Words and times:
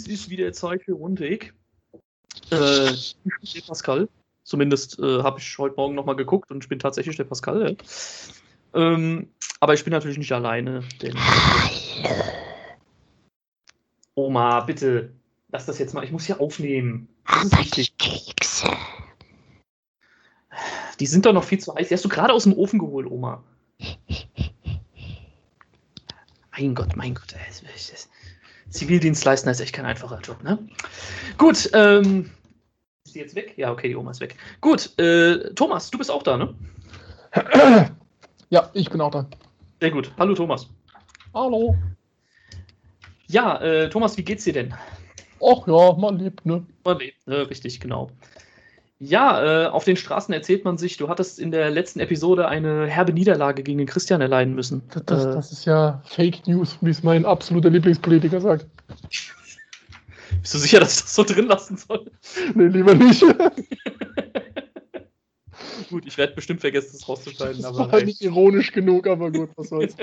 Es 0.00 0.06
ist 0.08 0.30
wieder 0.30 0.50
Zeit 0.54 0.82
für 0.84 0.92
Rundweg. 0.92 1.52
Äh, 2.50 2.90
ich 2.90 3.16
bin 3.22 3.32
der 3.54 3.60
Pascal. 3.60 4.08
Zumindest 4.44 4.98
äh, 4.98 5.22
habe 5.22 5.38
ich 5.38 5.58
heute 5.58 5.76
Morgen 5.76 5.94
nochmal 5.94 6.16
geguckt 6.16 6.50
und 6.50 6.64
ich 6.64 6.70
bin 6.70 6.78
tatsächlich 6.78 7.16
der 7.16 7.24
Pascal. 7.24 7.76
Ja. 8.72 8.82
Ähm, 8.94 9.28
aber 9.60 9.74
ich 9.74 9.84
bin 9.84 9.92
natürlich 9.92 10.16
nicht 10.16 10.32
alleine. 10.32 10.82
Denn 11.02 11.14
Oma, 14.14 14.60
bitte, 14.60 15.12
lass 15.52 15.66
das 15.66 15.78
jetzt 15.78 15.92
mal. 15.92 16.02
Ich 16.02 16.12
muss 16.12 16.24
hier 16.24 16.40
aufnehmen. 16.40 17.08
Das 17.26 17.44
ist 17.44 17.58
wichtig. 17.58 17.98
Kekse. 17.98 18.70
Die 20.98 21.06
sind 21.06 21.26
doch 21.26 21.34
noch 21.34 21.44
viel 21.44 21.58
zu 21.58 21.74
heiß. 21.74 21.88
Die 21.88 21.94
hast 21.94 22.06
du 22.06 22.08
gerade 22.08 22.32
aus 22.32 22.44
dem 22.44 22.54
Ofen 22.54 22.78
geholt, 22.78 23.06
Oma. 23.06 23.44
Mein 26.52 26.74
Gott, 26.74 26.96
mein 26.96 27.14
Gott. 27.14 27.34
es- 27.48 27.62
es- 27.62 27.90
es- 27.92 28.08
Zivildienstleister 28.70 29.50
ist 29.50 29.60
echt 29.60 29.74
kein 29.74 29.86
einfacher 29.86 30.20
Job, 30.20 30.42
ne? 30.42 30.58
Gut, 31.38 31.70
ähm. 31.74 32.30
Ist 33.04 33.14
die 33.14 33.18
jetzt 33.20 33.34
weg? 33.34 33.54
Ja, 33.56 33.72
okay, 33.72 33.88
die 33.88 33.96
Oma 33.96 34.12
ist 34.12 34.20
weg. 34.20 34.36
Gut, 34.60 34.98
äh, 34.98 35.52
Thomas, 35.54 35.90
du 35.90 35.98
bist 35.98 36.10
auch 36.10 36.22
da, 36.22 36.36
ne? 36.36 36.54
Ja, 38.50 38.68
ich 38.74 38.90
bin 38.90 39.00
auch 39.00 39.12
da. 39.12 39.26
Sehr 39.80 39.90
gut. 39.90 40.12
Hallo, 40.18 40.34
Thomas. 40.34 40.68
Hallo. 41.32 41.76
Ja, 43.28 43.60
äh, 43.60 43.88
Thomas, 43.88 44.16
wie 44.16 44.24
geht's 44.24 44.44
dir 44.44 44.52
denn? 44.52 44.74
Ach 45.40 45.66
ja, 45.66 45.92
man 45.94 46.18
lebt, 46.18 46.44
ne? 46.44 46.66
Man 46.84 46.98
lebt, 46.98 47.26
ne? 47.28 47.48
Richtig, 47.48 47.78
genau. 47.78 48.10
Ja, 49.02 49.64
äh, 49.64 49.66
auf 49.68 49.84
den 49.84 49.96
Straßen 49.96 50.34
erzählt 50.34 50.66
man 50.66 50.76
sich, 50.76 50.98
du 50.98 51.08
hattest 51.08 51.38
in 51.38 51.50
der 51.50 51.70
letzten 51.70 52.00
Episode 52.00 52.46
eine 52.48 52.86
herbe 52.86 53.14
Niederlage 53.14 53.62
gegen 53.62 53.78
den 53.78 53.86
Christian 53.86 54.20
erleiden 54.20 54.54
müssen. 54.54 54.82
Das, 54.92 55.04
das, 55.06 55.24
äh, 55.24 55.32
das 55.32 55.52
ist 55.52 55.64
ja 55.64 56.02
Fake 56.04 56.46
News, 56.46 56.76
wie 56.82 56.90
es 56.90 57.02
mein 57.02 57.24
absoluter 57.24 57.70
Lieblingspolitiker 57.70 58.42
sagt. 58.42 58.66
bist 60.42 60.52
du 60.52 60.58
sicher, 60.58 60.80
dass 60.80 60.96
ich 60.96 61.02
das 61.02 61.14
so 61.14 61.24
drin 61.24 61.46
lassen 61.46 61.78
soll? 61.78 62.10
Nee, 62.54 62.66
lieber 62.66 62.94
nicht. 62.94 63.24
Gut, 65.88 66.04
ich 66.06 66.18
werde 66.18 66.34
bestimmt 66.34 66.60
vergessen, 66.60 66.90
das 66.92 67.08
rauszuschneiden. 67.08 67.56
Das 67.56 67.64
Aber 67.64 67.78
war 67.78 67.90
halt 67.92 68.04
nicht 68.06 68.20
ironisch 68.20 68.70
genug, 68.70 69.06
aber 69.08 69.32
gut, 69.32 69.50
was 69.56 69.70
soll's. 69.70 69.96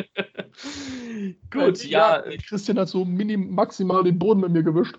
Gut, 1.51 1.83
ja. 1.85 2.17
äh, 2.21 2.37
Christian 2.37 2.77
hat 2.77 2.89
so 2.89 3.05
minim 3.05 3.51
maximal 3.53 4.03
den 4.03 4.19
Boden 4.19 4.41
mit 4.41 4.51
mir 4.51 4.63
gewischt. 4.63 4.95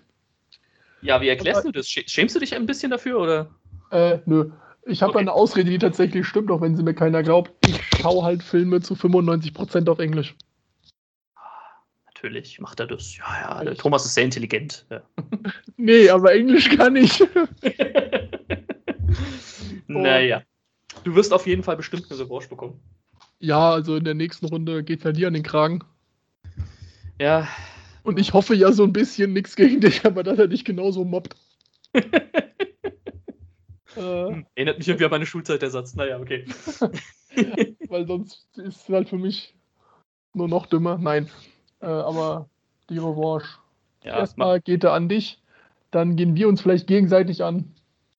Ja, 1.01 1.21
wie 1.21 1.27
erklärst 1.27 1.65
du 1.65 1.71
das? 1.71 1.85
Schä- 1.85 2.09
Schämst 2.09 2.35
du 2.35 2.39
dich 2.39 2.55
ein 2.55 2.65
bisschen 2.65 2.89
dafür 2.91 3.19
oder? 3.19 3.49
Äh, 3.91 4.19
nö. 4.25 4.51
Ich 4.85 5.01
habe 5.01 5.11
Okay. 5.11 5.19
eine 5.19 5.33
Ausrede, 5.33 5.69
die 5.69 5.77
tatsächlich 5.77 6.25
stimmt, 6.25 6.49
auch 6.51 6.61
wenn 6.61 6.75
sie 6.75 6.83
mir 6.83 6.93
keiner 6.93 7.21
glaubt. 7.21 7.51
Ich 7.67 7.79
schaue 8.01 8.23
halt 8.23 8.41
Filme 8.41 8.81
zu 8.81 8.95
95% 8.95 9.89
auf 9.89 9.99
Englisch. 9.99 10.35
Natürlich 12.05 12.59
macht 12.59 12.79
er 12.79 12.87
das. 12.87 13.15
Ja, 13.17 13.25
ja, 13.41 13.63
der 13.63 13.75
Thomas 13.75 14.05
ist 14.05 14.15
sehr 14.15 14.25
intelligent. 14.25 14.85
Ja. 14.89 15.01
Nee, 15.81 16.09
aber 16.09 16.33
Englisch 16.33 16.69
kann 16.75 16.97
ich. 16.97 17.23
naja. 19.87 20.41
Du 21.05 21.15
wirst 21.15 21.31
auf 21.31 21.47
jeden 21.47 21.63
Fall 21.63 21.77
bestimmt 21.77 22.11
eine 22.11 22.19
Revanche 22.19 22.49
bekommen. 22.49 22.81
Ja, 23.39 23.71
also 23.71 23.95
in 23.95 24.03
der 24.03 24.13
nächsten 24.13 24.45
Runde 24.47 24.83
geht 24.83 25.05
er 25.05 25.13
dir 25.13 25.27
an 25.27 25.35
den 25.35 25.43
Kragen. 25.43 25.81
Ja, 27.17 27.47
Und 28.03 28.19
ich 28.19 28.33
hoffe 28.33 28.55
ja 28.55 28.73
so 28.73 28.83
ein 28.83 28.91
bisschen 28.91 29.31
nichts 29.31 29.55
gegen 29.55 29.79
dich, 29.79 30.05
aber 30.05 30.23
dass 30.23 30.37
er 30.37 30.49
dich 30.49 30.65
genauso 30.65 31.05
mobbt. 31.05 31.37
äh, 33.95 34.01
hm, 34.27 34.45
erinnert 34.55 34.77
mich 34.77 34.87
irgendwie 34.87 35.05
an 35.05 35.11
meine 35.11 35.25
Schulzeit, 35.25 35.61
der 35.61 35.69
Satz. 35.71 35.95
Naja, 35.95 36.19
okay. 36.19 36.45
weil 37.89 38.07
sonst 38.07 38.45
ist 38.57 38.81
es 38.83 38.89
halt 38.89 39.09
für 39.09 39.17
mich 39.17 39.55
nur 40.33 40.47
noch 40.47 40.65
dümmer. 40.67 40.97
Nein. 40.97 41.29
Äh, 41.81 41.87
aber 41.87 42.49
die 42.89 42.97
Revanche. 42.97 43.47
Ja, 44.03 44.17
Erstmal 44.19 44.61
geht 44.61 44.83
er 44.83 44.93
an 44.93 45.09
dich, 45.09 45.41
dann 45.91 46.15
gehen 46.15 46.35
wir 46.35 46.47
uns 46.47 46.61
vielleicht 46.61 46.87
gegenseitig 46.87 47.43
an. 47.43 47.73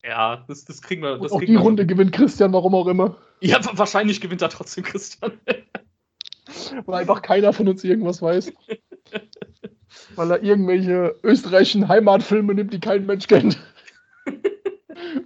ja 0.05 0.45
das, 0.47 0.65
das 0.67 0.83
kriegen 0.83 1.03
wir. 1.03 1.19
Das 1.19 1.33
auch 1.33 1.39
kriegen 1.39 1.53
die 1.53 1.59
wir 1.59 1.63
Runde 1.63 1.87
gewinnt 1.87 2.13
Christian, 2.13 2.53
warum 2.53 2.75
auch 2.75 2.87
immer. 2.87 3.17
Ja, 3.41 3.65
wa- 3.65 3.73
wahrscheinlich 3.75 4.21
gewinnt 4.21 4.43
er 4.43 4.51
trotzdem 4.51 4.85
Christian. 4.85 5.33
Weil 6.85 7.01
einfach 7.01 7.23
keiner 7.23 7.53
von 7.53 7.69
uns 7.69 7.83
irgendwas 7.85 8.21
weiß. 8.21 8.53
Weil 10.17 10.31
er 10.33 10.43
irgendwelche 10.43 11.17
österreichischen 11.23 11.89
Heimatfilme 11.89 12.55
nimmt, 12.55 12.73
die 12.73 12.81
kein 12.81 13.07
Mensch 13.07 13.27
kennt. 13.27 13.59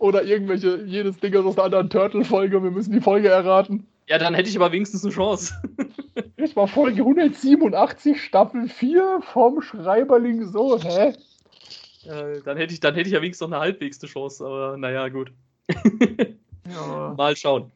Oder 0.04 0.22
irgendwelche, 0.22 0.84
jedes 0.84 1.16
Ding 1.16 1.34
aus 1.34 1.56
einer 1.56 1.64
anderen 1.64 1.88
Turtle-Folge, 1.88 2.62
wir 2.62 2.70
müssen 2.70 2.92
die 2.92 3.00
Folge 3.00 3.30
erraten. 3.30 3.86
ja, 4.06 4.18
dann 4.18 4.34
hätte 4.34 4.50
ich 4.50 4.56
aber 4.56 4.70
wenigstens 4.70 5.02
eine 5.02 5.14
Chance. 5.14 5.54
Das 6.36 6.54
war 6.54 6.68
Folge 6.68 7.00
187, 7.00 8.22
Staffel 8.22 8.68
4 8.68 9.20
vom 9.22 9.62
Schreiberling 9.62 10.44
so, 10.44 10.78
hä? 10.78 11.14
Äh, 12.04 12.40
dann, 12.44 12.58
hätte 12.58 12.74
ich, 12.74 12.80
dann 12.80 12.94
hätte 12.94 13.08
ich 13.08 13.14
ja 13.14 13.22
wenigstens 13.22 13.48
noch 13.48 13.56
eine 13.56 13.64
halbwegs 13.64 14.00
eine 14.02 14.10
Chance, 14.10 14.44
aber 14.44 14.76
naja, 14.76 15.08
gut. 15.08 15.32
Ja. 16.70 17.14
Mal 17.16 17.34
schauen. 17.36 17.72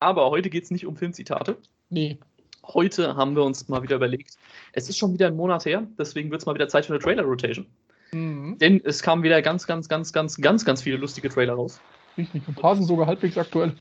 Aber 0.00 0.30
heute 0.30 0.48
geht 0.48 0.64
es 0.64 0.70
nicht 0.70 0.86
um 0.86 0.96
Filmzitate. 0.96 1.58
Nee. 1.90 2.18
Heute 2.64 3.14
haben 3.14 3.36
wir 3.36 3.42
uns 3.42 3.68
mal 3.68 3.82
wieder 3.82 3.96
überlegt, 3.96 4.36
es 4.72 4.88
ist 4.88 4.96
schon 4.96 5.12
wieder 5.12 5.26
ein 5.26 5.36
Monat 5.36 5.66
her, 5.66 5.86
deswegen 5.98 6.30
wird 6.30 6.40
es 6.40 6.46
mal 6.46 6.54
wieder 6.54 6.68
Zeit 6.68 6.86
für 6.86 6.94
eine 6.94 7.02
Trailer-Rotation. 7.02 7.66
Mhm. 8.14 8.58
Denn 8.58 8.80
es 8.84 9.02
kamen 9.02 9.22
wieder 9.22 9.40
ganz, 9.42 9.66
ganz, 9.66 9.88
ganz, 9.88 10.12
ganz, 10.12 10.36
ganz, 10.36 10.64
ganz 10.64 10.82
viele 10.82 10.96
lustige 10.96 11.28
Trailer 11.28 11.54
raus. 11.54 11.80
Richtig. 12.16 12.42
Ein 12.46 12.54
paar 12.54 12.76
sind 12.76 12.84
sogar 12.84 13.06
halbwegs 13.06 13.38
aktuell. 13.38 13.74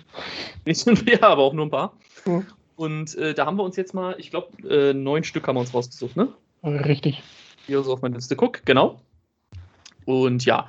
Ja, 0.66 1.22
aber 1.22 1.44
auch 1.44 1.54
nur 1.54 1.66
ein 1.66 1.72
paar. 1.72 1.94
Mhm. 2.26 2.46
Und 2.76 3.16
äh, 3.16 3.34
da 3.34 3.46
haben 3.46 3.58
wir 3.58 3.64
uns 3.64 3.76
jetzt 3.76 3.94
mal, 3.94 4.16
ich 4.18 4.32
glaube, 4.32 4.68
äh, 4.68 4.94
neun 4.94 5.24
Stück 5.24 5.48
haben 5.48 5.56
wir 5.56 5.62
uns 5.62 5.74
rausgesucht, 5.74 6.16
ne? 6.16 6.30
Richtig. 6.64 7.22
Hier 7.68 7.84
so 7.84 7.94
auf 7.94 8.02
meine 8.02 8.16
Liste 8.16 8.36
guck, 8.36 8.66
genau. 8.66 9.02
Und 10.06 10.46
ja, 10.46 10.68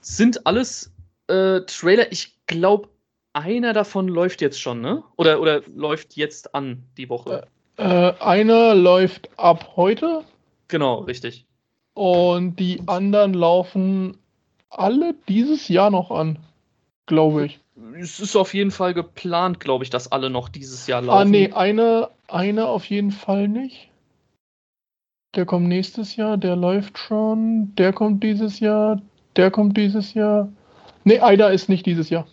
sind 0.00 0.46
alles 0.46 0.92
äh, 1.28 1.60
Trailer. 1.62 2.10
Ich 2.12 2.36
glaube, 2.46 2.88
einer 3.32 3.72
davon 3.72 4.08
läuft 4.08 4.40
jetzt 4.40 4.60
schon, 4.60 4.80
ne? 4.80 5.02
Oder, 5.16 5.40
oder 5.40 5.62
läuft 5.74 6.16
jetzt 6.16 6.54
an 6.54 6.82
die 6.96 7.08
Woche. 7.08 7.46
Äh, 7.76 8.12
einer 8.18 8.74
läuft 8.74 9.30
ab 9.38 9.76
heute 9.76 10.24
Genau, 10.68 10.98
richtig. 11.00 11.46
Und 11.98 12.60
die 12.60 12.80
anderen 12.86 13.34
laufen 13.34 14.18
alle 14.70 15.16
dieses 15.26 15.66
Jahr 15.66 15.90
noch 15.90 16.12
an. 16.12 16.38
Glaube 17.06 17.46
ich. 17.46 17.58
Es 18.00 18.20
ist 18.20 18.36
auf 18.36 18.54
jeden 18.54 18.70
Fall 18.70 18.94
geplant, 18.94 19.58
glaube 19.58 19.82
ich, 19.82 19.90
dass 19.90 20.12
alle 20.12 20.30
noch 20.30 20.48
dieses 20.48 20.86
Jahr 20.86 21.02
laufen. 21.02 21.18
Ah, 21.18 21.24
nee, 21.24 21.50
eine, 21.52 22.10
eine 22.28 22.66
auf 22.66 22.84
jeden 22.84 23.10
Fall 23.10 23.48
nicht. 23.48 23.88
Der 25.34 25.44
kommt 25.44 25.66
nächstes 25.66 26.14
Jahr, 26.14 26.36
der 26.36 26.54
läuft 26.54 26.98
schon, 26.98 27.74
der 27.74 27.92
kommt 27.92 28.22
dieses 28.22 28.60
Jahr, 28.60 29.02
der 29.34 29.50
kommt 29.50 29.76
dieses 29.76 30.14
Jahr. 30.14 30.48
Nee, 31.02 31.18
einer 31.18 31.50
ist 31.50 31.68
nicht 31.68 31.84
dieses 31.84 32.10
Jahr. 32.10 32.28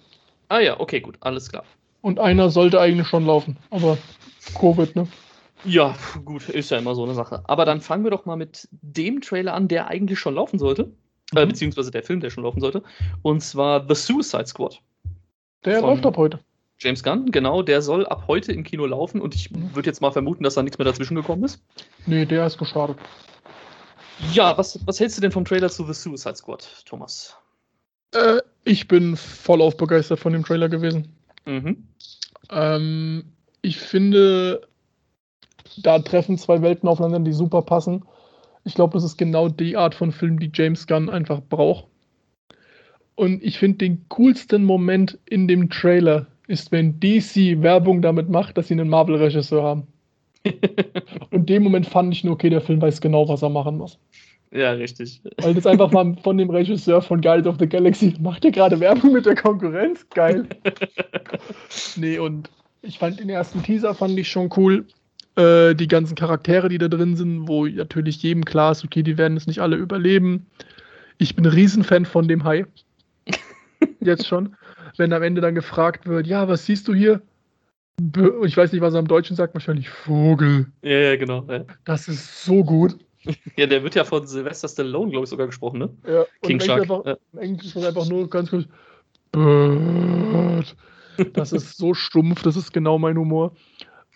Ah 0.47 0.59
ja, 0.59 0.79
okay, 0.79 0.99
gut, 0.99 1.17
alles 1.21 1.49
klar. 1.49 1.63
Und 2.01 2.19
einer 2.19 2.51
sollte 2.51 2.79
eigentlich 2.79 3.07
schon 3.07 3.25
laufen. 3.25 3.57
Aber 3.71 3.97
Covid, 4.59 4.95
ne? 4.95 5.07
Ja, 5.63 5.95
gut, 6.25 6.49
ist 6.49 6.69
ja 6.69 6.77
immer 6.77 6.93
so 6.95 7.03
eine 7.03 7.13
Sache. 7.15 7.43
Aber 7.45 7.65
dann 7.65 7.81
fangen 7.81 8.03
wir 8.03 8.11
doch 8.11 8.25
mal 8.25 8.35
mit 8.35 8.67
dem 8.71 9.21
Trailer 9.21 9.53
an, 9.53 9.67
der 9.67 9.87
eigentlich 9.87 10.19
schon 10.19 10.35
laufen 10.35 10.59
sollte. 10.59 10.91
Äh, 11.35 11.43
Mhm. 11.45 11.49
beziehungsweise 11.49 11.89
der 11.91 12.03
Film, 12.03 12.19
der 12.19 12.29
schon 12.29 12.43
laufen 12.43 12.61
sollte. 12.61 12.83
Und 13.23 13.41
zwar 13.41 13.85
The 13.87 13.95
Suicide 13.95 14.45
Squad. 14.45 14.79
Der 15.63 15.81
läuft 15.81 16.05
ab 16.05 16.17
heute. 16.17 16.39
James 16.77 17.01
Gunn, 17.01 17.31
genau, 17.31 17.61
der 17.63 17.81
soll 17.81 18.05
ab 18.05 18.25
heute 18.27 18.51
im 18.51 18.63
Kino 18.63 18.85
laufen 18.85 19.21
und 19.21 19.33
ich 19.33 19.49
Mhm. 19.49 19.73
würde 19.75 19.89
jetzt 19.89 20.01
mal 20.01 20.11
vermuten, 20.11 20.43
dass 20.43 20.53
da 20.55 20.61
nichts 20.61 20.77
mehr 20.77 20.85
dazwischen 20.85 21.15
gekommen 21.15 21.43
ist. 21.45 21.63
Nee, 22.05 22.25
der 22.25 22.45
ist 22.45 22.57
gestartet. 22.57 22.97
Ja, 24.33 24.57
was, 24.57 24.79
was 24.85 24.99
hältst 24.99 25.17
du 25.17 25.21
denn 25.21 25.31
vom 25.31 25.45
Trailer 25.45 25.69
zu 25.69 25.85
The 25.85 25.93
Suicide 25.93 26.35
Squad, 26.35 26.67
Thomas? 26.85 27.35
Äh, 28.13 28.41
ich 28.65 28.87
bin 28.87 29.15
voll 29.17 29.61
auf 29.61 29.77
begeistert 29.77 30.19
von 30.19 30.33
dem 30.33 30.43
Trailer 30.43 30.69
gewesen. 30.69 31.15
Mhm. 31.45 31.87
Ähm, 32.49 33.23
ich 33.61 33.77
finde, 33.79 34.67
da 35.77 35.99
treffen 35.99 36.37
zwei 36.37 36.61
Welten 36.61 36.87
aufeinander, 36.87 37.19
die 37.19 37.33
super 37.33 37.61
passen. 37.61 38.03
Ich 38.63 38.73
glaube, 38.73 38.93
das 38.93 39.03
ist 39.03 39.17
genau 39.17 39.49
die 39.49 39.77
Art 39.77 39.95
von 39.95 40.11
Film, 40.11 40.39
die 40.39 40.51
James 40.53 40.87
Gunn 40.87 41.09
einfach 41.09 41.41
braucht. 41.41 41.85
Und 43.15 43.43
ich 43.43 43.57
finde, 43.57 43.77
den 43.77 44.05
coolsten 44.09 44.65
Moment 44.65 45.17
in 45.25 45.47
dem 45.47 45.69
Trailer 45.69 46.27
ist, 46.47 46.71
wenn 46.71 46.99
DC 46.99 47.61
Werbung 47.61 48.01
damit 48.01 48.29
macht, 48.29 48.57
dass 48.57 48.67
sie 48.67 48.73
einen 48.73 48.89
Marvel-Regisseur 48.89 49.63
haben. 49.63 49.87
Und 51.31 51.31
in 51.31 51.45
dem 51.45 51.63
Moment 51.63 51.87
fand 51.87 52.13
ich 52.13 52.23
nur, 52.23 52.33
okay, 52.33 52.49
der 52.49 52.61
Film 52.61 52.81
weiß 52.81 53.01
genau, 53.01 53.27
was 53.27 53.41
er 53.41 53.49
machen 53.49 53.77
muss. 53.77 53.97
ja, 54.51 54.71
richtig. 54.71 55.21
Weil 55.37 55.53
das 55.53 55.65
einfach 55.65 55.91
mal 55.91 56.15
von 56.21 56.37
dem 56.37 56.49
Regisseur 56.49 57.01
von 57.01 57.21
Guardians 57.21 57.47
of 57.47 57.55
the 57.59 57.67
Galaxy 57.67 58.13
macht 58.19 58.45
er 58.45 58.51
gerade 58.51 58.79
Werbung 58.79 59.13
mit 59.13 59.25
der 59.25 59.35
Konkurrenz. 59.35 60.05
Geil. 60.09 60.47
nee, 61.95 62.19
und 62.19 62.49
ich 62.81 62.99
fand 62.99 63.19
den 63.19 63.29
ersten 63.29 63.63
Teaser 63.63 63.95
fand 63.95 64.17
ich 64.19 64.29
schon 64.29 64.49
cool. 64.55 64.85
Äh, 65.35 65.75
die 65.75 65.87
ganzen 65.87 66.15
Charaktere, 66.15 66.69
die 66.69 66.77
da 66.77 66.87
drin 66.87 67.15
sind, 67.15 67.47
wo 67.47 67.65
natürlich 67.65 68.21
jedem 68.23 68.45
klar 68.45 68.71
ist, 68.71 68.85
okay, 68.85 69.03
die 69.03 69.17
werden 69.17 69.35
es 69.35 69.47
nicht 69.47 69.59
alle 69.59 69.75
überleben. 69.75 70.45
Ich 71.17 71.35
bin 71.35 71.45
ein 71.45 71.51
Riesenfan 71.51 72.05
von 72.05 72.27
dem 72.27 72.43
Hai. 72.43 72.65
Jetzt 73.99 74.27
schon. 74.27 74.55
Wenn 74.97 75.11
am 75.11 75.23
Ende 75.23 75.41
dann 75.41 75.55
gefragt 75.55 76.07
wird, 76.07 76.25
ja, 76.27 76.47
was 76.47 76.65
siehst 76.65 76.87
du 76.87 76.93
hier? 76.93 77.21
Ich 78.43 78.55
weiß 78.57 78.71
nicht, 78.71 78.81
was 78.81 78.93
er 78.93 78.99
im 78.99 79.07
Deutschen 79.07 79.35
sagt, 79.35 79.53
wahrscheinlich 79.53 79.89
Vogel. 79.89 80.67
Ja, 80.81 80.97
ja, 80.97 81.15
genau. 81.17 81.45
Ja. 81.49 81.65
Das 81.85 82.07
ist 82.07 82.45
so 82.45 82.63
gut. 82.63 82.97
Ja, 83.57 83.65
der 83.65 83.81
wird 83.81 83.95
ja 83.95 84.03
von 84.03 84.27
Sylvester 84.27 84.67
Stallone, 84.67 85.09
glaube 85.09 85.23
ich, 85.23 85.31
sogar 85.31 85.47
gesprochen, 85.47 85.79
ne? 85.79 85.89
Ja, 86.07 86.25
King 86.43 86.59
im 86.59 86.59
Shark. 86.59 86.81
Einfach, 86.83 87.05
Ja. 87.05 87.17
im 87.33 87.39
Englisch 87.39 87.65
ist 87.65 87.75
das 87.75 87.85
einfach 87.85 88.07
nur 88.07 88.29
ganz 88.29 88.51
kurz. 88.51 88.65
Bird. 89.31 90.75
Das 91.33 91.51
ist 91.51 91.77
so 91.77 91.95
stumpf, 91.95 92.43
das 92.43 92.55
ist 92.55 92.71
genau 92.71 92.99
mein 92.99 93.17
Humor. 93.17 93.53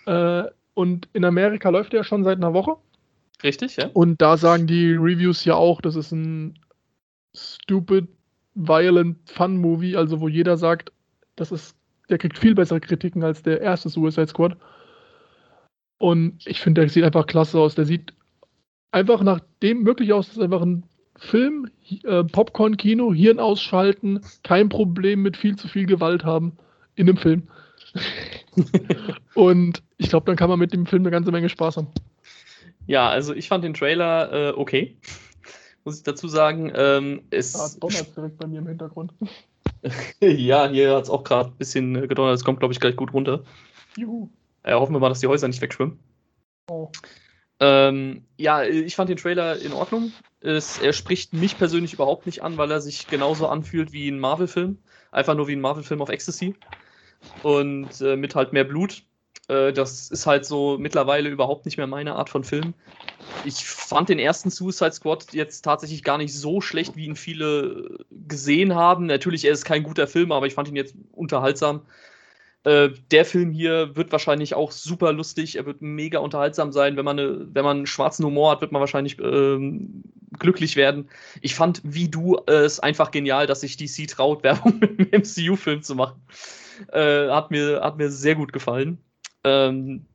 Äh, 0.06 0.44
und 0.74 1.08
in 1.14 1.26
Amerika 1.26 1.70
läuft 1.70 1.94
der 1.94 2.04
schon 2.04 2.24
seit 2.24 2.38
einer 2.38 2.54
Woche. 2.54 2.76
Richtig, 3.44 3.78
ja? 3.78 3.90
Und 3.94 4.22
da 4.22 4.38
sagen 4.38 4.68
die 4.68 4.94
Reviews 4.94 5.46
ja 5.46 5.56
auch, 5.56 5.82
das 5.82 5.96
ist 5.96 6.12
ein 6.12 6.60
stupid, 7.36 8.08
violent 8.56 9.18
Fun-Movie, 9.30 9.96
also 9.96 10.20
wo 10.20 10.28
jeder 10.28 10.58
sagt, 10.58 10.92
das 11.36 11.52
ist, 11.52 11.76
der 12.10 12.18
kriegt 12.18 12.38
viel 12.38 12.56
bessere 12.56 12.82
Kritiken 12.82 13.24
als 13.24 13.44
der 13.44 13.62
erste 13.62 13.90
Suicide 13.90 14.28
Squad. 14.28 14.58
Und 15.98 16.46
ich 16.48 16.60
finde, 16.60 16.82
der 16.82 16.90
sieht 16.90 17.04
einfach 17.04 17.28
klasse 17.28 17.60
aus. 17.60 17.76
Der 17.76 17.86
sieht 17.86 18.14
einfach 18.92 19.22
nach 19.22 19.40
dem 19.62 19.84
möglich 19.84 20.12
aus, 20.14 20.28
das 20.28 20.38
ist 20.38 20.44
einfach 20.44 20.62
ein 20.62 20.84
Film, 21.18 21.70
äh, 22.04 22.24
Popcorn-Kino, 22.24 23.14
Hirn 23.14 23.40
ausschalten, 23.40 24.22
kein 24.44 24.70
Problem 24.70 25.22
mit 25.22 25.36
viel 25.36 25.58
zu 25.58 25.68
viel 25.68 25.86
Gewalt 25.86 26.24
haben 26.24 26.58
in 26.96 27.10
einem 27.10 27.18
Film. 27.18 27.48
Und 29.34 29.84
ich 30.00 30.10
glaube, 30.10 30.26
dann 30.26 30.38
kann 30.38 30.50
man 30.50 30.58
mit 30.58 30.74
dem 30.74 30.86
Film 30.86 31.04
eine 31.04 31.12
ganze 31.12 31.32
Menge 31.32 31.50
Spaß 31.50 31.78
haben. 31.78 31.88
Ja, 32.88 33.10
also 33.10 33.34
ich 33.34 33.48
fand 33.48 33.64
den 33.64 33.74
Trailer 33.76 34.50
äh, 34.50 34.54
okay. 34.56 34.98
Muss 35.84 35.98
ich 35.98 36.04
dazu 36.04 36.28
sagen. 36.28 36.72
Ähm, 36.74 37.22
es 37.30 37.54
Da 37.54 37.70
donnert 37.80 38.16
direkt 38.16 38.38
bei 38.38 38.48
mir 38.48 38.60
im 38.60 38.68
Hintergrund. 38.68 39.14
ja, 40.20 40.68
hier 40.68 40.96
hat 40.96 41.04
es 41.04 41.10
auch 41.10 41.24
gerade 41.24 41.50
ein 41.50 41.58
bisschen 41.58 41.94
gedonnert. 42.08 42.36
Es 42.36 42.44
kommt, 42.44 42.60
glaube 42.60 42.74
ich, 42.74 42.80
gleich 42.80 42.96
gut 42.96 43.14
runter. 43.14 43.44
Juhu. 43.98 44.30
Äh, 44.64 44.74
hoffen 44.74 44.94
wir 44.94 45.00
mal, 45.00 45.10
dass 45.10 45.20
die 45.20 45.28
Häuser 45.28 45.48
nicht 45.48 45.62
wegschwimmen. 45.62 46.00
Oh. 46.70 46.90
Ähm, 47.60 48.24
ja, 48.38 48.64
ich 48.64 48.96
fand 48.96 49.10
den 49.10 49.18
Trailer 49.18 49.58
in 49.58 49.74
Ordnung. 49.74 50.14
Es, 50.42 50.80
er 50.80 50.94
spricht 50.94 51.34
mich 51.34 51.58
persönlich 51.58 51.94
überhaupt 51.94 52.26
nicht 52.26 52.42
an, 52.42 52.58
weil 52.58 52.72
er 52.72 52.80
sich 52.80 53.08
genauso 53.08 53.48
anfühlt 53.48 53.92
wie 53.92 54.10
ein 54.10 54.20
Marvel-Film. 54.20 54.78
Einfach 55.12 55.36
nur 55.36 55.48
wie 55.48 55.56
ein 55.56 55.62
Marvel-Film 55.62 56.02
auf 56.02 56.10
Ecstasy. 56.10 56.56
Und 57.44 58.00
äh, 58.02 58.16
mit 58.16 58.36
halt 58.36 58.54
mehr 58.54 58.64
Blut. 58.64 59.04
Äh, 59.50 59.74
das 59.74 60.10
ist 60.10 60.26
halt 60.26 60.46
so 60.46 60.78
mittlerweile 60.78 61.30
überhaupt 61.30 61.66
nicht 61.66 61.78
mehr 61.78 61.88
meine 61.88 62.16
Art 62.16 62.30
von 62.30 62.44
Film. 62.44 62.74
Ich 63.46 63.66
fand 63.66 64.10
den 64.10 64.20
ersten 64.20 64.50
Suicide 64.50 64.94
Squad 64.94 65.34
jetzt 65.34 65.62
tatsächlich 65.62 66.04
gar 66.04 66.18
nicht 66.18 66.34
so 66.34 66.62
schlecht, 66.62 66.96
wie 66.96 67.06
ihn 67.06 67.16
viele 67.16 68.06
gesehen 68.28 68.76
haben. 68.76 69.08
Natürlich, 69.08 69.46
er 69.46 69.52
ist 69.52 69.66
kein 69.66 69.84
guter 69.84 70.08
Film, 70.08 70.32
aber 70.32 70.48
ich 70.48 70.54
fand 70.54 70.68
ihn 70.68 70.76
jetzt 70.76 70.96
unterhaltsam. 71.12 71.82
Äh, 72.64 72.90
der 73.12 73.26
Film 73.26 73.52
hier 73.52 73.96
wird 73.96 74.12
wahrscheinlich 74.12 74.54
auch 74.54 74.72
super 74.72 75.14
lustig. 75.14 75.56
Er 75.56 75.66
wird 75.66 75.82
mega 75.82 76.20
unterhaltsam 76.20 76.72
sein. 76.72 76.98
Wenn 76.98 77.06
man, 77.06 77.20
eine, 77.20 77.48
wenn 77.54 77.64
man 77.64 77.88
schwarzen 77.88 78.26
Humor 78.26 78.52
hat, 78.52 78.62
wird 78.62 78.72
man 78.72 78.82
wahrscheinlich 78.82 79.18
ähm, 79.20 80.04
glücklich 80.38 80.76
werden. 80.76 81.10
Ich 81.42 81.56
fand, 81.56 81.82
wie 81.84 82.10
du, 82.10 82.36
äh, 82.48 82.66
es 82.66 82.80
einfach 82.80 83.12
genial, 83.12 83.48
dass 83.48 83.62
sich 83.62 83.78
DC 83.78 84.08
traut, 84.08 84.44
Werbung 84.44 84.80
mit 84.80 85.00
einem 85.00 85.22
MCU-Film 85.24 85.82
zu 85.82 85.96
machen. 85.96 86.22
Äh, 86.92 87.30
hat, 87.30 87.52
mir, 87.52 87.82
hat 87.82 87.98
mir 87.98 88.10
sehr 88.10 88.36
gut 88.36 88.54
gefallen. 88.54 89.00
Ähm, 89.44 90.06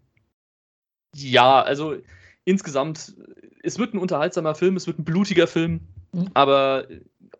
ja, 1.15 1.63
also 1.63 1.97
insgesamt, 2.45 3.15
es 3.63 3.79
wird 3.79 3.95
ein 3.95 3.99
unterhaltsamer 3.99 4.55
Film, 4.55 4.77
es 4.77 4.87
wird 4.87 4.99
ein 4.99 5.05
blutiger 5.05 5.47
Film, 5.47 5.81
Mhm. 6.13 6.31
aber 6.35 6.87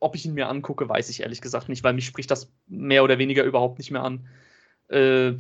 ob 0.01 0.15
ich 0.17 0.27
ihn 0.27 0.35
mir 0.35 0.49
angucke, 0.49 0.89
weiß 0.89 1.09
ich 1.11 1.21
ehrlich 1.21 1.41
gesagt 1.41 1.69
nicht, 1.69 1.85
weil 1.85 1.95
mich 1.95 2.07
spricht 2.07 2.31
das 2.31 2.51
mehr 2.67 3.05
oder 3.05 3.19
weniger 3.19 3.45
überhaupt 3.45 3.79
nicht 3.79 3.91
mehr 3.91 4.03
an. 4.03 4.27
Äh, 4.89 5.35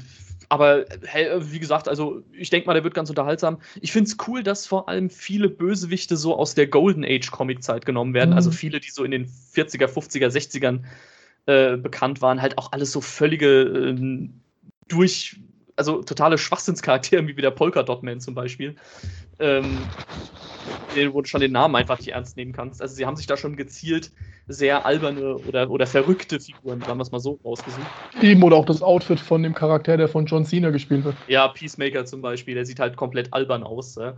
aber 0.49 0.85
hey, 1.05 1.29
wie 1.52 1.58
gesagt, 1.58 1.88
also 1.88 2.23
ich 2.32 2.50
denke 2.50 2.67
mal, 2.67 2.75
der 2.75 2.85
wird 2.85 2.94
ganz 2.94 3.08
unterhaltsam. 3.11 3.61
Ich 3.81 3.93
finde 3.93 4.08
es 4.08 4.17
cool, 4.26 4.43
dass 4.43 4.67
vor 4.67 4.88
allem 4.88 5.11
viele 5.11 5.49
Bösewichte 5.49 6.17
so 6.17 6.37
aus 6.37 6.55
der 6.55 6.67
Golden 6.67 7.05
Age 7.05 7.31
Comic-Zeit 7.31 7.87
genommen 7.87 8.14
werden. 8.14 8.31
Mhm. 8.31 8.37
Also 8.37 8.50
viele, 8.50 8.81
die 8.81 8.91
so 8.91 9.05
in 9.05 9.11
den 9.11 9.26
40er, 9.26 9.87
50er, 9.87 10.29
60ern 10.29 10.81
äh, 11.46 11.76
bekannt 11.76 12.23
waren, 12.23 12.41
halt 12.41 12.58
auch 12.58 12.73
alles 12.73 12.93
so 12.93 13.00
völlige 13.00 13.62
äh, 13.62 14.29
durch, 14.88 15.41
also 15.76 16.02
totale 16.02 16.38
Schwachsinnscharaktere, 16.38 17.26
wie 17.26 17.34
der 17.34 17.50
Polka 17.50 17.82
Dot 17.82 18.02
Man 18.02 18.20
zum 18.20 18.34
Beispiel. 18.34 18.76
Ähm, 19.38 19.78
wo 21.10 21.20
du 21.20 21.26
schon 21.26 21.40
den 21.40 21.52
Namen 21.52 21.74
einfach 21.74 21.98
nicht 21.98 22.12
ernst 22.12 22.36
nehmen 22.36 22.52
kannst. 22.52 22.80
Also 22.80 22.94
sie 22.94 23.04
haben 23.04 23.16
sich 23.16 23.26
da 23.26 23.36
schon 23.36 23.56
gezielt 23.56 24.12
sehr 24.46 24.86
alberne 24.86 25.36
oder, 25.36 25.70
oder 25.70 25.86
verrückte 25.86 26.38
Figuren, 26.38 26.80
sagen 26.80 26.98
wir 26.98 27.02
es 27.02 27.10
mal 27.10 27.18
so, 27.18 27.38
rausgesucht. 27.44 27.86
Eben 28.22 28.42
oder 28.42 28.56
auch 28.56 28.64
das 28.64 28.82
Outfit 28.82 29.18
von 29.18 29.42
dem 29.42 29.54
Charakter, 29.54 29.96
der 29.96 30.08
von 30.08 30.26
John 30.26 30.44
Cena 30.44 30.70
gespielt 30.70 31.04
wird. 31.04 31.16
Ja, 31.26 31.48
Peacemaker 31.48 32.04
zum 32.04 32.22
Beispiel, 32.22 32.54
der 32.54 32.64
sieht 32.64 32.78
halt 32.78 32.96
komplett 32.96 33.32
albern 33.32 33.62
aus. 33.64 33.96
Ja. 33.96 34.14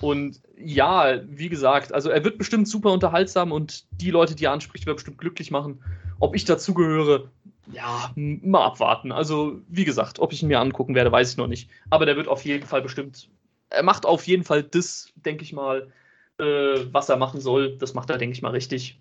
Und 0.00 0.40
ja, 0.58 1.20
wie 1.28 1.48
gesagt, 1.48 1.92
also 1.92 2.10
er 2.10 2.24
wird 2.24 2.38
bestimmt 2.38 2.68
super 2.68 2.92
unterhaltsam 2.92 3.52
und 3.52 3.84
die 4.00 4.10
Leute, 4.10 4.34
die 4.34 4.46
er 4.46 4.52
anspricht, 4.52 4.86
wird 4.86 4.96
bestimmt 4.96 5.18
glücklich 5.18 5.50
machen. 5.50 5.82
Ob 6.18 6.34
ich 6.34 6.44
dazugehöre, 6.44 7.30
ja, 7.72 8.10
mal 8.16 8.64
abwarten. 8.64 9.12
Also, 9.12 9.60
wie 9.68 9.84
gesagt, 9.84 10.18
ob 10.18 10.32
ich 10.32 10.42
ihn 10.42 10.48
mir 10.48 10.60
angucken 10.60 10.94
werde, 10.94 11.12
weiß 11.12 11.32
ich 11.32 11.36
noch 11.36 11.46
nicht. 11.46 11.68
Aber 11.90 12.06
der 12.06 12.16
wird 12.16 12.28
auf 12.28 12.44
jeden 12.44 12.66
Fall 12.66 12.82
bestimmt, 12.82 13.28
er 13.70 13.82
macht 13.82 14.06
auf 14.06 14.26
jeden 14.26 14.44
Fall 14.44 14.62
das, 14.62 15.12
denke 15.14 15.42
ich 15.44 15.52
mal, 15.52 15.90
äh, 16.38 16.44
was 16.92 17.08
er 17.08 17.16
machen 17.16 17.40
soll. 17.40 17.76
Das 17.78 17.94
macht 17.94 18.10
er, 18.10 18.18
denke 18.18 18.34
ich 18.34 18.42
mal, 18.42 18.50
richtig. 18.50 18.98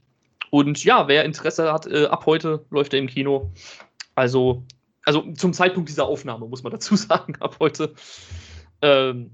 Und 0.51 0.83
ja, 0.83 1.07
wer 1.07 1.25
Interesse 1.25 1.71
hat, 1.71 1.88
äh, 1.88 2.06
ab 2.06 2.25
heute 2.25 2.66
läuft 2.69 2.94
er 2.94 3.00
im 3.00 3.07
Kino. 3.07 3.51
Also, 4.16 4.63
also 5.06 5.22
zum 5.33 5.54
Zeitpunkt 5.54 5.89
dieser 5.89 6.06
Aufnahme, 6.06 6.48
muss 6.48 6.63
man 6.63 6.72
dazu 6.74 6.95
sagen, 6.95 7.36
ab 7.39 7.57
heute. 7.60 7.94
Ähm, 8.81 9.31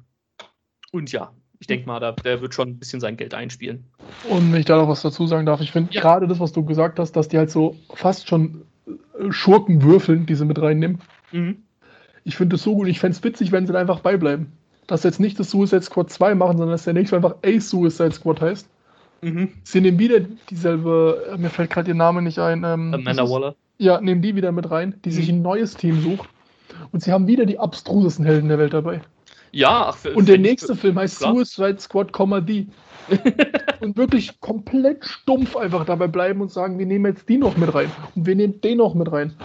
und 0.91 1.11
ja, 1.11 1.33
ich 1.59 1.67
denke 1.67 1.87
mal, 1.87 1.99
da, 1.99 2.11
der 2.11 2.41
wird 2.41 2.53
schon 2.53 2.69
ein 2.69 2.79
bisschen 2.79 2.99
sein 2.99 3.17
Geld 3.17 3.33
einspielen. 3.33 3.85
Und 4.29 4.51
wenn 4.51 4.59
ich 4.59 4.65
da 4.65 4.77
noch 4.77 4.87
was 4.87 5.01
dazu 5.01 5.25
sagen 5.27 5.45
darf, 5.45 5.61
ich 5.61 5.71
finde 5.71 5.93
Ja. 5.93 6.01
gerade 6.01 6.27
das, 6.27 6.39
was 6.39 6.51
du 6.51 6.63
gesagt 6.63 6.99
hast, 6.99 7.13
dass 7.13 7.27
die 7.27 7.37
halt 7.37 7.51
so 7.51 7.75
fast 7.93 8.27
schon 8.27 8.65
äh, 8.87 9.31
Schurken 9.31 9.81
würfeln, 9.83 10.25
die 10.25 10.35
sie 10.35 10.45
mit 10.45 10.61
reinnehmen. 10.61 10.99
Mhm. 11.31 11.57
Ich 12.23 12.35
finde 12.37 12.55
es 12.55 12.63
so 12.63 12.75
gut. 12.75 12.87
Ich 12.87 12.99
fände 12.99 13.15
es 13.15 13.23
witzig, 13.23 13.51
wenn 13.51 13.67
sie 13.67 13.73
da 13.73 13.79
einfach 13.79 13.99
beibleiben. 13.99 14.51
Dass 14.87 15.01
sie 15.01 15.07
jetzt 15.07 15.19
nicht 15.19 15.39
das 15.39 15.51
Suicide 15.51 15.81
Squad 15.81 16.11
2 16.11 16.35
machen, 16.35 16.57
sondern 16.57 16.71
dass 16.71 16.83
der 16.83 16.93
nächste 16.93 17.15
einfach 17.15 17.35
A 17.45 17.59
Suicide 17.59 18.11
Squad 18.11 18.41
heißt. 18.41 18.67
Mhm. 19.21 19.49
Sie 19.63 19.81
nehmen 19.81 19.99
wieder 19.99 20.19
dieselbe, 20.49 21.31
äh, 21.33 21.37
mir 21.37 21.49
fällt 21.49 21.69
gerade 21.71 21.89
ihr 21.89 21.95
Name 21.95 22.21
nicht 22.21 22.39
ein. 22.39 22.63
Ähm, 22.63 22.93
Amanda 22.93 23.29
Waller. 23.29 23.55
Ja, 23.77 23.99
nehmen 23.99 24.21
die 24.21 24.35
wieder 24.35 24.51
mit 24.51 24.69
rein, 24.71 24.95
die 25.03 25.11
sich 25.11 25.29
Mhm. 25.31 25.39
ein 25.39 25.41
neues 25.41 25.75
Team 25.75 26.01
sucht. 26.01 26.29
Und 26.91 27.03
sie 27.03 27.11
haben 27.11 27.27
wieder 27.27 27.45
die 27.45 27.59
abstrusesten 27.59 28.25
Helden 28.25 28.49
der 28.49 28.57
Welt 28.57 28.73
dabei. 28.73 29.01
Ja, 29.51 29.87
ach, 29.87 29.97
für, 29.97 30.13
Und 30.13 30.27
der 30.27 30.37
nächste 30.37 30.75
Film 30.75 30.97
heißt 30.99 31.19
klar. 31.19 31.33
Suicide 31.33 31.79
Squad, 31.79 32.11
die. 32.47 32.67
und 33.81 33.97
wirklich 33.97 34.39
komplett 34.41 35.05
stumpf 35.05 35.55
einfach 35.55 35.85
dabei 35.85 36.07
bleiben 36.07 36.41
und 36.41 36.51
sagen, 36.51 36.79
wir 36.79 36.85
nehmen 36.85 37.13
jetzt 37.13 37.27
die 37.29 37.37
noch 37.37 37.55
mit 37.57 37.73
rein. 37.73 37.91
Und 38.15 38.25
wir 38.25 38.35
nehmen 38.35 38.61
den 38.61 38.77
noch 38.77 38.93
mit 38.93 39.11
rein. 39.11 39.35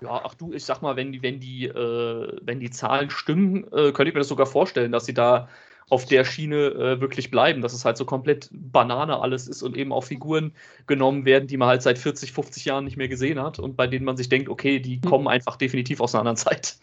Ja, 0.00 0.20
ach 0.24 0.34
du, 0.34 0.52
ich 0.52 0.64
sag 0.64 0.82
mal, 0.82 0.96
wenn 0.96 1.12
die, 1.12 1.22
wenn 1.22 1.40
die, 1.40 1.66
äh, 1.66 2.36
wenn 2.42 2.60
die 2.60 2.70
Zahlen 2.70 3.10
stimmen, 3.10 3.64
äh, 3.72 3.92
könnte 3.92 4.08
ich 4.08 4.14
mir 4.14 4.20
das 4.20 4.28
sogar 4.28 4.46
vorstellen, 4.46 4.92
dass 4.92 5.06
sie 5.06 5.14
da 5.14 5.48
auf 5.90 6.06
der 6.06 6.24
Schiene 6.24 6.56
äh, 6.56 7.00
wirklich 7.00 7.30
bleiben, 7.30 7.60
dass 7.62 7.72
es 7.72 7.84
halt 7.84 7.96
so 7.96 8.04
komplett 8.04 8.48
Banane 8.52 9.20
alles 9.20 9.48
ist 9.48 9.62
und 9.62 9.76
eben 9.76 9.92
auch 9.92 10.04
Figuren 10.04 10.52
genommen 10.86 11.24
werden, 11.24 11.46
die 11.46 11.56
man 11.56 11.68
halt 11.68 11.82
seit 11.82 11.98
40, 11.98 12.32
50 12.32 12.64
Jahren 12.64 12.84
nicht 12.84 12.96
mehr 12.96 13.08
gesehen 13.08 13.40
hat 13.40 13.58
und 13.58 13.76
bei 13.76 13.86
denen 13.86 14.04
man 14.04 14.16
sich 14.16 14.28
denkt, 14.28 14.48
okay, 14.48 14.80
die 14.80 14.96
Mhm. 14.96 15.08
kommen 15.08 15.28
einfach 15.28 15.56
definitiv 15.56 16.00
aus 16.00 16.14
einer 16.14 16.20
anderen 16.20 16.36
Zeit. 16.36 16.76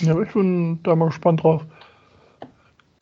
Ja, 0.00 0.12
aber 0.12 0.22
ich 0.22 0.32
bin 0.32 0.82
da 0.82 0.96
mal 0.96 1.06
gespannt 1.06 1.42
drauf. 1.42 1.64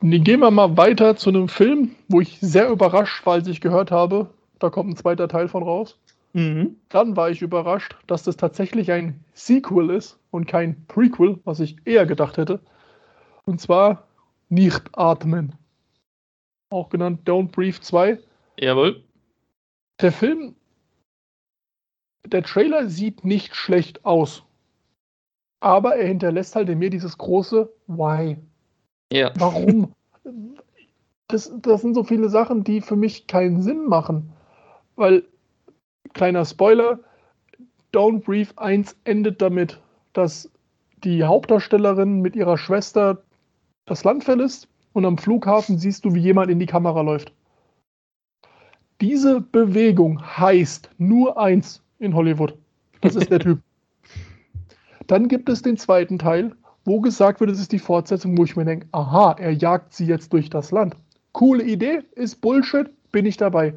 Nee, 0.01 0.19
gehen 0.19 0.41
wir 0.41 0.51
mal 0.51 0.77
weiter 0.77 1.17
zu 1.17 1.31
einem 1.31 1.49
Film, 1.49 1.95
wo 2.09 2.21
ich 2.21 2.39
sehr 2.41 2.69
überrascht 2.69 3.25
war, 3.25 3.35
als 3.35 3.49
ich 3.49 3.61
gehört 3.61 3.91
habe, 3.91 4.31
da 4.59 4.71
kommt 4.71 4.91
ein 4.91 4.97
zweiter 4.97 5.29
Teil 5.29 5.49
von 5.49 5.63
raus. 5.63 5.99
Mhm. 6.35 6.77
Dann 6.89 7.17
war 7.17 7.31
ich 7.31 7.43
überrascht, 7.43 7.97
dass 8.07 8.25
das 8.25 8.37
tatsächlich 8.37 8.91
ein 8.91 9.25
Sequel 9.35 9.91
ist 9.91 10.19
und 10.31 10.47
kein 10.47 10.85
Prequel, 10.87 11.39
was 11.45 11.61
ich 11.61 11.77
eher 11.85 12.07
gedacht 12.07 12.37
hätte. 12.37 12.61
Und 13.45 13.61
zwar 13.61 14.09
Nicht 14.49 14.91
atmen. 14.93 15.55
Auch 16.71 16.91
genannt 16.91 17.21
Don't 17.27 17.51
Breathe 17.51 17.81
2. 17.81 18.19
Jawohl. 18.59 19.03
Der 20.01 20.13
Film, 20.13 20.55
der 22.27 22.43
Trailer 22.43 22.89
sieht 22.89 23.25
nicht 23.25 23.55
schlecht 23.55 24.05
aus. 24.05 24.45
Aber 25.61 25.97
er 25.97 26.07
hinterlässt 26.07 26.57
halt 26.57 26.69
in 26.69 26.79
mir 26.79 26.91
dieses 26.91 27.17
große 27.17 27.73
Why. 27.87 28.37
Ja. 29.15 29.33
Warum? 29.39 29.93
Das, 31.29 31.53
das 31.63 31.83
sind 31.83 31.95
so 31.95 32.03
viele 32.03 32.29
Sachen, 32.29 32.65
die 32.65 32.81
für 32.81 32.97
mich 32.97 33.29
keinen 33.29 33.63
Sinn 33.63 33.87
machen. 33.87 34.33
Weil, 34.97 35.23
kleiner 36.15 36.45
Spoiler, 36.45 36.99
Don't 37.93 38.25
Breathe 38.25 38.51
1 38.57 38.97
endet 39.05 39.41
damit, 39.41 39.81
dass 40.15 40.51
die 41.05 41.23
Hauptdarstellerin 41.23 42.23
mit 42.23 42.35
ihrer 42.35 42.59
Schwester 42.59 43.23
das 43.87 44.03
Land 44.03 44.25
verlässt 44.25 44.69
und 44.93 45.05
am 45.05 45.17
Flughafen 45.17 45.79
siehst 45.79 46.05
du, 46.05 46.15
wie 46.15 46.21
jemand 46.21 46.51
in 46.51 46.59
die 46.59 46.67
Kamera 46.67 47.01
läuft. 47.01 47.33
Diese 49.01 49.41
Bewegung 49.41 50.21
heißt 50.21 50.91
nur 50.99 51.39
eins 51.39 51.85
in 52.01 52.15
Hollywood. 52.15 52.57
Das 53.01 53.15
ist 53.15 53.31
der 53.31 53.39
Typ. 53.41 53.61
Dann 55.07 55.29
gibt 55.29 55.49
es 55.49 55.63
den 55.63 55.77
zweiten 55.77 56.19
Teil, 56.19 56.57
wo 56.85 57.01
gesagt 57.01 57.41
wird, 57.41 57.51
es 57.51 57.61
ist 57.61 57.73
die 57.73 57.79
Fortsetzung, 57.79 58.37
wo 58.37 58.45
ich 58.45 58.57
mir 58.57 58.65
denke, 58.65 58.87
aha, 58.93 59.37
er 59.39 59.53
jagt 59.53 59.95
sie 59.95 60.07
jetzt 60.07 60.33
durch 60.33 60.51
das 60.51 60.71
Land. 60.71 60.97
coole 61.33 61.65
Idee, 61.65 62.03
ist 62.15 62.41
Bullshit, 62.41 62.91
bin 63.11 63.27
ich 63.27 63.37
dabei. 63.37 63.75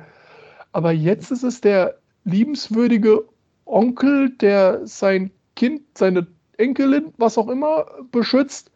Aber 0.73 0.91
jetzt 0.91 1.31
ist 1.31 1.43
es 1.43 1.61
der 1.61 1.95
liebenswürdige 2.25 3.23
Onkel, 3.65 4.29
der 4.29 4.85
sein 4.85 5.31
Kind, 5.55 5.81
seine 5.97 6.27
Enkelin, 6.57 7.13
was 7.17 7.37
auch 7.37 7.47
immer, 7.47 7.85
beschützt 8.11 8.71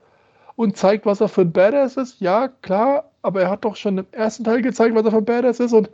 und 0.55 0.77
zeigt, 0.77 1.05
was 1.05 1.21
er 1.21 1.27
für 1.27 1.41
ein 1.41 1.51
Badass 1.51 1.97
ist. 1.97 2.19
Ja, 2.19 2.47
klar, 2.47 3.11
aber 3.21 3.41
er 3.41 3.50
hat 3.50 3.65
doch 3.65 3.75
schon 3.75 4.00
im 4.00 4.05
ersten 4.11 4.43
Teil 4.43 4.61
gezeigt, 4.61 4.95
was 4.95 5.05
er 5.05 5.11
für 5.11 5.17
ein 5.17 5.25
Badass 5.25 5.59
ist 5.59 5.73
und 5.73 5.89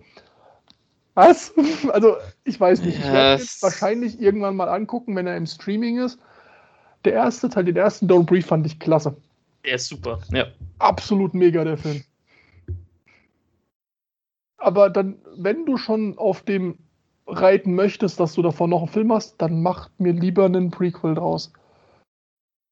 was? 1.14 1.54
Also, 1.92 2.18
ich 2.44 2.60
weiß 2.60 2.82
nicht. 2.82 3.00
Ich 3.00 3.12
werde 3.12 3.42
es 3.42 3.62
wahrscheinlich 3.62 4.22
irgendwann 4.22 4.56
mal 4.56 4.70
angucken, 4.70 5.16
wenn 5.16 5.26
er 5.26 5.36
im 5.36 5.48
Streaming 5.48 5.98
ist. 5.98 6.20
Der 7.08 7.14
erste 7.14 7.48
Teil, 7.48 7.64
den 7.64 7.78
ersten 7.78 8.06
Don't 8.10 8.26
Breathe, 8.26 8.46
fand 8.46 8.66
ich 8.66 8.80
klasse. 8.80 9.16
Der 9.64 9.76
ist 9.76 9.88
super, 9.88 10.20
ja. 10.34 10.48
Absolut 10.80 11.34
mega, 11.34 11.64
der 11.64 11.78
Film. 11.78 12.04
Aber 14.58 14.90
dann, 14.90 15.16
wenn 15.38 15.66
du 15.66 15.78
schon 15.78 16.18
auf 16.18 16.42
dem 16.42 16.78
reiten 17.26 17.76
möchtest, 17.76 18.20
dass 18.20 18.34
du 18.34 18.42
davon 18.42 18.72
noch 18.72 18.80
einen 18.80 18.90
Film 18.90 19.14
hast, 19.14 19.42
dann 19.42 19.62
mach 19.62 19.90
mir 20.00 20.12
lieber 20.12 20.44
einen 20.44 20.70
Prequel 20.70 21.16
draus. 21.16 21.54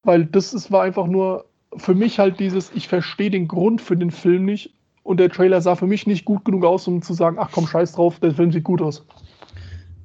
Weil 0.04 0.26
das 0.26 0.54
ist, 0.54 0.70
war 0.70 0.84
einfach 0.84 1.08
nur 1.08 1.46
für 1.78 1.96
mich 1.96 2.20
halt 2.20 2.38
dieses, 2.38 2.74
ich 2.74 2.90
verstehe 2.90 3.32
den 3.32 3.48
Grund 3.48 3.80
für 3.80 3.96
den 3.96 4.12
Film 4.12 4.44
nicht 4.44 4.74
und 5.04 5.22
der 5.22 5.30
Trailer 5.30 5.62
sah 5.62 5.78
für 5.78 5.88
mich 5.88 6.08
nicht 6.08 6.26
gut 6.26 6.44
genug 6.44 6.66
aus, 6.66 6.90
um 6.90 7.02
zu 7.02 7.14
sagen, 7.14 7.38
ach 7.40 7.52
komm, 7.54 7.68
scheiß 7.68 7.94
drauf, 7.94 8.20
der 8.20 8.34
Film 8.34 8.52
sieht 8.52 8.66
gut 8.66 8.82
aus. 8.82 9.08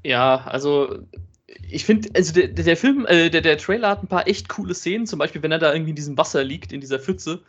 Ja, 0.05 0.45
also 0.45 1.01
ich 1.69 1.85
finde, 1.85 2.11
also 2.15 2.33
der, 2.33 2.49
der 2.49 2.77
Film, 2.77 3.07
äh, 3.07 3.31
der, 3.31 3.41
der 3.41 3.59
Trailer 3.59 3.91
hat 3.91 4.03
ein 4.03 4.09
paar 4.09 4.27
echt 4.27 4.49
coole 4.49 4.75
Szenen, 4.75 5.07
zum 5.07 5.19
Beispiel, 5.19 5.43
wenn 5.43 5.53
er 5.53 5.59
da 5.59 5.73
irgendwie 5.73 5.91
in 5.91 5.97
diesem 5.97 6.17
Wasser 6.17 6.45
liegt, 6.45 6.73
in 6.73 6.81
dieser 6.81 6.99
Pfütze 6.99 7.43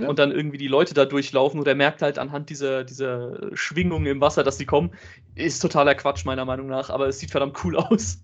ja. 0.00 0.08
und 0.08 0.18
dann 0.18 0.32
irgendwie 0.32 0.58
die 0.58 0.68
Leute 0.68 0.94
da 0.94 1.04
durchlaufen 1.04 1.58
und 1.58 1.66
er 1.66 1.74
merkt 1.74 2.02
halt 2.02 2.18
anhand 2.18 2.50
dieser, 2.50 2.84
dieser 2.84 3.50
Schwingungen 3.54 4.06
im 4.06 4.20
Wasser, 4.20 4.44
dass 4.44 4.58
sie 4.58 4.66
kommen, 4.66 4.90
ist 5.34 5.60
totaler 5.60 5.94
Quatsch, 5.94 6.24
meiner 6.24 6.44
Meinung 6.44 6.68
nach, 6.68 6.90
aber 6.90 7.08
es 7.08 7.18
sieht 7.18 7.30
verdammt 7.30 7.56
cool 7.64 7.76
aus. 7.76 8.22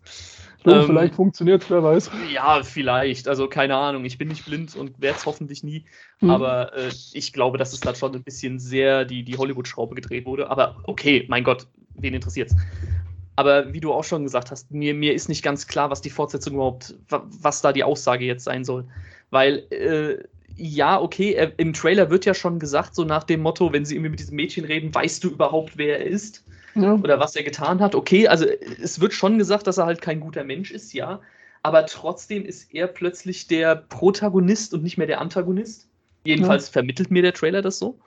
So, 0.64 0.70
ähm, 0.70 0.86
vielleicht 0.86 1.14
funktioniert 1.14 1.62
es, 1.62 1.70
wer 1.70 1.82
weiß. 1.82 2.10
Ja, 2.32 2.62
vielleicht. 2.62 3.28
Also 3.28 3.48
keine 3.48 3.76
Ahnung. 3.76 4.06
Ich 4.06 4.16
bin 4.16 4.28
nicht 4.28 4.46
blind 4.46 4.74
und 4.76 4.98
werde 4.98 5.18
es 5.18 5.26
hoffentlich 5.26 5.62
nie. 5.62 5.84
Mhm. 6.20 6.30
Aber 6.30 6.74
äh, 6.74 6.90
ich 7.12 7.34
glaube, 7.34 7.58
dass 7.58 7.74
es 7.74 7.80
da 7.80 7.94
schon 7.94 8.14
ein 8.14 8.22
bisschen 8.22 8.58
sehr 8.58 9.04
die, 9.04 9.24
die 9.24 9.36
Hollywood-Schraube 9.36 9.94
gedreht 9.94 10.24
wurde. 10.24 10.48
Aber 10.48 10.76
okay, 10.84 11.26
mein 11.28 11.44
Gott, 11.44 11.66
wen 11.96 12.14
interessiert's? 12.14 12.56
Aber 13.36 13.72
wie 13.72 13.80
du 13.80 13.92
auch 13.92 14.04
schon 14.04 14.24
gesagt 14.24 14.50
hast, 14.50 14.70
mir, 14.70 14.94
mir 14.94 15.14
ist 15.14 15.28
nicht 15.28 15.42
ganz 15.42 15.66
klar, 15.66 15.90
was 15.90 16.00
die 16.00 16.10
Fortsetzung 16.10 16.54
überhaupt, 16.54 16.94
was 17.08 17.62
da 17.62 17.72
die 17.72 17.84
Aussage 17.84 18.24
jetzt 18.24 18.44
sein 18.44 18.64
soll. 18.64 18.84
Weil, 19.30 19.64
äh, 19.70 20.22
ja, 20.56 21.00
okay, 21.00 21.32
er, 21.32 21.58
im 21.58 21.72
Trailer 21.72 22.10
wird 22.10 22.24
ja 22.24 22.34
schon 22.34 22.60
gesagt, 22.60 22.94
so 22.94 23.04
nach 23.04 23.24
dem 23.24 23.40
Motto, 23.40 23.72
wenn 23.72 23.84
sie 23.84 23.96
irgendwie 23.96 24.10
mit 24.10 24.20
diesem 24.20 24.36
Mädchen 24.36 24.64
reden, 24.64 24.94
weißt 24.94 25.24
du 25.24 25.30
überhaupt, 25.30 25.76
wer 25.76 25.98
er 25.98 26.06
ist? 26.06 26.44
Ja. 26.76 26.94
Oder 26.94 27.18
was 27.18 27.34
er 27.34 27.42
getan 27.42 27.80
hat. 27.80 27.94
Okay, 27.94 28.28
also 28.28 28.46
es 28.82 29.00
wird 29.00 29.12
schon 29.12 29.38
gesagt, 29.38 29.66
dass 29.66 29.78
er 29.78 29.86
halt 29.86 30.00
kein 30.00 30.20
guter 30.20 30.44
Mensch 30.44 30.70
ist, 30.70 30.92
ja. 30.92 31.20
Aber 31.62 31.86
trotzdem 31.86 32.44
ist 32.44 32.72
er 32.74 32.86
plötzlich 32.86 33.46
der 33.46 33.76
Protagonist 33.76 34.74
und 34.74 34.82
nicht 34.82 34.98
mehr 34.98 35.06
der 35.06 35.20
Antagonist. 35.20 35.88
Jedenfalls 36.24 36.66
ja. 36.66 36.72
vermittelt 36.72 37.10
mir 37.10 37.22
der 37.22 37.32
Trailer 37.32 37.62
das 37.62 37.78
so. 37.78 37.98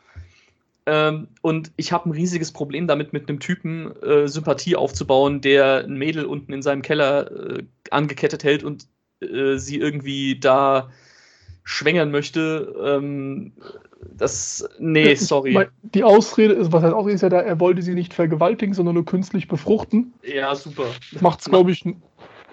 Ähm, 0.87 1.27
und 1.41 1.71
ich 1.75 1.91
habe 1.91 2.07
ein 2.09 2.13
riesiges 2.13 2.53
Problem 2.53 2.87
damit, 2.87 3.11
mit 3.11 3.27
einem 3.27 3.41
Typen 3.41 3.91
äh, 4.01 4.29
Sympathie 4.29 4.77
aufzubauen, 4.77 5.41
der 5.41 5.83
ein 5.83 5.97
Mädel 5.97 6.23
unten 6.23 6.53
in 6.53 6.61
seinem 6.61 6.81
Keller 6.81 7.29
äh, 7.57 7.63
angekettet 7.91 8.45
hält 8.45 8.63
und 8.63 8.87
äh, 9.19 9.57
sie 9.57 9.77
irgendwie 9.77 10.39
da 10.39 10.89
schwängern 11.65 12.09
möchte. 12.09 12.73
Ähm, 12.81 13.51
das, 14.15 14.67
nee, 14.79 15.13
sorry. 15.15 15.67
Die 15.81 16.05
Ausrede 16.05 16.53
ist, 16.53 16.71
was 16.71 16.83
heißt 16.83 16.93
Ausrede 16.93 17.15
ist 17.15 17.21
ja 17.21 17.29
da, 17.29 17.41
er 17.41 17.59
wollte 17.59 17.81
sie 17.81 17.93
nicht 17.93 18.13
vergewaltigen, 18.13 18.73
sondern 18.73 18.95
nur 18.95 19.05
künstlich 19.05 19.49
befruchten. 19.49 20.13
Ja, 20.23 20.55
super. 20.55 20.85
Macht's, 21.19 21.49
glaube 21.49 21.71
ich, 21.71 21.83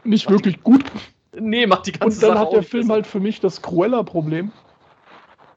nicht 0.02 0.24
macht 0.24 0.30
wirklich 0.30 0.60
gut. 0.64 0.84
Nee, 1.38 1.68
macht 1.68 1.86
die 1.86 1.92
ganze 1.92 2.16
Und 2.16 2.22
dann 2.22 2.30
Sache 2.36 2.46
hat 2.46 2.52
der 2.52 2.62
Film 2.64 2.84
besser. 2.84 2.94
halt 2.94 3.06
für 3.06 3.20
mich 3.20 3.38
das 3.38 3.62
Cruella-Problem 3.62 4.50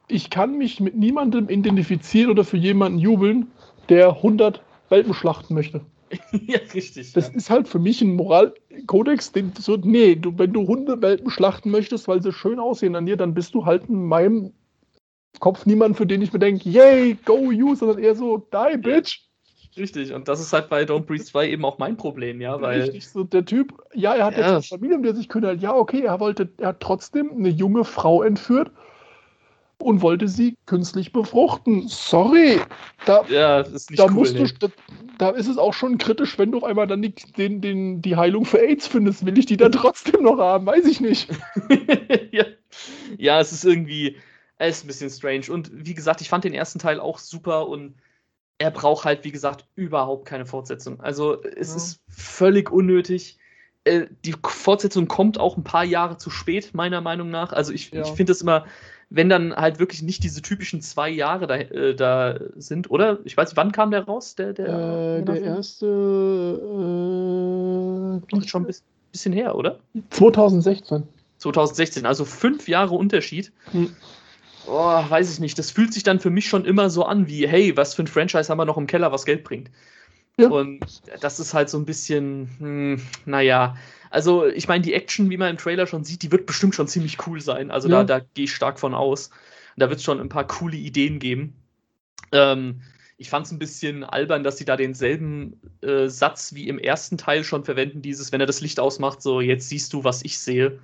ich 0.08 0.30
kann 0.30 0.58
mich 0.58 0.80
mit 0.80 0.96
niemandem 0.96 1.50
identifizieren 1.50 2.32
oder 2.32 2.44
für 2.44 2.58
jemanden 2.58 3.00
jubeln, 3.00 3.52
der 3.90 4.10
100 4.10 4.62
Welpen 4.90 5.14
schlachten 5.14 5.54
möchte. 5.54 5.82
ja, 6.32 6.60
richtig. 6.74 7.12
Das 7.14 7.28
ja. 7.30 7.34
ist 7.34 7.50
halt 7.50 7.68
für 7.68 7.80
mich 7.80 8.02
ein 8.02 8.16
Moralkodex, 8.16 9.34
den 9.34 9.52
so, 9.58 9.76
nee, 9.76 10.16
du, 10.16 10.38
wenn 10.38 10.54
du 10.54 10.66
Hundewelpen 10.66 11.30
schlachten 11.30 11.70
möchtest, 11.70 12.08
weil 12.08 12.22
sie 12.22 12.32
schön 12.32 12.60
aussehen 12.60 12.96
an 12.96 13.06
dir, 13.06 13.18
dann 13.18 13.34
bist 13.34 13.54
du 13.54 13.66
halt 13.66 13.90
in 13.90 14.06
meinem 14.06 14.54
Kopf 15.40 15.66
niemand, 15.66 15.98
für 15.98 16.06
den 16.06 16.22
ich 16.22 16.32
mir 16.32 16.40
denke, 16.40 16.70
yay, 16.70 17.18
go 17.26 17.52
you, 17.52 17.76
sondern 17.76 18.00
eher 18.00 18.16
so, 18.16 18.38
die, 18.38 18.78
bitch. 18.78 19.24
Richtig, 19.76 20.14
und 20.14 20.28
das 20.28 20.40
ist 20.40 20.54
halt 20.54 20.70
bei 20.70 20.84
Don't 20.84 21.02
Breathe 21.02 21.24
2 21.24 21.50
eben 21.50 21.66
auch 21.66 21.78
mein 21.78 21.98
Problem, 21.98 22.42
ja, 22.42 22.60
weil. 22.62 22.82
Richtig, 22.82 23.10
so 23.10 23.24
der 23.24 23.46
Typ, 23.46 23.74
ja, 23.94 24.16
er 24.16 24.26
hat 24.26 24.34
ja. 24.34 24.40
jetzt 24.40 24.50
eine 24.50 24.62
Familie, 24.64 24.96
um 24.96 25.04
die 25.04 25.10
er 25.10 25.16
sich 25.16 25.30
kümmert, 25.30 25.62
ja, 25.62 25.76
okay, 25.76 26.02
er 26.02 26.20
wollte, 26.20 26.50
er 26.58 26.70
hat 26.70 26.80
trotzdem 26.80 27.32
eine 27.32 27.50
junge 27.50 27.84
Frau 27.84 28.24
entführt 28.24 28.72
und 29.80 30.02
wollte 30.02 30.28
sie 30.28 30.58
künstlich 30.66 31.12
befruchten. 31.12 31.88
Sorry. 31.88 32.60
Da, 33.06 33.26
ja, 33.30 33.64
das 33.64 33.86
da 33.88 34.06
cool, 34.06 34.12
musst 34.12 34.36
nee. 34.36 34.48
du, 34.60 34.70
da, 35.18 35.30
ist 35.30 35.48
es 35.48 35.58
auch 35.58 35.74
schon 35.74 35.98
kritisch, 35.98 36.38
wenn 36.38 36.52
du 36.52 36.58
auf 36.58 36.64
einmal 36.64 36.88
dann 36.88 37.02
die, 37.02 37.14
den, 37.14 37.62
den, 37.62 38.02
die 38.02 38.16
Heilung 38.16 38.46
für 38.46 38.60
AIDS 38.60 38.88
findest. 38.88 39.26
Will 39.26 39.38
ich 39.38 39.46
die 39.46 39.58
dann 39.58 39.72
trotzdem 39.74 40.24
noch 40.24 40.40
haben? 40.40 40.66
Weiß 40.66 40.86
ich 40.86 41.00
nicht. 41.00 41.30
ja. 42.32 42.46
ja, 43.18 43.40
es 43.40 43.52
ist 43.52 43.66
irgendwie, 43.66 44.18
es 44.58 44.78
ist 44.78 44.84
ein 44.84 44.88
bisschen 44.88 45.10
strange. 45.10 45.52
Und 45.52 45.70
wie 45.74 45.94
gesagt, 45.94 46.22
ich 46.22 46.30
fand 46.30 46.44
den 46.44 46.54
ersten 46.54 46.80
Teil 46.80 47.00
auch 47.00 47.20
super 47.20 47.68
und 47.68 47.96
er 48.58 48.72
braucht 48.72 49.06
halt, 49.06 49.24
wie 49.24 49.32
gesagt, 49.32 49.66
überhaupt 49.76 50.26
keine 50.26 50.46
Fortsetzung. 50.46 51.00
Also 51.00 51.42
es 51.44 51.70
ja. 51.70 51.76
ist 51.76 52.00
völlig 52.10 52.72
unnötig. 52.72 53.38
Äh, 53.84 54.08
die 54.26 54.36
Fortsetzung 54.44 55.08
kommt 55.08 55.40
auch 55.40 55.58
ein 55.58 55.64
paar 55.64 55.84
Jahre 55.84 56.18
zu 56.18 56.32
spät, 56.32 56.74
meiner 56.74 57.02
Meinung 57.02 57.30
nach. 57.30 57.54
Also 57.54 57.72
ich, 57.72 57.92
ja. 57.92 58.02
ich 58.02 58.10
finde 58.10 58.32
es 58.32 58.42
immer 58.42 58.66
wenn 59.10 59.30
dann 59.30 59.56
halt 59.56 59.80
wirklich 59.80 60.02
nicht 60.02 60.24
diese 60.24 60.42
typischen 60.42 60.82
zwei 60.82 61.10
Jahre 61.10 61.48
da, 61.48 61.56
äh, 61.56 61.96
da 61.96 62.40
sind, 62.56 62.92
oder? 62.92 63.20
Ich 63.24 63.38
weiß, 63.38 63.56
wann 63.56 63.72
kam 63.72 63.92
der 63.92 64.04
raus? 64.04 64.36
Der, 64.36 64.54
der, 64.54 65.20
äh, 65.20 65.24
der 65.24 65.42
erste. 65.42 65.86
Äh, 68.32 68.48
schon 68.48 68.66
ein 68.66 68.76
bisschen 69.12 69.34
her, 69.34 69.56
oder? 69.56 69.80
2016. 70.10 71.04
2016, 71.38 72.06
also 72.06 72.26
fünf 72.26 72.68
Jahre 72.68 72.96
Unterschied. 72.96 73.52
Hm. 73.72 73.96
Oh, 74.68 75.04
weiß 75.10 75.32
ich 75.32 75.40
nicht. 75.40 75.58
Das 75.58 75.72
fühlt 75.72 75.94
sich 75.94 76.04
dann 76.04 76.20
für 76.20 76.30
mich 76.30 76.48
schon 76.48 76.66
immer 76.66 76.90
so 76.90 77.06
an 77.06 77.28
wie, 77.28 77.48
hey, 77.48 77.78
was 77.78 77.94
für 77.94 78.04
ein 78.04 78.08
Franchise 78.08 78.50
haben 78.50 78.58
wir 78.58 78.66
noch 78.66 78.78
im 78.78 78.88
Keller, 78.88 79.14
was 79.14 79.24
Geld 79.26 79.46
bringt. 79.46 79.70
Ja. 80.38 80.50
Und 80.50 80.82
das 81.22 81.40
ist 81.40 81.54
halt 81.54 81.70
so 81.70 81.78
ein 81.78 81.86
bisschen, 81.86 82.50
hm, 82.60 83.02
naja, 83.26 83.76
also, 84.10 84.46
ich 84.46 84.68
meine, 84.68 84.84
die 84.84 84.94
Action, 84.94 85.30
wie 85.30 85.38
man 85.38 85.52
im 85.52 85.58
Trailer 85.58 85.88
schon 85.88 86.04
sieht, 86.04 86.24
die 86.24 86.32
wird 86.32 86.46
bestimmt 86.46 86.76
schon 86.76 86.88
ziemlich 86.88 87.26
cool 87.28 87.42
sein. 87.42 87.72
Also, 87.72 87.90
ja. 87.90 88.04
da, 88.04 88.20
da 88.20 88.26
gehe 88.34 88.46
ich 88.46 88.54
stark 88.54 88.80
von 88.80 88.94
aus. 88.94 89.30
Da 89.78 89.90
wird 89.90 90.00
es 90.00 90.04
schon 90.04 90.20
ein 90.20 90.30
paar 90.30 90.48
coole 90.48 90.78
Ideen 90.78 91.20
geben. 91.20 91.56
Ähm, 92.32 92.82
ich 93.18 93.30
fand 93.30 93.48
es 93.48 93.52
ein 93.52 93.60
bisschen 93.60 94.04
albern, 94.04 94.44
dass 94.44 94.58
sie 94.58 94.66
da 94.66 94.78
denselben 94.78 95.60
äh, 95.82 96.08
Satz 96.08 96.54
wie 96.54 96.68
im 96.68 96.78
ersten 96.78 97.18
Teil 97.18 97.44
schon 97.44 97.64
verwenden, 97.64 98.02
dieses, 98.02 98.32
wenn 98.32 98.42
er 98.42 98.48
das 98.48 98.62
Licht 98.62 98.80
ausmacht, 98.80 99.22
so, 99.22 99.42
jetzt 99.42 99.70
siehst 99.70 99.94
du, 99.94 100.04
was 100.04 100.24
ich 100.24 100.38
sehe. 100.38 100.80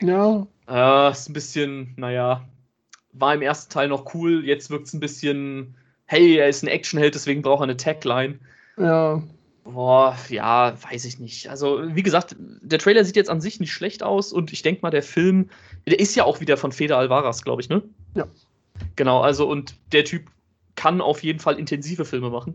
Ja. 0.00 0.46
Äh, 0.68 1.10
ist 1.10 1.28
ein 1.28 1.32
bisschen, 1.32 1.94
naja, 1.96 2.48
war 3.12 3.34
im 3.34 3.42
ersten 3.42 3.72
Teil 3.72 3.88
noch 3.88 4.14
cool, 4.14 4.44
jetzt 4.44 4.70
wirkt 4.70 4.86
es 4.86 4.92
ein 4.92 5.00
bisschen, 5.00 5.74
hey, 6.06 6.36
er 6.36 6.48
ist 6.48 6.62
ein 6.62 6.68
Actionheld, 6.68 7.14
deswegen 7.14 7.42
braucht 7.42 7.60
er 7.60 7.64
eine 7.64 7.76
Tagline. 7.76 8.38
Ja. 8.76 9.22
Boah, 9.66 10.16
ja, 10.28 10.74
weiß 10.80 11.04
ich 11.06 11.18
nicht. 11.18 11.48
Also, 11.48 11.80
wie 11.94 12.02
gesagt, 12.02 12.36
der 12.38 12.78
Trailer 12.78 13.04
sieht 13.04 13.16
jetzt 13.16 13.30
an 13.30 13.40
sich 13.40 13.58
nicht 13.58 13.72
schlecht 13.72 14.02
aus 14.02 14.32
und 14.32 14.52
ich 14.52 14.62
denke 14.62 14.82
mal, 14.82 14.90
der 14.90 15.02
Film, 15.02 15.50
der 15.86 15.98
ist 15.98 16.14
ja 16.14 16.24
auch 16.24 16.40
wieder 16.40 16.56
von 16.56 16.70
Feder 16.70 16.98
Alvaras, 16.98 17.42
glaube 17.42 17.62
ich, 17.62 17.68
ne? 17.68 17.82
Ja. 18.14 18.28
Genau, 18.94 19.20
also, 19.20 19.48
und 19.48 19.74
der 19.92 20.04
Typ 20.04 20.30
kann 20.76 21.00
auf 21.00 21.22
jeden 21.22 21.40
Fall 21.40 21.58
intensive 21.58 22.04
Filme 22.04 22.30
machen. 22.30 22.54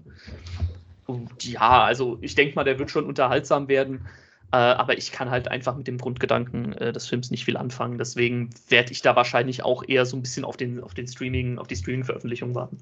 Und 1.05 1.43
ja, 1.43 1.83
also, 1.83 2.17
ich 2.21 2.35
denke 2.35 2.55
mal, 2.55 2.63
der 2.63 2.79
wird 2.79 2.89
schon 2.89 3.05
unterhaltsam 3.05 3.67
werden. 3.67 4.07
Äh, 4.53 4.57
aber 4.57 4.97
ich 4.97 5.11
kann 5.11 5.29
halt 5.29 5.47
einfach 5.47 5.75
mit 5.75 5.87
dem 5.87 5.97
Grundgedanken 5.97 6.73
äh, 6.73 6.93
des 6.93 7.07
Films 7.07 7.31
nicht 7.31 7.45
viel 7.45 7.57
anfangen. 7.57 7.97
Deswegen 7.97 8.49
werde 8.69 8.91
ich 8.91 9.01
da 9.01 9.15
wahrscheinlich 9.15 9.63
auch 9.63 9.83
eher 9.87 10.05
so 10.05 10.15
ein 10.15 10.21
bisschen 10.21 10.45
auf 10.45 10.55
den, 10.55 10.81
auf 10.81 10.93
den 10.93 11.07
Streaming, 11.07 11.57
auf 11.57 11.67
die 11.67 11.75
Streaming-Veröffentlichung 11.75 12.55
warten. 12.55 12.77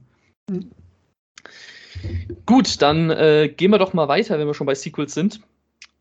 Mhm. 0.49 0.69
Gut, 2.45 2.81
dann 2.81 3.09
äh, 3.09 3.49
gehen 3.55 3.71
wir 3.71 3.77
doch 3.77 3.93
mal 3.93 4.07
weiter, 4.07 4.39
wenn 4.39 4.47
wir 4.47 4.53
schon 4.53 4.67
bei 4.67 4.75
Sequels 4.75 5.13
sind. 5.13 5.41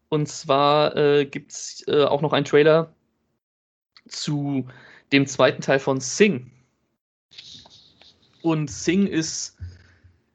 Und 0.09 0.28
zwar 0.28 0.97
äh, 0.97 1.26
gibt 1.26 1.52
es 1.52 1.85
äh, 1.87 2.04
auch 2.04 2.23
noch 2.23 2.33
einen 2.33 2.45
Trailer 2.45 2.92
zu 4.07 4.66
dem 5.12 5.26
zweiten 5.26 5.62
Teil 5.62 5.78
von 5.78 6.00
Sing. 6.00 6.50
Und 8.42 8.71
Sing 8.71 9.07
ist 9.07 9.57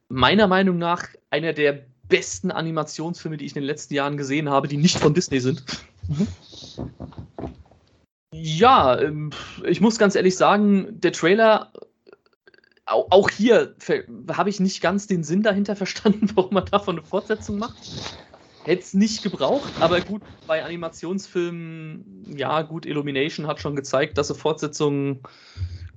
meiner 0.09 0.47
Meinung 0.47 0.77
nach 0.77 1.07
einer 1.29 1.53
der 1.53 1.85
besten 2.09 2.51
Animationsfilme, 2.51 3.37
die 3.37 3.45
ich 3.45 3.55
in 3.55 3.61
den 3.61 3.67
letzten 3.67 3.93
Jahren 3.95 4.17
gesehen 4.17 4.49
habe, 4.49 4.67
die 4.67 4.77
nicht 4.77 4.99
von 4.99 5.13
Disney 5.13 5.39
sind. 5.39 5.63
Mhm. 6.07 6.27
Ja, 8.31 8.99
ähm, 8.99 9.31
ich 9.65 9.79
muss 9.81 9.97
ganz 9.97 10.15
ehrlich 10.15 10.35
sagen, 10.35 10.99
der 10.99 11.13
Trailer 11.13 11.71
auch 12.93 13.29
hier 13.29 13.75
habe 14.31 14.49
ich 14.49 14.59
nicht 14.59 14.81
ganz 14.81 15.07
den 15.07 15.23
Sinn 15.23 15.43
dahinter 15.43 15.75
verstanden, 15.83 16.29
warum 16.35 16.53
man 16.53 16.65
davon 16.65 16.97
eine 16.97 17.05
Fortsetzung 17.05 17.59
macht. 17.59 17.77
Hätte 18.63 18.81
es 18.81 18.93
nicht 18.93 19.23
gebraucht, 19.23 19.69
aber 19.81 19.99
gut, 19.99 20.21
bei 20.47 20.63
Animationsfilmen, 20.63 22.33
ja, 22.37 22.61
gut, 22.61 22.85
Illumination 22.85 23.45
hat 23.45 23.59
schon 23.59 23.75
gezeigt, 23.75 24.17
dass 24.17 24.29
sie 24.29 24.35
Fortsetzungen 24.35 25.21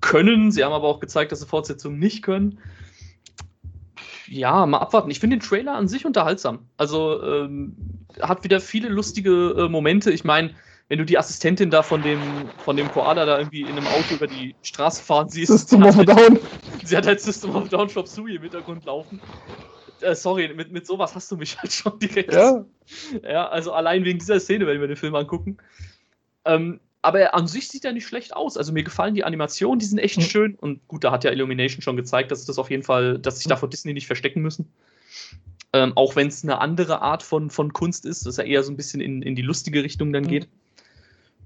können. 0.00 0.50
Sie 0.50 0.64
haben 0.64 0.72
aber 0.72 0.88
auch 0.88 0.98
gezeigt, 0.98 1.30
dass 1.30 1.40
sie 1.40 1.46
Fortsetzungen 1.46 2.00
nicht 2.00 2.22
können. 2.22 2.58
Ja, 4.26 4.66
mal 4.66 4.78
abwarten. 4.78 5.10
Ich 5.12 5.20
finde 5.20 5.36
den 5.36 5.42
Trailer 5.42 5.76
an 5.76 5.86
sich 5.86 6.04
unterhaltsam. 6.04 6.66
Also 6.76 7.22
ähm, 7.22 7.76
hat 8.20 8.42
wieder 8.42 8.60
viele 8.60 8.88
lustige 8.88 9.54
äh, 9.56 9.68
Momente. 9.68 10.10
Ich 10.10 10.24
meine, 10.24 10.52
wenn 10.88 10.98
du 10.98 11.04
die 11.04 11.18
Assistentin 11.18 11.70
da 11.70 11.82
von 11.82 12.02
dem, 12.02 12.20
von 12.64 12.76
dem 12.76 12.90
Koala 12.90 13.24
da 13.24 13.38
irgendwie 13.38 13.62
in 13.62 13.70
einem 13.70 13.86
Auto 13.88 14.14
über 14.14 14.26
die 14.26 14.54
Straße 14.62 15.02
fahren 15.02 15.28
siehst. 15.28 15.50
System 15.50 15.82
of 15.82 15.96
halt, 15.96 16.08
Down. 16.08 16.38
Sie 16.84 16.96
hat 16.96 17.06
halt 17.06 17.20
System 17.20 17.56
of 17.56 17.68
Down 17.68 17.88
Shop 17.88 18.06
Sui 18.06 18.36
im 18.36 18.42
Hintergrund 18.42 18.84
laufen. 18.84 19.20
Äh, 20.00 20.14
sorry, 20.14 20.52
mit, 20.54 20.70
mit 20.70 20.86
sowas 20.86 21.14
hast 21.14 21.30
du 21.30 21.36
mich 21.36 21.58
halt 21.62 21.72
schon 21.72 21.98
direkt. 21.98 22.32
Ja. 22.32 22.64
Ja, 23.22 23.48
also 23.48 23.72
allein 23.72 24.04
wegen 24.04 24.18
dieser 24.18 24.38
Szene, 24.38 24.66
wenn 24.66 24.80
wir 24.80 24.86
den 24.86 24.96
Film 24.96 25.14
angucken. 25.14 25.56
Ähm, 26.44 26.80
aber 27.02 27.34
an 27.34 27.46
sich 27.46 27.68
sieht 27.68 27.84
er 27.84 27.92
nicht 27.92 28.06
schlecht 28.06 28.34
aus. 28.34 28.56
Also 28.56 28.72
mir 28.72 28.84
gefallen 28.84 29.14
die 29.14 29.24
Animationen, 29.24 29.78
die 29.78 29.86
sind 29.86 29.98
echt 29.98 30.18
mhm. 30.18 30.22
schön. 30.22 30.54
Und 30.54 30.86
gut, 30.86 31.02
da 31.02 31.10
hat 31.10 31.24
ja 31.24 31.32
Illumination 31.32 31.82
schon 31.82 31.96
gezeigt, 31.96 32.30
dass 32.30 32.44
das 32.44 32.58
auf 32.58 32.70
jeden 32.70 32.82
Fall, 32.84 33.18
dass 33.18 33.38
sich 33.38 33.46
da 33.46 33.56
vor 33.56 33.70
Disney 33.70 33.92
nicht 33.92 34.06
verstecken 34.06 34.40
müssen. 34.40 34.72
Ähm, 35.72 35.92
auch 35.96 36.14
wenn 36.14 36.28
es 36.28 36.44
eine 36.44 36.60
andere 36.60 37.02
Art 37.02 37.22
von, 37.22 37.50
von 37.50 37.72
Kunst 37.72 38.06
ist, 38.06 38.24
dass 38.24 38.38
er 38.38 38.44
eher 38.44 38.62
so 38.62 38.72
ein 38.72 38.76
bisschen 38.76 39.00
in, 39.00 39.22
in 39.22 39.34
die 39.34 39.42
lustige 39.42 39.82
Richtung 39.82 40.12
dann 40.12 40.24
mhm. 40.24 40.28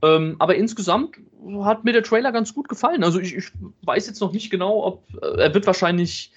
Ähm, 0.02 0.36
aber 0.38 0.54
insgesamt 0.54 1.16
hat 1.62 1.84
mir 1.84 1.92
der 1.92 2.02
Trailer 2.02 2.32
ganz 2.32 2.54
gut 2.54 2.68
gefallen. 2.68 3.04
Also 3.04 3.20
ich, 3.20 3.36
ich 3.36 3.52
weiß 3.82 4.06
jetzt 4.06 4.20
noch 4.20 4.32
nicht 4.32 4.50
genau, 4.50 4.84
ob 4.84 5.04
äh, 5.22 5.40
er 5.40 5.54
wird 5.54 5.66
wahrscheinlich 5.66 6.32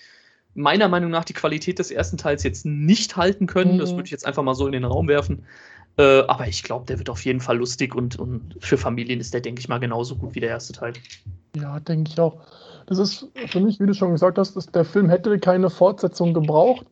meiner 0.56 0.88
Meinung 0.88 1.12
nach 1.12 1.26
die 1.26 1.34
Qualität 1.34 1.80
des 1.80 1.92
ersten 1.92 2.18
Teils 2.18 2.44
jetzt 2.44 2.66
nicht 2.66 3.18
halten 3.18 3.48
können. 3.48 3.76
Mhm. 3.76 3.80
Das 3.80 3.92
würde 3.92 4.06
ich 4.06 4.12
jetzt 4.12 4.26
einfach 4.26 4.44
mal 4.44 4.56
so 4.56 4.66
in 4.66 4.74
den 4.74 4.86
Raum 4.86 5.08
werfen. 5.08 5.46
Äh, 5.98 6.22
aber 6.22 6.48
ich 6.48 6.64
glaube, 6.64 6.86
der 6.86 6.98
wird 6.98 7.10
auf 7.10 7.24
jeden 7.24 7.40
Fall 7.40 7.58
lustig 7.58 7.96
und, 7.96 8.18
und 8.18 8.56
für 8.60 8.78
Familien 8.78 9.20
ist 9.20 9.34
der, 9.34 9.42
denke 9.42 9.60
ich 9.60 9.70
mal, 9.70 9.80
genauso 9.80 10.16
gut 10.16 10.34
wie 10.34 10.40
der 10.40 10.50
erste 10.50 10.74
Teil. 10.74 10.94
Ja, 11.56 11.80
denke 11.80 12.12
ich 12.12 12.20
auch. 12.20 12.42
Das 12.88 12.98
ist 12.98 13.28
für 13.48 13.60
mich, 13.60 13.80
wie 13.80 13.86
du 13.86 13.94
schon 13.94 14.12
gesagt 14.12 14.38
hast, 14.38 14.56
dass 14.56 14.66
der 14.68 14.86
Film 14.86 15.10
hätte 15.10 15.40
keine 15.40 15.70
Fortsetzung 15.70 16.34
gebraucht. 16.34 16.86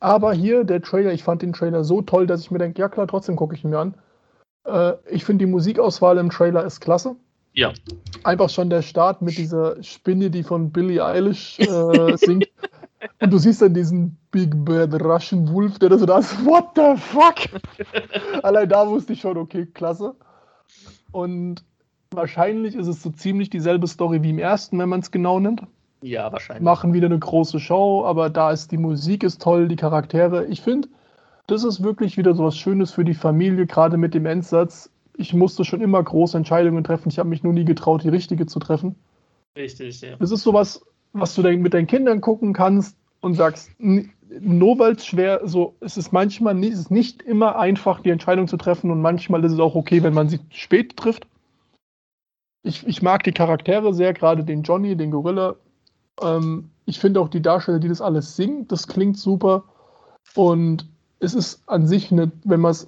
Aber 0.00 0.32
hier 0.34 0.64
der 0.64 0.82
Trailer, 0.82 1.12
ich 1.12 1.22
fand 1.22 1.42
den 1.42 1.52
Trailer 1.52 1.84
so 1.84 2.02
toll, 2.02 2.26
dass 2.26 2.40
ich 2.40 2.50
mir 2.50 2.58
denke, 2.58 2.80
ja 2.80 2.88
klar, 2.88 3.06
trotzdem 3.06 3.36
gucke 3.36 3.54
ich 3.54 3.64
ihn 3.64 3.70
mir 3.70 3.78
an. 3.78 3.94
Äh, 4.64 4.92
ich 5.10 5.24
finde 5.24 5.44
die 5.44 5.50
Musikauswahl 5.50 6.18
im 6.18 6.30
Trailer 6.30 6.64
ist 6.64 6.80
klasse. 6.80 7.16
Ja. 7.52 7.72
Einfach 8.24 8.50
schon 8.50 8.68
der 8.68 8.82
Start 8.82 9.22
mit 9.22 9.38
dieser 9.38 9.80
Spinne, 9.82 10.30
die 10.30 10.42
von 10.42 10.70
Billie 10.70 11.04
Eilish 11.04 11.58
äh, 11.60 12.16
singt. 12.16 12.48
Und 13.20 13.32
du 13.32 13.38
siehst 13.38 13.62
dann 13.62 13.74
diesen 13.74 14.16
Big 14.30 14.52
Bad 14.64 14.94
Russian 15.02 15.52
Wolf, 15.52 15.78
der 15.78 15.90
da 15.90 15.98
so 15.98 16.06
da 16.06 16.18
ist. 16.18 16.44
What 16.44 16.70
the 16.74 16.96
fuck? 16.96 17.62
Allein 18.42 18.68
da 18.68 18.88
wusste 18.88 19.12
ich 19.12 19.20
schon, 19.20 19.36
okay, 19.36 19.66
klasse. 19.66 20.14
Und 21.12 21.62
wahrscheinlich 22.10 22.74
ist 22.74 22.88
es 22.88 23.02
so 23.02 23.10
ziemlich 23.10 23.50
dieselbe 23.50 23.86
Story 23.86 24.22
wie 24.22 24.30
im 24.30 24.38
ersten, 24.38 24.78
wenn 24.78 24.88
man 24.88 25.00
es 25.00 25.10
genau 25.10 25.38
nimmt. 25.38 25.62
Ja, 26.02 26.32
wahrscheinlich. 26.32 26.64
Machen 26.64 26.92
wieder 26.92 27.06
eine 27.06 27.18
große 27.18 27.60
Show, 27.60 28.04
aber 28.04 28.30
da 28.30 28.50
ist 28.50 28.72
die 28.72 28.78
Musik 28.78 29.22
ist 29.22 29.40
toll, 29.40 29.68
die 29.68 29.76
Charaktere. 29.76 30.44
Ich 30.46 30.60
finde, 30.60 30.88
das 31.46 31.64
ist 31.64 31.82
wirklich 31.82 32.16
wieder 32.16 32.34
so 32.34 32.44
was 32.44 32.56
Schönes 32.56 32.92
für 32.92 33.04
die 33.04 33.14
Familie, 33.14 33.66
gerade 33.66 33.96
mit 33.96 34.14
dem 34.14 34.26
Endsatz. 34.26 34.90
Ich 35.16 35.34
musste 35.34 35.64
schon 35.64 35.80
immer 35.80 36.02
große 36.02 36.36
Entscheidungen 36.36 36.82
treffen. 36.82 37.08
Ich 37.08 37.18
habe 37.18 37.28
mich 37.28 37.42
nur 37.42 37.52
nie 37.52 37.64
getraut, 37.64 38.02
die 38.02 38.08
richtige 38.08 38.46
zu 38.46 38.58
treffen. 38.58 38.96
Richtig, 39.56 40.00
ja. 40.00 40.16
Das 40.16 40.30
ist 40.30 40.42
sowas, 40.42 40.82
was 41.12 41.34
du 41.34 41.42
mit 41.42 41.74
deinen 41.74 41.86
Kindern 41.86 42.20
gucken 42.20 42.52
kannst 42.52 42.96
und 43.20 43.34
sagst, 43.34 43.70
nur 43.78 44.78
weil 44.78 44.94
es 44.94 45.06
schwer, 45.06 45.42
so 45.44 45.76
es 45.80 45.96
ist 45.96 46.12
manchmal 46.12 46.54
nicht, 46.54 46.72
es 46.72 46.80
ist 46.80 46.90
nicht 46.90 47.22
immer 47.22 47.56
einfach, 47.56 48.00
die 48.00 48.10
Entscheidung 48.10 48.48
zu 48.48 48.56
treffen 48.56 48.90
und 48.90 49.00
manchmal 49.00 49.44
ist 49.44 49.52
es 49.52 49.60
auch 49.60 49.74
okay, 49.74 50.02
wenn 50.02 50.14
man 50.14 50.28
sie 50.28 50.40
spät 50.50 50.96
trifft. 50.96 51.26
Ich, 52.62 52.86
ich 52.86 53.02
mag 53.02 53.22
die 53.22 53.32
Charaktere 53.32 53.94
sehr, 53.94 54.14
gerade 54.14 54.42
den 54.42 54.62
Johnny, 54.62 54.96
den 54.96 55.10
Gorilla. 55.10 55.54
Ähm, 56.20 56.70
ich 56.86 56.98
finde 56.98 57.20
auch 57.20 57.28
die 57.28 57.42
Darsteller, 57.42 57.78
die 57.78 57.88
das 57.88 58.00
alles 58.00 58.34
singen, 58.36 58.66
das 58.66 58.88
klingt 58.88 59.18
super. 59.18 59.64
Und 60.34 60.88
es 61.24 61.34
ist 61.34 61.62
an 61.66 61.86
sich 61.86 62.12
eine, 62.12 62.30
wenn 62.44 62.60
man 62.60 62.72
es 62.72 62.86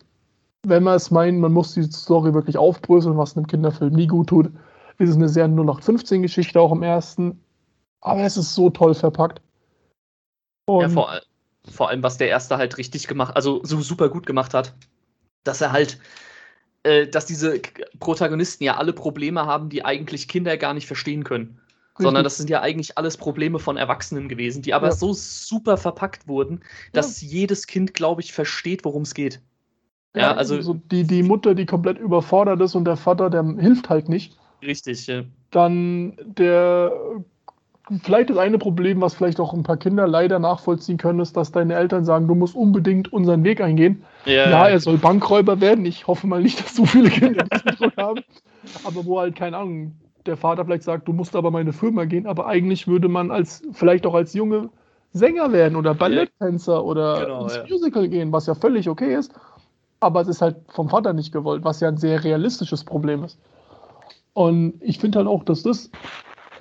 wenn 0.66 0.82
man 0.82 0.96
es 0.96 1.12
meint, 1.12 1.38
man 1.38 1.52
muss 1.52 1.74
die 1.74 1.84
Story 1.84 2.34
wirklich 2.34 2.58
aufbröseln, 2.58 3.16
was 3.16 3.36
einem 3.36 3.46
Kinderfilm 3.46 3.94
nie 3.94 4.08
gut 4.08 4.28
tut, 4.28 4.50
ist 4.98 5.10
es 5.10 5.16
eine 5.16 5.28
sehr 5.28 5.46
0815-Geschichte 5.46 6.60
auch 6.60 6.72
im 6.72 6.82
ersten. 6.82 7.40
Aber 8.00 8.22
es 8.22 8.36
ist 8.36 8.54
so 8.54 8.70
toll 8.70 8.94
verpackt. 8.94 9.40
Und 10.68 10.82
ja, 10.82 10.88
vor, 10.88 11.20
vor, 11.70 11.88
allem, 11.88 12.02
was 12.02 12.18
der 12.18 12.28
erste 12.28 12.56
halt 12.56 12.78
richtig 12.78 13.06
gemacht, 13.06 13.36
also 13.36 13.60
so 13.62 13.80
super 13.80 14.08
gut 14.08 14.26
gemacht 14.26 14.54
hat, 14.54 14.74
dass 15.44 15.60
er 15.60 15.70
halt, 15.70 16.00
äh, 16.82 17.06
dass 17.06 17.26
diese 17.26 17.60
Protagonisten 18.00 18.64
ja 18.64 18.76
alle 18.76 18.92
Probleme 18.92 19.46
haben, 19.46 19.68
die 19.68 19.84
eigentlich 19.84 20.26
Kinder 20.26 20.56
gar 20.56 20.74
nicht 20.74 20.88
verstehen 20.88 21.22
können. 21.22 21.60
Sondern 21.98 22.24
das 22.24 22.36
sind 22.36 22.50
ja 22.50 22.60
eigentlich 22.60 22.98
alles 22.98 23.16
Probleme 23.16 23.58
von 23.58 23.76
Erwachsenen 23.76 24.28
gewesen, 24.28 24.62
die 24.62 24.74
aber 24.74 24.88
ja. 24.88 24.92
so 24.92 25.12
super 25.12 25.76
verpackt 25.76 26.28
wurden, 26.28 26.60
dass 26.92 27.22
ja. 27.22 27.28
jedes 27.28 27.66
Kind, 27.66 27.94
glaube 27.94 28.20
ich, 28.20 28.32
versteht, 28.32 28.84
worum 28.84 29.02
es 29.02 29.14
geht. 29.14 29.40
Ja, 30.14 30.34
also, 30.34 30.56
also 30.56 30.74
die, 30.74 31.04
die 31.04 31.22
Mutter, 31.22 31.54
die 31.54 31.66
komplett 31.66 31.98
überfordert 31.98 32.60
ist 32.62 32.74
und 32.74 32.84
der 32.84 32.96
Vater, 32.96 33.28
der 33.28 33.44
hilft 33.58 33.90
halt 33.90 34.08
nicht. 34.08 34.36
Richtig, 34.62 35.06
ja. 35.06 35.24
Dann 35.50 36.16
der 36.24 36.92
vielleicht 38.02 38.30
das 38.30 38.38
eine 38.38 38.58
Problem, 38.58 39.00
was 39.00 39.14
vielleicht 39.14 39.38
auch 39.38 39.52
ein 39.52 39.62
paar 39.62 39.76
Kinder 39.76 40.08
leider 40.08 40.38
nachvollziehen 40.38 40.96
können, 40.96 41.20
ist, 41.20 41.36
dass 41.36 41.52
deine 41.52 41.74
Eltern 41.74 42.04
sagen, 42.04 42.26
du 42.26 42.34
musst 42.34 42.56
unbedingt 42.56 43.12
unseren 43.12 43.44
Weg 43.44 43.60
eingehen. 43.60 44.02
Ja, 44.24 44.50
ja 44.50 44.68
er 44.68 44.80
soll 44.80 44.98
Bankräuber 44.98 45.60
werden. 45.60 45.84
Ich 45.84 46.06
hoffe 46.06 46.26
mal 46.26 46.42
nicht, 46.42 46.60
dass 46.60 46.74
so 46.74 46.84
viele 46.84 47.10
Kinder 47.10 47.44
diesen 47.44 47.76
Druck 47.76 47.96
haben. 47.96 48.20
Aber 48.84 49.04
wo 49.04 49.20
halt, 49.20 49.36
keine 49.36 49.58
Ahnung, 49.58 49.94
der 50.26 50.36
Vater 50.36 50.64
vielleicht 50.64 50.82
sagt, 50.82 51.08
du 51.08 51.12
musst 51.12 51.36
aber 51.36 51.50
meine 51.50 51.72
Firma 51.72 52.04
gehen, 52.04 52.26
aber 52.26 52.46
eigentlich 52.46 52.86
würde 52.86 53.08
man 53.08 53.30
als, 53.30 53.62
vielleicht 53.72 54.06
auch 54.06 54.14
als 54.14 54.34
Junge 54.34 54.70
Sänger 55.12 55.52
werden 55.52 55.76
oder 55.76 55.94
Balletttänzer 55.94 56.84
oder 56.84 57.20
genau, 57.20 57.42
ins 57.44 57.56
ja. 57.56 57.64
Musical 57.68 58.08
gehen, 58.08 58.32
was 58.32 58.46
ja 58.46 58.54
völlig 58.54 58.88
okay 58.88 59.14
ist. 59.14 59.32
Aber 59.98 60.20
es 60.20 60.28
ist 60.28 60.42
halt 60.42 60.56
vom 60.68 60.90
Vater 60.90 61.12
nicht 61.14 61.32
gewollt, 61.32 61.64
was 61.64 61.80
ja 61.80 61.88
ein 61.88 61.96
sehr 61.96 62.22
realistisches 62.22 62.84
Problem 62.84 63.24
ist. 63.24 63.38
Und 64.34 64.74
ich 64.80 64.98
finde 64.98 65.18
halt 65.18 65.28
auch, 65.28 65.42
dass 65.44 65.62
das, 65.62 65.90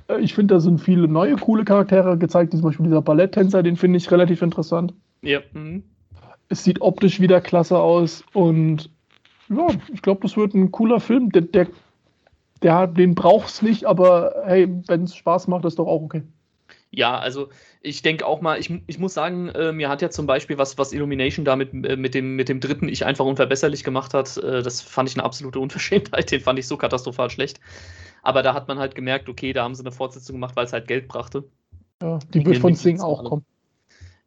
äh, 0.07 0.21
ich 0.21 0.33
finde, 0.33 0.53
da 0.53 0.59
sind 0.61 0.79
viele 0.79 1.09
neue, 1.09 1.35
coole 1.35 1.65
Charaktere 1.65 2.17
gezeigt, 2.17 2.53
zum 2.53 2.61
Beispiel 2.61 2.85
dieser 2.85 3.01
Balletttänzer, 3.01 3.61
den 3.61 3.75
finde 3.75 3.97
ich 3.97 4.09
relativ 4.09 4.41
interessant. 4.41 4.93
Ja. 5.21 5.41
Mhm. 5.51 5.83
Es 6.47 6.63
sieht 6.63 6.79
optisch 6.79 7.19
wieder 7.19 7.41
klasse 7.41 7.77
aus 7.77 8.23
und 8.33 8.89
ja, 9.49 9.67
ich 9.91 10.01
glaube, 10.01 10.21
das 10.21 10.37
wird 10.37 10.53
ein 10.53 10.71
cooler 10.71 10.99
Film. 10.99 11.31
Der, 11.31 11.41
der 11.41 11.67
der, 12.65 12.87
den 12.87 13.13
brauchst 13.13 13.61
nicht, 13.61 13.85
aber 13.85 14.43
hey, 14.45 14.67
wenn 14.87 15.03
es 15.03 15.15
Spaß 15.15 15.47
macht, 15.47 15.65
ist 15.65 15.77
doch 15.77 15.87
auch 15.87 16.01
okay. 16.01 16.23
Ja, 16.89 17.17
also 17.17 17.49
ich 17.81 18.01
denke 18.01 18.25
auch 18.25 18.41
mal, 18.41 18.59
ich, 18.59 18.71
ich 18.87 18.97
muss 18.97 19.13
sagen, 19.13 19.49
äh, 19.49 19.71
mir 19.71 19.87
hat 19.87 20.01
ja 20.01 20.09
zum 20.09 20.25
Beispiel, 20.25 20.57
was, 20.57 20.77
was 20.77 20.91
Illumination 20.91 21.45
da 21.45 21.55
mit, 21.55 21.73
äh, 21.73 21.95
mit, 21.95 22.15
dem, 22.15 22.35
mit 22.35 22.49
dem 22.49 22.59
dritten 22.59 22.87
Ich 22.87 23.05
einfach 23.05 23.25
unverbesserlich 23.25 23.83
gemacht 23.83 24.15
hat, 24.15 24.37
äh, 24.37 24.63
das 24.63 24.81
fand 24.81 25.09
ich 25.09 25.15
eine 25.15 25.23
absolute 25.23 25.59
Unverschämtheit, 25.65 26.31
den 26.31 26.41
fand 26.41 26.57
ich 26.57 26.67
so 26.67 26.75
katastrophal 26.75 27.29
schlecht. 27.29 27.59
Aber 28.23 28.41
da 28.41 28.55
hat 28.55 28.67
man 28.67 28.79
halt 28.79 28.95
gemerkt, 28.95 29.29
okay, 29.29 29.53
da 29.53 29.63
haben 29.63 29.75
sie 29.75 29.83
eine 29.83 29.91
Fortsetzung 29.91 30.37
gemacht, 30.37 30.55
weil 30.55 30.65
es 30.65 30.73
halt 30.73 30.87
Geld 30.87 31.07
brachte. 31.07 31.43
Ja, 32.01 32.17
die, 32.33 32.43
wird 32.43 32.57
von 32.57 32.73
Sing 32.73 32.99
auch 32.99 33.23
kommen. 33.23 33.45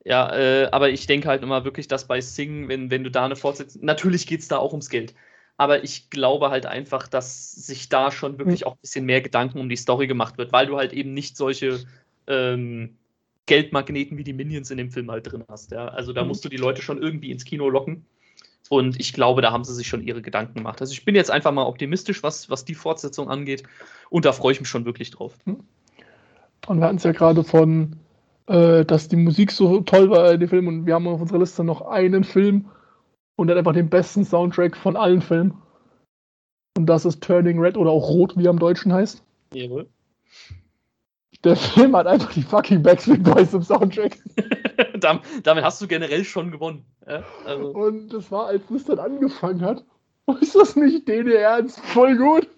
Ja, 0.05 0.33
äh, 0.35 0.69
aber 0.71 0.91
ich 0.91 1.07
denke 1.07 1.29
halt 1.29 1.43
immer 1.43 1.65
wirklich, 1.65 1.89
dass 1.89 2.07
bei 2.07 2.21
Sing, 2.21 2.69
wenn, 2.69 2.91
wenn 2.91 3.03
du 3.03 3.11
da 3.11 3.25
eine 3.25 3.35
Fortsetzung, 3.35 3.85
natürlich 3.85 4.27
geht 4.29 4.41
es 4.41 4.49
da 4.49 4.59
auch 4.59 4.71
ums 4.73 4.91
Geld. 4.91 5.15
Aber 5.59 5.83
ich 5.83 6.09
glaube 6.09 6.51
halt 6.51 6.67
einfach, 6.67 7.09
dass 7.09 7.51
sich 7.53 7.89
da 7.89 8.13
schon 8.13 8.39
wirklich 8.39 8.65
auch 8.65 8.75
ein 8.75 8.81
bisschen 8.81 9.05
mehr 9.05 9.21
Gedanken 9.21 9.59
um 9.59 9.69
die 9.69 9.77
Story 9.77 10.07
gemacht 10.07 10.39
wird, 10.39 10.53
weil 10.53 10.67
du 10.67 10.77
halt 10.77 10.93
eben 10.93 11.13
nicht 11.13 11.37
solche 11.37 11.81
ähm, 12.29 12.97
Geldmagneten 13.47 14.17
wie 14.17 14.25
die 14.25 14.33
Minions 14.33 14.71
in 14.71 14.79
dem 14.79 14.91
Film 14.91 15.11
halt 15.11 15.31
drin 15.31 15.43
hast. 15.49 15.73
Ja? 15.73 15.89
Also 15.89 16.13
da 16.13 16.23
mhm. 16.23 16.29
musst 16.29 16.45
du 16.45 16.49
die 16.49 16.57
Leute 16.57 16.81
schon 16.81 17.03
irgendwie 17.03 17.33
ins 17.33 17.45
Kino 17.45 17.69
locken. 17.69 18.07
Und 18.69 19.01
ich 19.01 19.13
glaube, 19.13 19.43
da 19.43 19.51
haben 19.51 19.65
sie 19.65 19.75
sich 19.75 19.89
schon 19.89 20.03
ihre 20.03 20.23
Gedanken 20.23 20.55
gemacht. 20.55 20.81
Also 20.81 20.93
ich 20.93 21.05
bin 21.05 21.17
jetzt 21.17 21.31
einfach 21.31 21.51
mal 21.51 21.65
optimistisch, 21.65 22.23
was, 22.23 22.49
was 22.51 22.65
die 22.65 22.75
Fortsetzung 22.75 23.29
angeht. 23.29 23.65
Und 24.11 24.27
da 24.27 24.33
freue 24.33 24.53
ich 24.53 24.61
mich 24.61 24.69
schon 24.69 24.85
wirklich 24.85 25.11
drauf. 25.11 25.35
Mhm. 25.45 25.65
Und 26.67 26.79
wir 26.79 26.87
hatten 26.87 26.99
es 26.99 27.03
ja 27.03 27.13
gerade 27.13 27.43
von, 27.43 27.97
äh, 28.47 28.85
dass 28.85 29.09
die 29.09 29.17
Musik 29.17 29.51
so 29.51 29.81
toll 29.81 30.11
war 30.11 30.33
in 30.33 30.41
dem 30.41 30.49
Film. 30.49 30.69
Und 30.69 30.87
wir 30.87 30.95
haben 30.95 31.09
auf 31.09 31.21
unserer 31.21 31.39
Liste 31.39 31.65
noch 31.65 31.81
einen 31.83 32.23
Film, 32.23 32.67
und 33.39 33.49
hat 33.49 33.57
einfach 33.57 33.73
den 33.73 33.89
besten 33.89 34.25
Soundtrack 34.25 34.77
von 34.77 34.97
allen 34.97 35.23
Filmen. 35.23 35.63
Und 36.77 36.87
das 36.87 37.05
ist 37.05 37.23
Turning 37.23 37.61
Red 37.61 37.77
oder 37.77 37.91
auch 37.91 38.09
Rot, 38.09 38.37
wie 38.37 38.45
er 38.45 38.51
im 38.51 38.59
Deutschen 38.59 38.93
heißt. 38.93 39.23
Jawohl. 39.55 39.89
Der 41.45 41.55
Film 41.55 41.95
hat 41.95 42.09
einfach 42.09 42.33
die 42.33 42.43
fucking 42.43 42.83
Backstreet 42.83 43.23
Boys 43.23 43.55
im 43.55 43.63
Soundtrack. 43.63 44.19
damit 45.01 45.65
hast 45.65 45.81
du 45.81 45.87
generell 45.87 46.25
schon 46.25 46.51
gewonnen. 46.51 46.85
Ja, 47.07 47.23
also. 47.47 47.69
Und 47.69 48.13
das 48.13 48.33
war, 48.33 48.47
als 48.47 48.63
das 48.71 48.85
dann 48.85 48.99
angefangen 48.99 49.61
hat. 49.61 49.85
Ist 50.41 50.57
das 50.57 50.75
nicht 50.75 51.07
DDR? 51.07 51.59
Ist 51.61 51.79
voll 51.79 52.17
gut. 52.17 52.49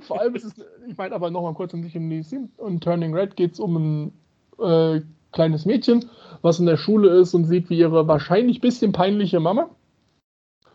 Vor 0.00 0.20
allem 0.20 0.34
ist 0.34 0.44
es, 0.44 0.54
ich 0.88 0.96
meine 0.96 1.14
aber 1.14 1.30
nochmal 1.30 1.54
kurz 1.54 1.74
um 1.74 1.82
dich 1.82 1.92
die 1.92 2.22
Scene. 2.22 2.48
Und 2.56 2.82
Turning 2.82 3.14
Red 3.14 3.36
geht 3.36 3.52
es 3.52 3.60
um 3.60 3.76
einen 3.76 4.96
äh, 4.96 5.02
kleines 5.32 5.66
Mädchen, 5.66 6.08
was 6.40 6.58
in 6.58 6.66
der 6.66 6.78
Schule 6.78 7.10
ist 7.20 7.34
und 7.34 7.44
sieht, 7.44 7.68
wie 7.68 7.78
ihre 7.78 8.08
wahrscheinlich 8.08 8.60
bisschen 8.60 8.92
peinliche 8.92 9.40
Mama 9.40 9.68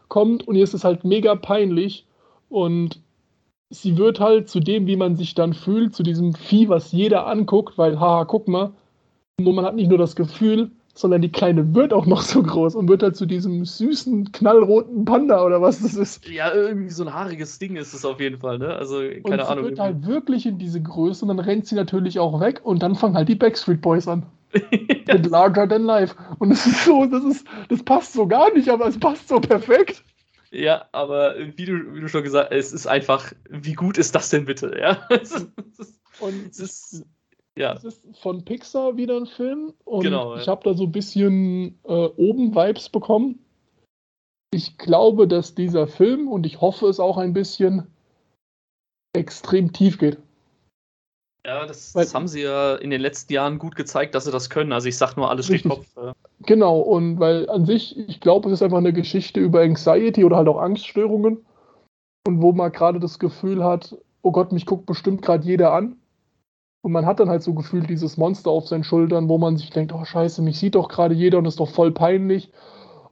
kommt 0.10 0.48
und 0.48 0.56
ihr 0.56 0.64
ist 0.64 0.74
es 0.74 0.84
halt 0.84 1.04
mega 1.04 1.36
peinlich 1.36 2.06
und 2.50 3.00
sie 3.70 3.98
wird 3.98 4.20
halt 4.20 4.50
zu 4.50 4.60
dem, 4.60 4.88
wie 4.88 4.96
man 4.96 5.16
sich 5.16 5.36
dann 5.36 5.54
fühlt, 5.54 5.96
zu 5.96 6.04
diesem 6.04 6.34
Vieh, 6.34 6.70
was 6.70 6.92
jeder 6.92 7.28
anguckt, 7.28 7.78
weil, 7.78 8.00
haha, 8.00 8.26
guck 8.26 8.48
mal, 8.48 8.72
nur 9.40 9.54
man 9.54 9.66
hat 9.66 9.76
nicht 9.76 9.90
nur 9.90 9.98
das 9.98 10.16
Gefühl, 10.16 10.72
sondern 10.94 11.22
die 11.22 11.32
Kleine 11.32 11.76
wird 11.76 11.92
auch 11.92 12.06
noch 12.06 12.22
so 12.22 12.42
groß 12.42 12.76
und 12.76 12.88
wird 12.88 13.04
halt 13.04 13.18
zu 13.18 13.26
diesem 13.26 13.66
süßen, 13.66 14.32
knallroten 14.32 15.04
Panda 15.04 15.44
oder 15.44 15.62
was 15.62 15.82
das 15.82 15.96
ist. 15.96 16.26
Ja, 16.30 16.54
irgendwie 16.54 16.90
so 16.90 17.04
ein 17.04 17.14
haariges 17.14 17.60
Ding 17.60 17.76
ist 17.76 17.94
es 17.94 18.06
auf 18.06 18.22
jeden 18.22 18.38
Fall, 18.40 18.60
ne? 18.60 18.74
Also, 18.74 19.00
keine 19.00 19.22
und 19.24 19.26
sie 19.26 19.42
Ahnung. 19.42 19.66
wird 19.66 19.80
irgendwie. 19.80 19.82
halt 19.82 20.08
wirklich 20.08 20.46
in 20.46 20.58
diese 20.58 20.82
Größe 20.82 21.26
und 21.26 21.30
dann 21.30 21.40
rennt 21.40 21.68
sie 21.68 21.76
natürlich 21.76 22.18
auch 22.18 22.40
weg 22.40 22.62
und 22.64 22.82
dann 22.82 22.96
fangen 22.96 23.16
halt 23.16 23.28
die 23.28 23.36
Backstreet 23.36 23.82
Boys 23.82 24.08
an. 24.08 24.24
Mit 25.08 25.26
Larger 25.28 25.68
Than 25.68 25.84
Life. 25.84 26.16
Und 26.40 26.52
es 26.52 26.66
ist 26.66 26.86
so, 26.86 27.06
das 27.06 27.24
ist, 27.24 27.48
das 27.70 27.84
passt 27.84 28.14
so 28.14 28.28
gar 28.28 28.54
nicht, 28.54 28.70
aber 28.70 28.88
es 28.88 29.00
passt 29.00 29.28
so 29.28 29.40
perfekt. 29.40 30.04
Ja, 30.52 30.88
aber 30.92 31.36
wie 31.56 31.66
du, 31.66 31.94
wie 31.96 32.02
du 32.02 32.08
schon 32.08 32.24
gesagt 32.24 32.52
hast, 32.52 32.58
es 32.58 32.74
ist 32.74 32.88
einfach, 32.88 33.34
wie 33.50 33.74
gut 33.74 33.98
ist 33.98 34.16
das 34.16 34.30
denn 34.30 34.46
bitte? 34.46 34.76
Ja, 34.80 35.06
es 35.10 35.32
ist, 35.32 36.02
Und 36.20 36.48
es 36.50 36.60
ist 36.60 37.06
ja, 37.58 37.74
Es 37.74 37.86
ist 37.86 38.06
von 38.20 38.44
Pixar 38.44 38.98
wieder 38.98 39.16
ein 39.16 39.28
Film 39.28 39.74
und 39.86 40.04
Genau, 40.04 40.36
ja. 40.36 40.42
ich 40.42 40.48
habe 40.48 40.64
da 40.64 40.74
so 40.74 40.84
ein 40.84 40.92
bisschen 40.92 41.80
äh, 41.86 42.10
oben 42.18 42.54
Vibes 42.54 42.90
bekommen. 42.90 43.40
Ich 44.52 44.78
glaube, 44.78 45.28
dass 45.28 45.56
dieser 45.56 45.88
Film 45.88 46.28
und 46.28 46.46
ich 46.46 46.60
hoffe 46.60 46.88
es 46.88 47.00
auch 47.00 47.18
ein 47.18 47.34
bisschen 47.34 47.88
extrem 49.14 49.72
tief 49.72 49.98
geht. 49.98 50.18
Ja 51.46 51.66
das, 51.66 51.94
Weil- 51.96 52.04
das 52.04 52.16
haben 52.16 52.28
sie 52.28 52.42
ja 52.42 52.76
in 52.76 52.90
den 52.90 53.02
letzten 53.02 53.34
Jahren 53.34 53.60
gut 53.60 53.76
gezeigt, 53.76 54.16
dass 54.16 54.26
sie 54.26 54.32
das 54.32 54.50
können. 54.50 54.72
Also 54.72 54.88
ich 54.88 54.98
sag 54.98 55.16
nur, 55.16 55.30
alles 55.30 55.50
Richtig. 55.50 55.72
Kopf. 55.72 55.86
Ja. 55.96 56.14
Genau, 56.46 56.80
und 56.80 57.20
weil 57.20 57.50
an 57.50 57.66
sich, 57.66 57.98
ich 58.10 58.20
glaube, 58.20 58.50
es 58.50 58.56
ist 58.56 58.64
einfach 58.64 58.78
eine 58.78 58.94
Geschichte 58.94 59.40
über 59.40 59.62
Anxiety 59.62 60.24
oder 60.24 60.38
halt 60.38 60.48
auch 60.48 60.60
Angststörungen 60.60 61.46
und 62.28 62.42
wo 62.42 62.52
man 62.52 62.72
gerade 62.72 63.00
das 63.00 63.20
Gefühl 63.20 63.64
hat, 63.64 63.96
oh 64.22 64.32
Gott, 64.32 64.52
mich 64.52 64.66
guckt 64.66 64.86
bestimmt 64.86 65.22
gerade 65.22 65.46
jeder 65.46 65.74
an. 65.74 65.98
Und 66.82 66.92
man 66.92 67.06
hat 67.06 67.20
dann 67.20 67.30
halt 67.30 67.42
so 67.42 67.54
gefühlt 67.56 67.90
dieses 67.90 68.16
Monster 68.18 68.52
auf 68.52 68.68
seinen 68.68 68.84
Schultern, 68.84 69.28
wo 69.28 69.40
man 69.40 69.58
sich 69.58 69.72
denkt, 69.72 69.92
oh 69.94 70.06
scheiße, 70.06 70.42
mich 70.44 70.60
sieht 70.60 70.76
doch 70.76 70.88
gerade 70.88 71.16
jeder 71.16 71.40
und 71.40 71.46
ist 71.46 71.60
doch 71.60 71.70
voll 71.70 71.92
peinlich. 71.92 72.52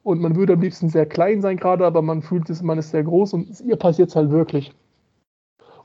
Und 0.04 0.22
man 0.22 0.36
würde 0.36 0.54
am 0.54 0.62
liebsten 0.62 0.90
sehr 0.90 1.06
klein 1.08 1.42
sein 1.42 1.58
gerade, 1.58 1.86
aber 1.86 2.02
man 2.02 2.22
fühlt 2.22 2.50
es, 2.50 2.62
man 2.62 2.78
ist 2.78 2.92
sehr 2.92 3.04
groß 3.04 3.34
und 3.34 3.62
ihr 3.62 3.78
passiert 3.78 4.10
es 4.10 4.16
halt 4.16 4.30
wirklich. 4.30 4.74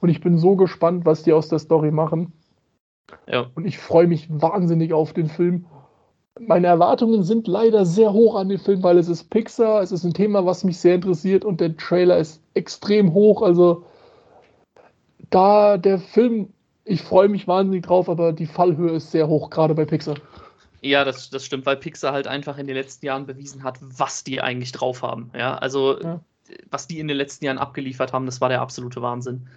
Und 0.01 0.09
ich 0.09 0.21
bin 0.21 0.39
so 0.39 0.57
gespannt, 0.57 1.05
was 1.05 1.23
die 1.23 1.33
aus 1.33 1.49
der 1.49 1.59
Story 1.59 1.91
machen. 1.91 2.33
Ja. 3.27 3.47
Und 3.55 3.67
ich 3.67 3.79
freue 3.79 4.07
mich 4.07 4.29
wahnsinnig 4.31 4.93
auf 4.93 5.13
den 5.13 5.29
Film. 5.29 5.67
Meine 6.41 6.69
Erwartungen 6.69 7.25
sind 7.25 7.49
leider 7.49 7.85
sehr 7.85 8.13
hoch 8.13 8.37
an 8.37 8.49
den 8.49 8.59
Film, 8.59 8.83
weil 8.83 8.99
es 8.99 9.09
ist 9.09 9.29
Pixar, 9.31 9.83
es 9.83 9.91
ist 9.91 10.05
ein 10.05 10.15
Thema, 10.15 10.47
was 10.47 10.63
mich 10.63 10.79
sehr 10.79 10.95
interessiert 10.95 11.45
und 11.45 11.61
der 11.61 11.77
Trailer 11.77 12.17
ist 12.19 12.41
extrem 12.55 13.13
hoch. 13.13 13.43
Also 13.43 13.85
da 15.31 15.77
der 15.79 15.99
Film, 15.99 16.53
ich 16.85 17.03
freue 17.03 17.29
mich 17.29 17.49
wahnsinnig 17.49 17.85
drauf, 17.85 18.09
aber 18.09 18.33
die 18.33 18.47
Fallhöhe 18.47 18.93
ist 18.93 19.11
sehr 19.11 19.27
hoch, 19.27 19.51
gerade 19.51 19.75
bei 19.75 19.85
Pixar. 19.85 20.15
Ja, 20.81 21.05
das, 21.05 21.29
das 21.31 21.45
stimmt, 21.45 21.67
weil 21.67 21.77
Pixar 21.77 22.13
halt 22.13 22.29
einfach 22.29 22.57
in 22.57 22.69
den 22.69 22.77
letzten 22.77 23.05
Jahren 23.05 23.27
bewiesen 23.27 23.65
hat, 23.65 23.79
was 23.81 24.23
die 24.23 24.41
eigentlich 24.41 24.71
drauf 24.71 25.03
haben. 25.03 25.31
Ja, 25.37 25.57
also 25.57 26.01
Ja. 26.01 26.21
was 26.71 26.87
die 26.87 27.01
in 27.01 27.09
den 27.09 27.17
letzten 27.17 27.47
Jahren 27.47 27.59
abgeliefert 27.59 28.13
haben, 28.13 28.27
das 28.27 28.41
war 28.41 28.49
der 28.49 28.61
absolute 28.61 29.03
Wahnsinn. 29.03 29.49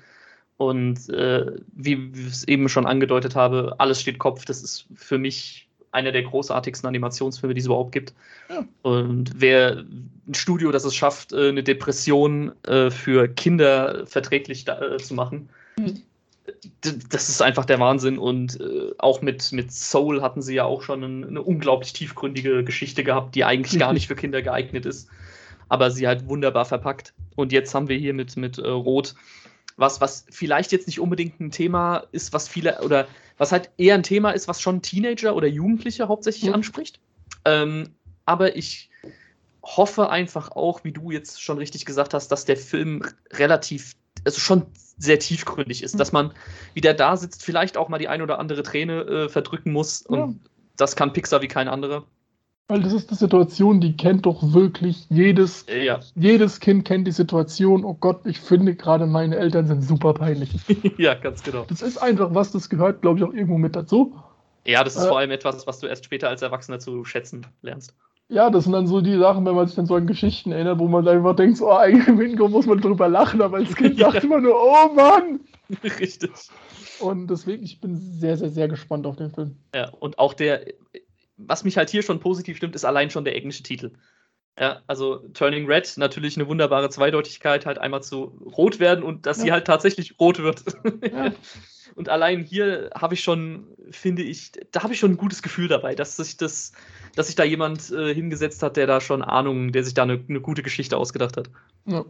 Und 0.62 1.10
äh, 1.10 1.54
wie, 1.74 2.12
ich 2.14 2.28
es 2.28 2.48
eben 2.48 2.70
schon 2.70 2.86
angedeutet 2.86 3.36
habe, 3.36 3.74
alles 3.80 4.00
steht 4.00 4.20
Kopf. 4.20 4.46
Das 4.46 4.62
ist 4.62 4.86
für 4.94 5.18
mich 5.18 5.68
einer 5.92 6.12
der 6.12 6.22
großartigsten 6.22 6.88
Animationsfilme, 6.88 7.56
die 7.56 7.62
es 7.62 7.66
überhaupt 7.66 7.92
gibt. 7.92 8.14
Ja. 8.48 8.64
Und 8.84 9.32
wer 9.36 9.78
ein 9.80 10.36
Studio, 10.36 10.72
das 10.72 10.86
es 10.86 10.94
schafft, 10.94 11.34
äh, 11.34 11.50
eine 11.50 11.64
Depression 11.64 12.52
äh, 12.62 12.92
für 12.92 13.28
Kinder 13.28 14.06
verträglich 14.06 14.68
äh, 14.68 14.98
zu 14.98 15.16
machen, 15.16 15.50
Mhm. 15.78 16.04
das 17.10 17.30
ist 17.30 17.42
einfach 17.42 17.66
der 17.66 17.80
Wahnsinn. 17.80 18.20
Und 18.20 18.60
auch 19.00 19.24
mit, 19.24 19.52
mit 19.54 19.72
Soul 19.72 20.22
hatten 20.22 20.44
sie 20.44 20.54
ja 20.54 20.66
auch 20.66 20.84
schon 20.84 21.02
ein, 21.02 21.26
eine 21.26 21.42
unglaublich 21.42 21.94
tiefgründige 21.94 22.64
Geschichte 22.64 23.04
gehabt, 23.04 23.34
die 23.34 23.46
eigentlich 23.46 23.80
gar 23.80 23.94
nicht 23.94 24.08
für 24.08 24.16
Kinder 24.16 24.44
geeignet 24.44 24.86
ist. 24.86 25.10
Aber 25.70 25.90
sie 25.90 26.08
halt 26.08 26.28
wunderbar 26.28 26.66
verpackt. 26.66 27.14
Und 27.36 27.52
jetzt 27.52 27.74
haben 27.74 27.88
wir 27.88 27.98
hier 27.98 28.14
mit, 28.14 28.36
mit 28.36 28.60
Rot 28.60 29.16
was, 29.82 30.00
was 30.00 30.26
vielleicht 30.30 30.72
jetzt 30.72 30.88
nicht 30.88 31.00
unbedingt 31.02 31.42
ein 31.42 31.52
Thema 31.52 32.08
ist, 32.14 32.32
was 32.32 32.48
viele, 32.48 32.82
oder 32.82 33.08
was 33.38 33.52
halt 33.52 33.72
eher 33.78 33.96
ein 33.96 34.04
Thema 34.04 34.32
ist, 34.32 34.48
was 34.48 34.62
schon 34.62 34.82
Teenager 34.82 35.36
oder 35.36 35.48
Jugendliche 35.48 36.08
hauptsächlich 36.08 36.50
Mhm. 36.50 36.56
anspricht. 36.56 37.02
Ähm, 37.44 37.96
aber 38.26 38.56
ich 38.56 38.90
hoffe 39.64 40.10
einfach 40.10 40.52
auch, 40.52 40.84
wie 40.84 40.92
du 40.92 41.12
jetzt 41.12 41.42
schon 41.42 41.58
richtig 41.58 41.86
gesagt 41.86 42.14
hast, 42.14 42.30
dass 42.30 42.46
der 42.46 42.58
Film 42.58 43.04
relativ, 43.34 43.94
also 44.26 44.40
schon 44.40 44.66
sehr 44.98 45.20
tiefgründig 45.20 45.84
ist, 45.84 45.96
Mhm. 45.96 46.00
dass 46.00 46.12
man 46.12 46.34
wieder 46.74 46.94
da 46.94 47.18
sitzt, 47.18 47.44
vielleicht 47.44 47.78
auch 47.78 47.90
mal 47.90 47.98
die 47.98 48.08
ein 48.08 48.22
oder 48.22 48.40
andere 48.40 48.64
Träne 48.64 49.02
äh, 49.02 49.30
verdrücken 49.30 49.72
muss. 49.72 50.02
Und 50.04 50.18
Ja. 50.20 50.34
das 50.78 50.96
kann 50.96 51.14
Pixar 51.14 51.42
wie 51.42 51.48
kein 51.48 51.68
anderer. 51.68 52.06
Weil 52.72 52.84
das 52.84 52.94
ist 52.94 53.10
eine 53.10 53.18
Situation, 53.18 53.82
die 53.82 53.98
kennt 53.98 54.26
doch 54.26 54.54
wirklich 54.54 55.06
jedes, 55.10 55.66
ja. 55.68 56.00
jedes 56.16 56.62
Kind 56.62 56.86
kennt 56.86 57.06
die 57.06 57.12
Situation, 57.12 57.84
oh 57.84 57.96
Gott, 58.00 58.26
ich 58.26 58.40
finde 58.40 58.76
gerade 58.76 59.08
meine 59.08 59.36
Eltern 59.36 59.68
sind 59.68 59.82
super 59.82 60.14
peinlich. 60.14 60.52
ja, 60.98 61.14
ganz 61.16 61.44
genau. 61.44 61.66
Das 61.68 61.82
ist 61.82 61.98
einfach 61.98 62.34
was, 62.34 62.54
das 62.54 62.70
gehört, 62.70 63.02
glaube 63.02 63.20
ich, 63.20 63.26
auch 63.26 63.34
irgendwo 63.34 63.58
mit 63.58 63.76
dazu. 63.76 64.16
Ja, 64.66 64.86
das 64.86 64.96
ist 64.96 65.04
Äh, 65.04 65.08
vor 65.10 65.18
allem 65.18 65.32
etwas, 65.32 65.68
was 65.68 65.80
du 65.80 65.88
erst 65.88 66.06
später 66.06 66.30
als 66.30 66.44
Erwachsener 66.44 66.80
zu 66.80 67.04
schätzen 67.04 67.46
lernst. 67.62 67.94
Ja, 68.30 68.50
das 68.50 68.64
sind 68.64 68.72
dann 68.72 68.88
so 68.88 69.02
die 69.02 69.18
Sachen, 69.18 69.46
wenn 69.46 69.56
man 69.56 69.68
sich 69.68 69.76
dann 69.76 69.86
so 69.86 69.96
an 69.96 70.08
Geschichten 70.08 70.54
erinnert, 70.54 70.80
wo 70.80 70.88
man 70.88 71.06
einfach 71.06 71.36
denkt, 71.36 71.60
oh, 71.60 71.72
eigentlich 71.74 72.08
im 72.08 72.22
Hintergrund 72.22 72.54
muss 72.54 72.68
man 72.68 72.80
drüber 72.80 73.10
lachen, 73.10 73.42
aber 73.42 73.58
als 73.58 73.76
Kind 73.76 73.98
Ja. 74.00 74.12
dachte 74.12 74.28
man 74.28 74.44
nur, 74.44 74.56
oh 74.56 74.94
Mann! 74.96 75.42
Richtig. 76.00 76.32
Und 77.02 77.28
deswegen, 77.28 77.64
ich 77.64 77.82
bin 77.82 77.98
sehr, 77.98 78.38
sehr, 78.38 78.50
sehr 78.50 78.70
gespannt 78.70 79.06
auf 79.06 79.18
den 79.18 79.32
Film. 79.32 79.58
Ja, 79.76 79.90
und 80.00 80.20
auch 80.20 80.34
der, 80.34 80.62
was 81.48 81.64
mich 81.64 81.78
halt 81.78 81.90
hier 81.90 82.04
schon 82.04 82.20
positiv 82.20 82.58
stimmt, 82.58 82.76
ist 82.76 82.86
allein 82.86 83.10
schon 83.10 83.26
der 83.26 83.36
englische 83.36 83.64
Titel. 83.64 83.92
Ja, 84.60 84.82
also 84.88 85.20
Turning 85.34 85.66
Red, 85.66 85.94
natürlich 85.98 86.36
eine 86.38 86.48
wunderbare 86.48 86.90
Zweideutigkeit, 86.90 87.66
halt 87.66 87.78
einmal 87.78 88.04
zu 88.04 88.26
rot 88.58 88.80
werden 88.80 89.04
und 89.04 89.26
dass 89.26 89.40
sie 89.40 89.48
Ja. 89.48 89.54
halt 89.54 89.66
tatsächlich 89.66 90.20
rot 90.20 90.40
wird. 90.40 90.64
Ja. 91.12 91.32
Und 91.94 92.08
allein 92.08 92.44
hier 92.44 92.90
habe 92.96 93.16
ich 93.16 93.22
schon, 93.22 93.68
finde 93.90 94.24
ich, 94.24 94.54
da 94.72 94.84
habe 94.84 94.94
ich 94.94 95.00
schon 95.00 95.12
ein 95.12 95.18
gutes 95.18 95.42
Gefühl 95.42 95.68
dabei, 95.68 95.94
dass 95.94 96.16
sich 96.16 96.38
das, 96.38 96.72
dass 97.18 97.28
sich 97.28 97.36
da 97.36 97.44
jemand 97.44 97.92
äh, 97.92 98.14
hingesetzt 98.14 98.64
hat, 98.64 98.78
der 98.78 98.88
da 98.88 99.02
schon 99.02 99.22
Ahnung, 99.22 99.74
der 99.74 99.84
sich 99.84 99.94
da 99.94 100.04
eine, 100.04 100.24
eine 100.30 100.40
gute 100.40 100.64
Geschichte 100.64 100.96
ausgedacht 100.96 101.36
hat. 101.36 101.50
Ja. 101.86 102.06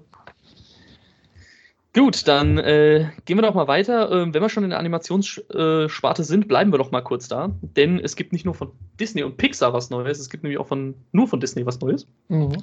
Gut, 1.94 2.26
dann 2.28 2.58
äh, 2.58 3.10
gehen 3.26 3.38
wir 3.38 3.42
doch 3.42 3.54
mal 3.54 3.68
weiter. 3.68 4.10
Ähm, 4.12 4.34
wenn 4.34 4.42
wir 4.42 4.48
schon 4.50 4.64
in 4.64 4.70
der 4.70 4.80
Animationssparte 4.80 6.24
sind, 6.24 6.48
bleiben 6.48 6.72
wir 6.72 6.78
doch 6.78 6.92
mal 6.92 7.02
kurz 7.02 7.28
da. 7.28 7.52
Denn 7.62 8.00
es 8.00 8.16
gibt 8.16 8.32
nicht 8.32 8.46
nur 8.46 8.54
von 8.54 8.72
Disney 9.00 9.24
und 9.24 9.36
Pixar 9.38 9.74
was 9.74 9.90
Neues, 9.90 10.20
es 10.20 10.30
gibt 10.30 10.44
nämlich 10.44 10.60
auch 10.60 10.68
von, 10.68 10.96
nur 11.12 11.28
von 11.28 11.42
Disney 11.42 11.66
was 11.66 11.82
Neues. 11.82 12.08
Mhm. 12.30 12.58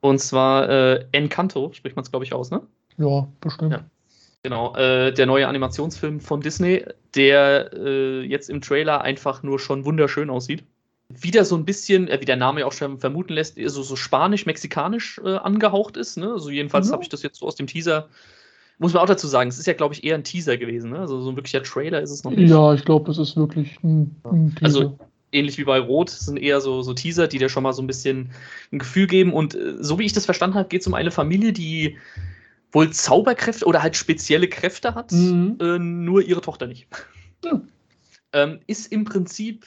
Und 0.00 0.18
zwar 0.20 0.68
äh, 0.68 1.04
Encanto, 1.12 1.72
spricht 1.72 1.96
man 1.96 2.04
es, 2.04 2.10
glaube 2.10 2.24
ich, 2.24 2.32
aus, 2.32 2.50
ne? 2.50 2.62
Ja, 2.96 3.26
bestimmt. 3.40 3.72
Ja. 3.72 3.84
Genau, 4.42 4.74
äh, 4.76 5.12
der 5.12 5.26
neue 5.26 5.48
Animationsfilm 5.48 6.20
von 6.20 6.40
Disney, 6.40 6.84
der 7.14 7.72
äh, 7.74 8.22
jetzt 8.22 8.48
im 8.48 8.60
Trailer 8.62 9.02
einfach 9.02 9.42
nur 9.42 9.58
schon 9.58 9.84
wunderschön 9.84 10.30
aussieht. 10.30 10.64
Wieder 11.10 11.44
so 11.44 11.56
ein 11.56 11.64
bisschen, 11.64 12.08
äh, 12.08 12.20
wie 12.20 12.24
der 12.24 12.36
Name 12.36 12.60
ja 12.60 12.66
auch 12.66 12.72
schon 12.72 12.98
vermuten 12.98 13.34
lässt, 13.34 13.58
so, 13.62 13.82
so 13.82 13.96
spanisch-mexikanisch 13.96 15.20
äh, 15.24 15.36
angehaucht 15.36 15.96
ist. 15.96 16.16
Ne? 16.16 16.32
Also 16.32 16.50
jedenfalls 16.50 16.86
Ja. 16.86 16.92
habe 16.94 17.02
ich 17.02 17.08
das 17.10 17.22
jetzt 17.22 17.40
so 17.40 17.46
aus 17.46 17.56
dem 17.56 17.66
Teaser. 17.66 18.08
Muss 18.82 18.94
man 18.94 19.02
auch 19.02 19.06
dazu 19.06 19.28
sagen, 19.28 19.50
es 19.50 19.58
ist 19.58 19.66
ja, 19.66 19.74
glaube 19.74 19.94
ich, 19.94 20.02
eher 20.04 20.14
ein 20.14 20.24
Teaser 20.24 20.56
gewesen. 20.56 20.90
Ne? 20.90 20.98
Also 20.98 21.20
so 21.20 21.30
ein 21.30 21.36
wirklicher 21.36 21.62
Trailer 21.62 22.00
ist 22.00 22.10
es 22.10 22.24
noch 22.24 22.30
nicht. 22.32 22.48
Ja, 22.50 22.72
ich 22.74 22.84
glaube, 22.84 23.04
das 23.06 23.18
ist 23.18 23.36
wirklich 23.36 23.78
ein, 23.84 24.16
ein 24.24 24.56
Also- 24.62 24.80
Teaser. 24.90 24.98
ähnlich 25.32 25.58
wie 25.58 25.64
bei 25.64 25.78
Rot, 25.78 26.08
sind 26.10 26.38
eher 26.38 26.60
so, 26.62 26.80
so 26.82 26.94
Teaser, 26.94 27.28
die 27.28 27.36
dir 27.38 27.48
schon 27.50 27.62
mal 27.62 27.72
so 27.74 27.82
ein 27.82 27.86
bisschen 27.86 28.30
ein 28.72 28.78
Gefühl 28.78 29.06
geben. 29.06 29.32
Und 29.34 29.54
äh, 29.54 29.74
so 29.78 29.98
wie 29.98 30.04
ich 30.06 30.14
das 30.14 30.24
verstanden 30.24 30.56
habe, 30.56 30.68
geht 30.68 30.80
es 30.80 30.86
um 30.86 30.94
eine 30.94 31.10
Familie, 31.10 31.52
die 31.52 31.98
wohl 32.72 32.90
Zauberkräfte 32.90 33.66
oder 33.66 33.82
halt 33.82 33.96
spezielle 33.96 34.48
Kräfte 34.48 34.94
hat, 34.94 35.12
Mhm. 35.12 35.58
äh, 35.60 35.78
nur 35.78 36.22
ihre 36.22 36.40
Tochter 36.40 36.66
nicht. 36.66 36.88
Ja. 37.44 37.60
Ähm, 38.32 38.60
ist 38.66 38.90
im 38.92 39.04
Prinzip 39.04 39.66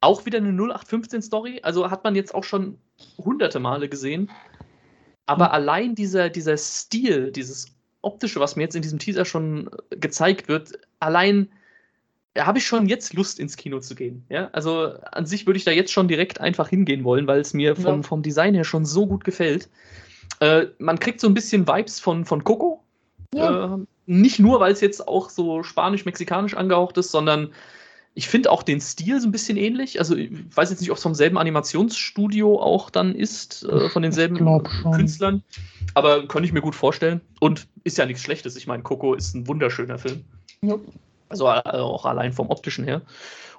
auch 0.00 0.26
wieder 0.26 0.38
eine 0.38 0.50
0815-Story. 0.52 1.60
Also 1.62 1.90
hat 1.90 2.02
man 2.02 2.14
jetzt 2.16 2.34
auch 2.34 2.44
schon 2.44 2.78
hunderte 3.18 3.60
Male 3.60 3.88
gesehen. 3.88 4.28
Aber 5.26 5.46
Mhm. 5.46 5.52
allein 5.52 5.94
dieser, 5.94 6.30
dieser 6.30 6.56
Stil, 6.56 7.30
dieses 7.30 7.68
optische, 8.02 8.40
was 8.40 8.56
mir 8.56 8.62
jetzt 8.62 8.76
in 8.76 8.82
diesem 8.82 8.98
Teaser 8.98 9.24
schon 9.24 9.70
äh, 9.90 9.96
gezeigt 9.96 10.48
wird, 10.48 10.72
allein 10.98 11.48
da 12.34 12.46
habe 12.46 12.58
ich 12.58 12.66
schon 12.66 12.86
jetzt 12.86 13.14
Lust 13.14 13.40
ins 13.40 13.56
Kino 13.56 13.80
zu 13.80 13.94
gehen. 13.94 14.24
Ja? 14.28 14.50
Also 14.52 14.94
an 15.12 15.26
sich 15.26 15.46
würde 15.46 15.58
ich 15.58 15.64
da 15.64 15.72
jetzt 15.72 15.92
schon 15.92 16.06
direkt 16.06 16.40
einfach 16.40 16.68
hingehen 16.68 17.02
wollen, 17.02 17.26
weil 17.26 17.40
es 17.40 17.54
mir 17.54 17.74
vom, 17.74 18.02
Ja. 18.02 18.02
vom 18.02 18.22
Design 18.22 18.54
her 18.54 18.64
schon 18.64 18.84
so 18.86 19.06
gut 19.06 19.24
gefällt. 19.24 19.68
Äh, 20.38 20.66
man 20.78 21.00
kriegt 21.00 21.20
so 21.20 21.26
ein 21.26 21.34
bisschen 21.34 21.66
Vibes 21.66 21.98
von, 21.98 22.24
von 22.24 22.44
Coco. 22.44 22.84
Ja. 23.34 23.74
Äh, 23.74 23.78
nicht 24.06 24.38
nur, 24.38 24.60
weil 24.60 24.72
es 24.72 24.80
jetzt 24.80 25.06
auch 25.06 25.28
so 25.28 25.62
spanisch-mexikanisch 25.62 26.54
angehaucht 26.54 26.96
ist, 26.98 27.10
sondern 27.10 27.52
Ich 28.14 28.28
finde 28.28 28.50
auch 28.50 28.62
den 28.62 28.80
Stil 28.80 29.20
so 29.20 29.28
ein 29.28 29.32
bisschen 29.32 29.56
ähnlich. 29.56 29.98
Also, 29.98 30.16
ich 30.16 30.30
weiß 30.54 30.70
jetzt 30.70 30.80
nicht, 30.80 30.90
ob 30.90 30.96
es 30.96 31.02
vom 31.02 31.14
selben 31.14 31.38
Animationsstudio 31.38 32.60
auch 32.60 32.90
dann 32.90 33.14
ist, 33.14 33.64
äh, 33.64 33.88
von 33.88 34.02
denselben 34.02 34.62
Künstlern. 34.92 35.42
Aber 35.94 36.26
könnte 36.26 36.46
ich 36.46 36.52
mir 36.52 36.60
gut 36.60 36.74
vorstellen. 36.74 37.20
Und 37.40 37.68
ist 37.84 37.98
ja 37.98 38.06
nichts 38.06 38.22
Schlechtes. 38.22 38.56
Ich 38.56 38.66
meine, 38.66 38.82
Coco 38.82 39.14
ist 39.14 39.34
ein 39.34 39.46
wunderschöner 39.46 39.98
Film. 39.98 40.24
Ja. 40.62 40.74
Also, 41.28 41.46
also 41.46 41.84
auch 41.84 42.04
allein 42.04 42.32
vom 42.32 42.50
optischen 42.50 42.84
her. 42.84 43.02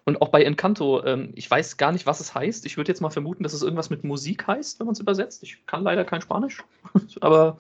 Und 0.03 0.21
auch 0.21 0.29
bei 0.29 0.43
Encanto, 0.43 1.03
ähm, 1.05 1.29
ich 1.35 1.49
weiß 1.49 1.77
gar 1.77 1.91
nicht, 1.91 2.05
was 2.05 2.19
es 2.19 2.33
heißt. 2.33 2.65
Ich 2.65 2.75
würde 2.75 2.89
jetzt 2.89 3.01
mal 3.01 3.11
vermuten, 3.11 3.43
dass 3.43 3.53
es 3.53 3.61
irgendwas 3.61 3.89
mit 3.89 4.03
Musik 4.03 4.47
heißt, 4.47 4.79
wenn 4.79 4.87
man 4.87 4.93
es 4.93 4.99
übersetzt. 4.99 5.43
Ich 5.43 5.65
kann 5.67 5.83
leider 5.83 6.03
kein 6.03 6.21
Spanisch. 6.21 6.63
Aber 7.21 7.57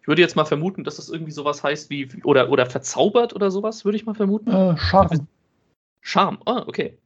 ich 0.00 0.08
würde 0.08 0.22
jetzt 0.22 0.34
mal 0.34 0.46
vermuten, 0.46 0.84
dass 0.84 0.98
es 0.98 1.10
irgendwie 1.10 1.32
sowas 1.32 1.62
heißt 1.62 1.90
wie, 1.90 2.08
oder, 2.24 2.50
oder 2.50 2.66
verzaubert 2.66 3.34
oder 3.34 3.50
sowas, 3.50 3.84
würde 3.84 3.96
ich 3.96 4.06
mal 4.06 4.14
vermuten. 4.14 4.50
Äh, 4.50 4.76
Charme. 4.78 5.26
Charme, 6.02 6.38
ah, 6.44 6.64
okay. 6.66 6.98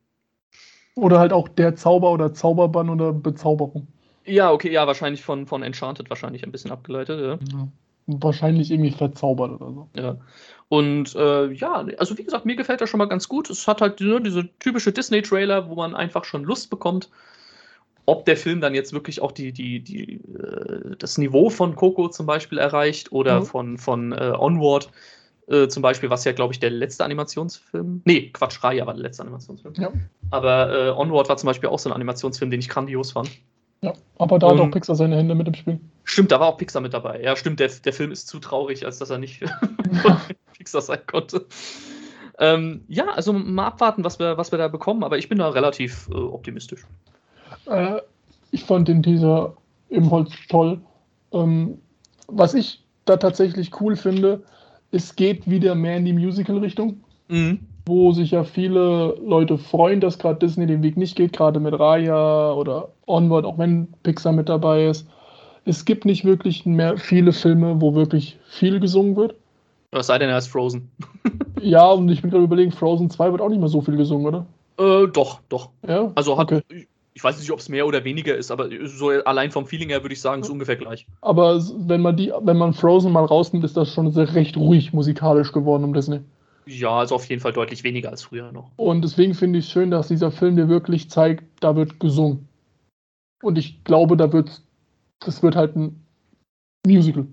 Oder 0.96 1.18
halt 1.20 1.32
auch 1.32 1.48
der 1.48 1.76
Zauber 1.76 2.10
oder 2.10 2.32
Zauberbann 2.32 2.88
oder 2.88 3.12
Bezauberung. 3.12 3.86
Ja, 4.24 4.50
okay, 4.50 4.72
ja, 4.72 4.86
wahrscheinlich 4.86 5.22
von, 5.22 5.46
von 5.46 5.62
Enchanted 5.62 6.10
wahrscheinlich 6.10 6.42
ein 6.42 6.50
bisschen 6.50 6.72
abgeleitet, 6.72 7.20
ja. 7.20 7.56
ja. 7.56 7.68
Wahrscheinlich 8.08 8.70
irgendwie 8.70 8.92
verzaubert 8.92 9.60
oder 9.60 9.72
so. 9.72 9.88
Ja. 9.94 10.16
Und 10.68 11.14
äh, 11.14 11.52
ja, 11.52 11.86
also 11.98 12.16
wie 12.18 12.24
gesagt, 12.24 12.46
mir 12.46 12.56
gefällt 12.56 12.80
das 12.80 12.88
schon 12.88 12.98
mal 12.98 13.08
ganz 13.08 13.28
gut. 13.28 13.50
Es 13.50 13.68
hat 13.68 13.80
halt 13.80 14.00
ne, 14.00 14.20
diese 14.20 14.48
typische 14.58 14.92
Disney-Trailer, 14.92 15.68
wo 15.68 15.74
man 15.74 15.94
einfach 15.94 16.24
schon 16.24 16.44
Lust 16.44 16.70
bekommt. 16.70 17.10
Ob 18.04 18.24
der 18.24 18.36
Film 18.36 18.60
dann 18.60 18.74
jetzt 18.74 18.92
wirklich 18.92 19.20
auch 19.20 19.32
die, 19.32 19.52
die, 19.52 19.80
die, 19.80 20.14
äh, 20.14 20.96
das 20.98 21.18
Niveau 21.18 21.50
von 21.50 21.76
Coco 21.76 22.08
zum 22.08 22.26
Beispiel 22.26 22.58
erreicht 22.58 23.12
oder 23.12 23.40
mhm. 23.40 23.44
von, 23.44 23.78
von 23.78 24.12
äh, 24.12 24.32
Onward 24.36 24.90
äh, 25.48 25.68
zum 25.68 25.82
Beispiel, 25.82 26.10
was 26.10 26.24
ja, 26.24 26.32
glaube 26.32 26.52
ich, 26.52 26.60
der 26.60 26.70
letzte 26.70 27.04
Animationsfilm. 27.04 28.02
Nee, 28.04 28.30
Quatsch, 28.30 28.62
Raya 28.62 28.86
war 28.86 28.94
der 28.94 29.02
letzte 29.02 29.22
Animationsfilm. 29.22 29.74
Ja. 29.78 29.92
Aber 30.30 30.72
äh, 30.72 30.90
Onward 30.90 31.28
war 31.28 31.36
zum 31.36 31.46
Beispiel 31.46 31.68
auch 31.68 31.78
so 31.78 31.88
ein 31.88 31.92
Animationsfilm, 31.92 32.50
den 32.50 32.60
ich 32.60 32.68
grandios 32.68 33.12
fand. 33.12 33.30
Ja, 33.82 33.92
aber 34.18 34.38
da 34.38 34.50
hat 34.50 34.58
auch 34.58 34.70
Pixar 34.70 34.96
seine 34.96 35.16
Hände 35.16 35.34
mit 35.34 35.46
im 35.46 35.54
Spiel. 35.54 35.80
Stimmt, 36.04 36.32
da 36.32 36.40
war 36.40 36.48
auch 36.48 36.56
Pixar 36.56 36.82
mit 36.82 36.94
dabei. 36.94 37.20
Ja, 37.22 37.36
stimmt, 37.36 37.60
der, 37.60 37.68
der 37.68 37.92
Film 37.92 38.10
ist 38.10 38.26
zu 38.26 38.38
traurig, 38.38 38.84
als 38.84 38.98
dass 38.98 39.10
er 39.10 39.18
nicht 39.18 39.44
Pixar 40.56 40.80
sein 40.80 41.00
konnte. 41.06 41.46
Ähm, 42.38 42.84
ja, 42.88 43.06
also 43.08 43.32
mal 43.32 43.66
abwarten, 43.66 44.02
was 44.02 44.18
wir, 44.18 44.36
was 44.36 44.50
wir 44.50 44.58
da 44.58 44.68
bekommen, 44.68 45.04
aber 45.04 45.18
ich 45.18 45.28
bin 45.28 45.38
da 45.38 45.48
relativ 45.48 46.08
äh, 46.10 46.14
optimistisch. 46.14 46.84
Äh, 47.66 48.00
ich 48.50 48.64
fand 48.64 48.88
den 48.88 49.02
Teaser 49.02 49.56
ebenfalls 49.90 50.30
toll. 50.48 50.80
Ähm, 51.32 51.78
was 52.28 52.54
ich 52.54 52.84
da 53.04 53.16
tatsächlich 53.16 53.80
cool 53.80 53.96
finde, 53.96 54.42
es 54.90 55.16
geht 55.16 55.48
wieder 55.48 55.74
mehr 55.74 55.96
in 55.96 56.04
die 56.04 56.12
Musical-Richtung. 56.12 57.00
Mhm 57.28 57.58
wo 57.86 58.10
sich 58.12 58.32
ja 58.32 58.42
viele 58.42 59.16
Leute 59.24 59.56
freuen, 59.56 60.00
dass 60.00 60.18
gerade 60.18 60.40
Disney 60.40 60.66
den 60.66 60.82
Weg 60.82 60.96
nicht 60.96 61.16
geht, 61.16 61.32
gerade 61.32 61.60
mit 61.60 61.78
Raya 61.78 62.52
oder 62.52 62.88
Onward, 63.06 63.44
auch 63.44 63.58
wenn 63.58 63.86
Pixar 64.02 64.32
mit 64.32 64.48
dabei 64.48 64.86
ist. 64.86 65.06
Es 65.64 65.84
gibt 65.84 66.04
nicht 66.04 66.24
wirklich 66.24 66.66
mehr 66.66 66.98
viele 66.98 67.32
Filme, 67.32 67.80
wo 67.80 67.94
wirklich 67.94 68.38
viel 68.48 68.80
gesungen 68.80 69.16
wird. 69.16 69.36
Was 69.92 70.08
sei 70.08 70.18
denn 70.18 70.30
als 70.30 70.48
Frozen? 70.48 70.90
ja, 71.60 71.88
und 71.88 72.08
ich 72.08 72.22
bin 72.22 72.30
gerade 72.30 72.44
überlegen, 72.44 72.72
Frozen 72.72 73.08
2 73.08 73.30
wird 73.30 73.40
auch 73.40 73.48
nicht 73.48 73.60
mehr 73.60 73.68
so 73.68 73.80
viel 73.80 73.96
gesungen, 73.96 74.26
oder? 74.26 74.46
Äh, 74.78 75.06
doch, 75.08 75.40
doch. 75.48 75.70
Ja? 75.86 76.10
Also 76.16 76.36
hat, 76.36 76.52
okay. 76.52 76.62
ich 76.68 76.88
weiß 77.22 77.38
nicht, 77.38 77.50
ob 77.50 77.58
es 77.58 77.68
mehr 77.68 77.86
oder 77.86 78.04
weniger 78.04 78.36
ist, 78.36 78.50
aber 78.50 78.68
so 78.84 79.08
allein 79.08 79.50
vom 79.50 79.66
Feeling 79.66 79.88
her 79.88 80.02
würde 80.02 80.12
ich 80.12 80.20
sagen, 80.20 80.42
ist 80.42 80.50
ungefähr 80.50 80.76
gleich. 80.76 81.06
Aber 81.22 81.62
wenn 81.76 82.02
man 82.02 82.16
die, 82.16 82.32
wenn 82.42 82.58
man 82.58 82.74
Frozen 82.74 83.12
mal 83.12 83.24
rausnimmt, 83.24 83.64
ist 83.64 83.76
das 83.76 83.92
schon 83.92 84.10
sehr 84.12 84.34
recht 84.34 84.56
ruhig 84.56 84.92
musikalisch 84.92 85.52
geworden 85.52 85.84
um 85.84 85.94
Disney. 85.94 86.20
Ja, 86.66 86.98
also 86.98 87.14
auf 87.14 87.24
jeden 87.26 87.40
Fall 87.40 87.52
deutlich 87.52 87.84
weniger 87.84 88.10
als 88.10 88.22
früher 88.22 88.50
noch. 88.52 88.70
Und 88.76 89.02
deswegen 89.02 89.34
finde 89.34 89.60
ich 89.60 89.66
es 89.66 89.70
schön, 89.70 89.90
dass 89.90 90.08
dieser 90.08 90.32
Film 90.32 90.56
dir 90.56 90.68
wirklich 90.68 91.08
zeigt, 91.08 91.44
da 91.60 91.76
wird 91.76 92.00
gesungen. 92.00 92.48
Und 93.42 93.56
ich 93.56 93.84
glaube, 93.84 94.16
da 94.16 94.32
wird 94.32 94.62
das 95.20 95.42
wird 95.42 95.56
halt 95.56 95.76
ein 95.76 96.04
Musical. 96.86 97.26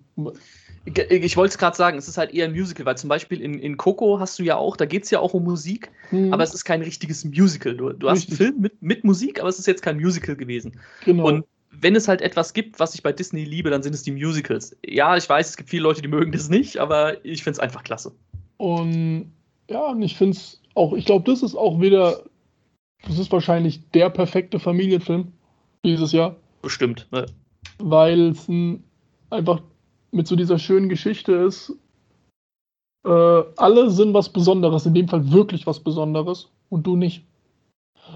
Ich 0.86 1.38
wollte 1.38 1.54
es 1.54 1.58
gerade 1.58 1.78
sagen, 1.78 1.98
es 1.98 2.10
ist 2.10 2.18
halt 2.18 2.34
eher 2.34 2.46
ein 2.46 2.52
Musical, 2.52 2.86
weil 2.86 2.98
zum 2.98 3.08
Beispiel 3.08 3.40
in, 3.40 3.58
in 3.58 3.78
Coco 3.78 4.20
hast 4.20 4.38
du 4.38 4.44
ja 4.44 4.58
auch, 4.58 4.76
da 4.76 4.86
geht 4.86 5.04
es 5.04 5.12
ja 5.12 5.20
auch 5.20 5.34
um 5.34 5.44
Musik, 5.44 5.90
mhm. 6.12 6.34
aber 6.34 6.44
es 6.44 6.54
ist 6.54 6.66
kein 6.66 6.82
richtiges 6.82 7.24
Musical. 7.24 7.76
Du, 7.76 7.94
du 7.94 8.10
hast 8.10 8.28
einen 8.28 8.38
Film 8.38 8.60
mit, 8.60 8.82
mit 8.82 9.04
Musik, 9.06 9.40
aber 9.40 9.48
es 9.48 9.60
ist 9.60 9.68
jetzt 9.68 9.82
kein 9.82 9.96
Musical 9.96 10.36
gewesen. 10.36 10.80
Genau. 11.06 11.26
Und 11.26 11.46
wenn 11.72 11.96
es 11.96 12.08
halt 12.08 12.22
etwas 12.22 12.54
gibt, 12.54 12.80
was 12.80 12.96
ich 12.96 13.04
bei 13.04 13.14
Disney 13.14 13.46
liebe, 13.46 13.70
dann 13.70 13.82
sind 13.82 13.96
es 13.96 14.04
die 14.04 14.12
Musicals. 14.12 14.76
Ja, 14.86 15.16
ich 15.16 15.28
weiß, 15.28 15.50
es 15.50 15.58
gibt 15.58 15.70
viele 15.70 15.84
Leute, 15.84 16.02
die 16.02 16.08
mögen 16.08 16.32
das 16.32 16.50
nicht, 16.50 16.78
aber 16.78 17.24
ich 17.26 17.44
finde 17.44 17.58
es 17.58 17.60
einfach 17.60 17.84
klasse. 17.84 18.12
Und 18.58 19.32
ja, 19.70 19.88
und 19.88 20.02
ich 20.02 20.18
finde 20.18 20.38
es 20.38 20.62
auch, 20.76 20.94
ich 20.94 21.06
glaube, 21.06 21.30
das 21.30 21.44
ist 21.44 21.56
auch 21.56 21.80
wieder, 21.80 22.24
das 23.08 23.18
ist 23.18 23.32
wahrscheinlich 23.32 23.90
der 23.92 24.10
perfekte 24.10 24.60
Familienfilm 24.60 25.32
dieses 25.86 26.12
Jahr. 26.12 26.36
Bestimmt, 26.62 27.08
ne? 27.12 27.26
Weil 27.80 28.30
es 28.30 28.48
einfach 29.30 29.62
mit 30.14 30.28
so 30.28 30.36
dieser 30.36 30.60
schönen 30.60 30.90
Geschichte 30.90 31.34
ist. 31.34 31.76
Äh, 33.06 33.10
alle 33.58 33.90
sind 33.90 34.14
was 34.14 34.30
Besonderes, 34.30 34.86
in 34.86 34.94
dem 34.94 35.08
Fall 35.08 35.32
wirklich 35.32 35.68
was 35.68 35.80
Besonderes 35.80 36.50
und 36.70 36.88
du 36.88 36.96
nicht. 36.96 37.26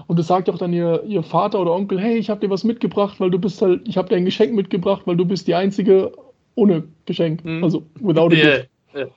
Und 0.06 0.18
es 0.18 0.26
sagt 0.26 0.48
auch 0.48 0.58
dann 0.58 0.72
ihr, 0.72 1.02
ihr 1.04 1.22
Vater 1.22 1.60
oder 1.60 1.72
Onkel, 1.72 2.00
hey, 2.00 2.16
ich 2.16 2.30
habe 2.30 2.40
dir 2.40 2.50
was 2.50 2.64
mitgebracht, 2.64 3.20
weil 3.20 3.30
du 3.30 3.38
bist 3.38 3.60
halt, 3.60 3.86
ich 3.88 3.96
habe 3.96 4.08
dir 4.08 4.16
ein 4.16 4.24
Geschenk 4.24 4.54
mitgebracht, 4.54 5.02
weil 5.06 5.16
du 5.16 5.24
bist 5.24 5.46
die 5.48 5.54
einzige 5.54 6.12
ohne 6.54 6.84
Geschenk, 7.06 7.44
mhm. 7.44 7.62
also 7.64 7.86
without 8.00 8.28
a 8.28 8.34
yeah. 8.34 8.56
gift. 8.56 8.68
Yeah. 8.94 9.08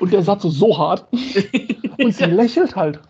Und 0.00 0.12
der 0.12 0.22
Satz 0.22 0.44
ist 0.44 0.54
so 0.54 0.76
hart. 0.76 1.06
Und 2.02 2.14
sie 2.14 2.24
lächelt 2.24 2.74
halt. 2.74 3.00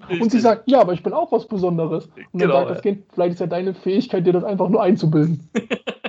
Richtig. 0.00 0.22
Und 0.22 0.32
sie 0.32 0.40
sagt, 0.40 0.68
ja, 0.68 0.80
aber 0.80 0.94
ich 0.94 1.02
bin 1.02 1.12
auch 1.12 1.30
was 1.30 1.46
Besonderes. 1.46 2.06
Und 2.06 2.40
dann 2.40 2.48
genau, 2.48 2.54
sagt 2.54 2.70
das 2.70 2.82
Kind, 2.82 3.04
vielleicht 3.12 3.34
ist 3.34 3.40
ja 3.40 3.46
deine 3.46 3.74
Fähigkeit, 3.74 4.26
dir 4.26 4.32
das 4.32 4.44
einfach 4.44 4.68
nur 4.68 4.82
einzubilden. 4.82 5.48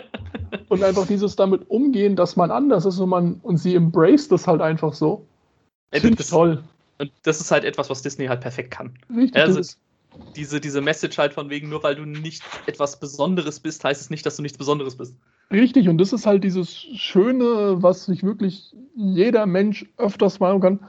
und 0.73 0.83
einfach 0.83 1.07
dieses 1.07 1.35
damit 1.35 1.69
umgehen, 1.69 2.15
dass 2.15 2.35
man 2.35 2.51
anders 2.51 2.85
ist 2.85 2.99
und 2.99 3.09
man 3.09 3.39
und 3.43 3.57
sie 3.57 3.75
embraced 3.75 4.31
das 4.31 4.47
halt 4.47 4.61
einfach 4.61 4.93
so. 4.93 5.25
Finde 5.91 6.21
ich 6.21 6.29
toll. 6.29 6.63
Und 6.99 7.11
das 7.23 7.41
ist 7.41 7.51
halt 7.51 7.63
etwas, 7.63 7.89
was 7.89 8.01
Disney 8.01 8.27
halt 8.27 8.41
perfekt 8.41 8.71
kann. 8.71 8.93
Richtig. 9.15 9.41
Also, 9.41 9.61
diese, 10.35 10.61
diese 10.61 10.81
Message 10.81 11.17
halt 11.17 11.33
von 11.33 11.49
wegen, 11.49 11.69
nur 11.69 11.83
weil 11.83 11.95
du 11.95 12.05
nicht 12.05 12.43
etwas 12.67 12.99
Besonderes 12.99 13.59
bist, 13.59 13.83
heißt 13.83 14.01
es 14.01 14.09
nicht, 14.09 14.25
dass 14.25 14.35
du 14.35 14.41
nichts 14.41 14.57
Besonderes 14.57 14.95
bist. 14.95 15.15
Richtig, 15.51 15.89
und 15.89 15.97
das 15.97 16.13
ist 16.13 16.25
halt 16.25 16.43
dieses 16.43 16.71
Schöne, 16.71 17.81
was 17.81 18.05
sich 18.05 18.23
wirklich 18.23 18.75
jeder 18.95 19.45
Mensch 19.45 19.85
öfters 19.97 20.39
machen 20.39 20.61
kann. 20.61 20.79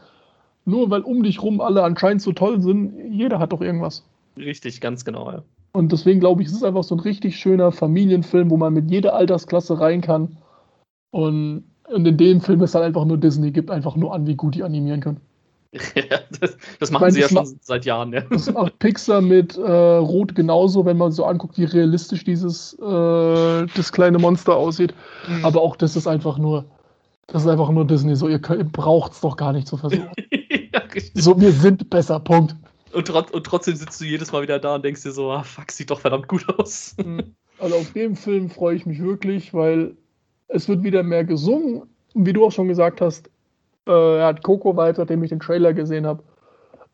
Nur 0.64 0.90
weil 0.90 1.02
um 1.02 1.22
dich 1.22 1.42
rum 1.42 1.60
alle 1.60 1.82
anscheinend 1.82 2.22
so 2.22 2.32
toll 2.32 2.60
sind, 2.62 3.12
jeder 3.12 3.38
hat 3.38 3.52
doch 3.52 3.60
irgendwas. 3.60 4.04
Richtig, 4.36 4.80
ganz 4.80 5.04
genau, 5.04 5.30
ja. 5.30 5.42
Und 5.76 5.90
deswegen 5.90 6.20
glaube 6.20 6.40
ich, 6.40 6.48
es 6.48 6.54
ist 6.54 6.62
einfach 6.62 6.84
so 6.84 6.94
ein 6.94 7.00
richtig 7.00 7.36
schöner 7.36 7.72
Familienfilm, 7.72 8.48
wo 8.48 8.56
man 8.56 8.72
mit 8.72 8.90
jeder 8.92 9.14
Altersklasse 9.14 9.80
rein 9.80 10.02
kann. 10.02 10.36
Und, 11.10 11.64
und 11.92 12.06
in 12.06 12.16
dem 12.16 12.40
Film 12.40 12.62
ist 12.62 12.76
halt 12.76 12.84
einfach 12.84 13.04
nur 13.04 13.18
Disney, 13.18 13.50
gibt 13.50 13.72
einfach 13.72 13.96
nur 13.96 14.14
an, 14.14 14.24
wie 14.26 14.36
gut 14.36 14.54
die 14.54 14.62
animieren 14.62 15.00
können. 15.00 15.20
Ja, 15.96 16.18
das, 16.40 16.56
das 16.78 16.90
machen 16.92 17.02
meine, 17.02 17.12
sie 17.14 17.20
ja 17.22 17.28
schon 17.28 17.34
macht, 17.34 17.64
seit 17.64 17.84
Jahren. 17.84 18.12
Ja. 18.12 18.20
Das 18.30 18.52
macht 18.52 18.78
Pixar 18.78 19.20
mit 19.20 19.58
äh, 19.58 19.62
Rot 19.62 20.36
genauso, 20.36 20.84
wenn 20.84 20.96
man 20.96 21.10
so 21.10 21.24
anguckt, 21.24 21.58
wie 21.58 21.64
realistisch 21.64 22.22
dieses 22.22 22.74
äh, 22.74 23.66
das 23.74 23.90
kleine 23.90 24.20
Monster 24.20 24.54
aussieht. 24.54 24.94
Mhm. 25.28 25.44
Aber 25.44 25.60
auch 25.62 25.74
das 25.74 25.96
ist 25.96 26.06
einfach 26.06 26.38
nur, 26.38 26.64
das 27.26 27.42
ist 27.42 27.48
einfach 27.48 27.70
nur 27.70 27.84
Disney. 27.84 28.14
So, 28.14 28.28
ihr, 28.28 28.40
ihr 28.50 28.64
braucht 28.64 29.12
es 29.12 29.20
doch 29.20 29.36
gar 29.36 29.52
nicht 29.52 29.66
zu 29.66 29.76
versuchen. 29.76 30.12
ja, 30.72 30.82
so, 31.14 31.40
wir 31.40 31.50
sind 31.50 31.90
besser, 31.90 32.20
Punkt. 32.20 32.54
Und, 32.94 33.10
und, 33.10 33.44
trotzdem 33.44 33.74
sitzt 33.74 34.00
du 34.00 34.04
jedes 34.04 34.32
Mal 34.32 34.42
wieder 34.42 34.58
da 34.58 34.76
und 34.76 34.84
denkst 34.84 35.02
dir 35.02 35.12
so, 35.12 35.30
ah, 35.30 35.42
fuck, 35.42 35.70
sieht 35.72 35.90
doch 35.90 36.00
verdammt 36.00 36.28
gut 36.28 36.48
aus. 36.58 36.94
Mhm. 37.04 37.34
Also 37.58 37.76
auf 37.76 37.92
dem 37.92 38.16
Film 38.16 38.50
freue 38.50 38.76
ich 38.76 38.86
mich 38.86 39.02
wirklich, 39.02 39.54
weil 39.54 39.96
es 40.48 40.68
wird 40.68 40.82
wieder 40.82 41.02
mehr 41.02 41.24
gesungen. 41.24 41.82
Und 42.14 42.26
wie 42.26 42.32
du 42.32 42.44
auch 42.44 42.52
schon 42.52 42.68
gesagt 42.68 43.00
hast, 43.00 43.28
äh, 43.86 44.18
er 44.18 44.26
hat 44.26 44.42
Coco 44.42 44.76
weiter, 44.76 45.02
nachdem 45.02 45.22
ich 45.22 45.30
den 45.30 45.40
Trailer 45.40 45.72
gesehen 45.72 46.06
habe, 46.06 46.22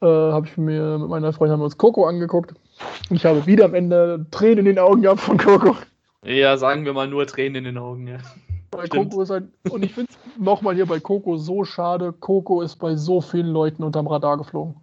äh, 0.01 0.07
habe 0.07 0.47
ich 0.47 0.57
mir 0.57 0.99
mit 0.99 1.09
meiner 1.09 1.33
Freundin 1.33 1.55
haben 1.55 1.61
wir 1.61 1.65
uns 1.65 1.79
Coco 1.79 2.07
angeguckt. 2.07 2.55
Und 3.11 3.17
ich 3.17 3.25
habe 3.25 3.47
wieder 3.47 3.67
am 3.67 3.75
Ende 3.75 4.27
Tränen 4.31 4.59
in 4.59 4.65
den 4.67 4.79
Augen 4.79 5.03
gehabt 5.03 5.21
von 5.21 5.37
Coco. 5.37 5.77
Ja, 6.25 6.57
sagen 6.57 6.85
wir 6.85 6.93
mal 6.93 7.09
nur 7.09 7.27
Tränen 7.27 7.57
in 7.57 7.65
den 7.65 7.79
Augen, 7.79 8.07
ja. 8.07 8.19
Bei 8.71 8.87
Coco 8.87 9.23
ist 9.23 9.31
ein, 9.31 9.51
und 9.71 9.85
ich 9.85 9.95
finde 9.95 10.11
es 10.13 10.39
nochmal 10.39 10.75
hier 10.75 10.87
bei 10.87 11.01
Coco 11.01 11.37
so 11.37 11.65
schade. 11.65 12.13
Coco 12.13 12.63
ist 12.63 12.77
bei 12.77 12.95
so 12.95 13.21
vielen 13.21 13.49
Leuten 13.49 13.83
unterm 13.83 14.07
Radar 14.07 14.39
geflogen. 14.39 14.77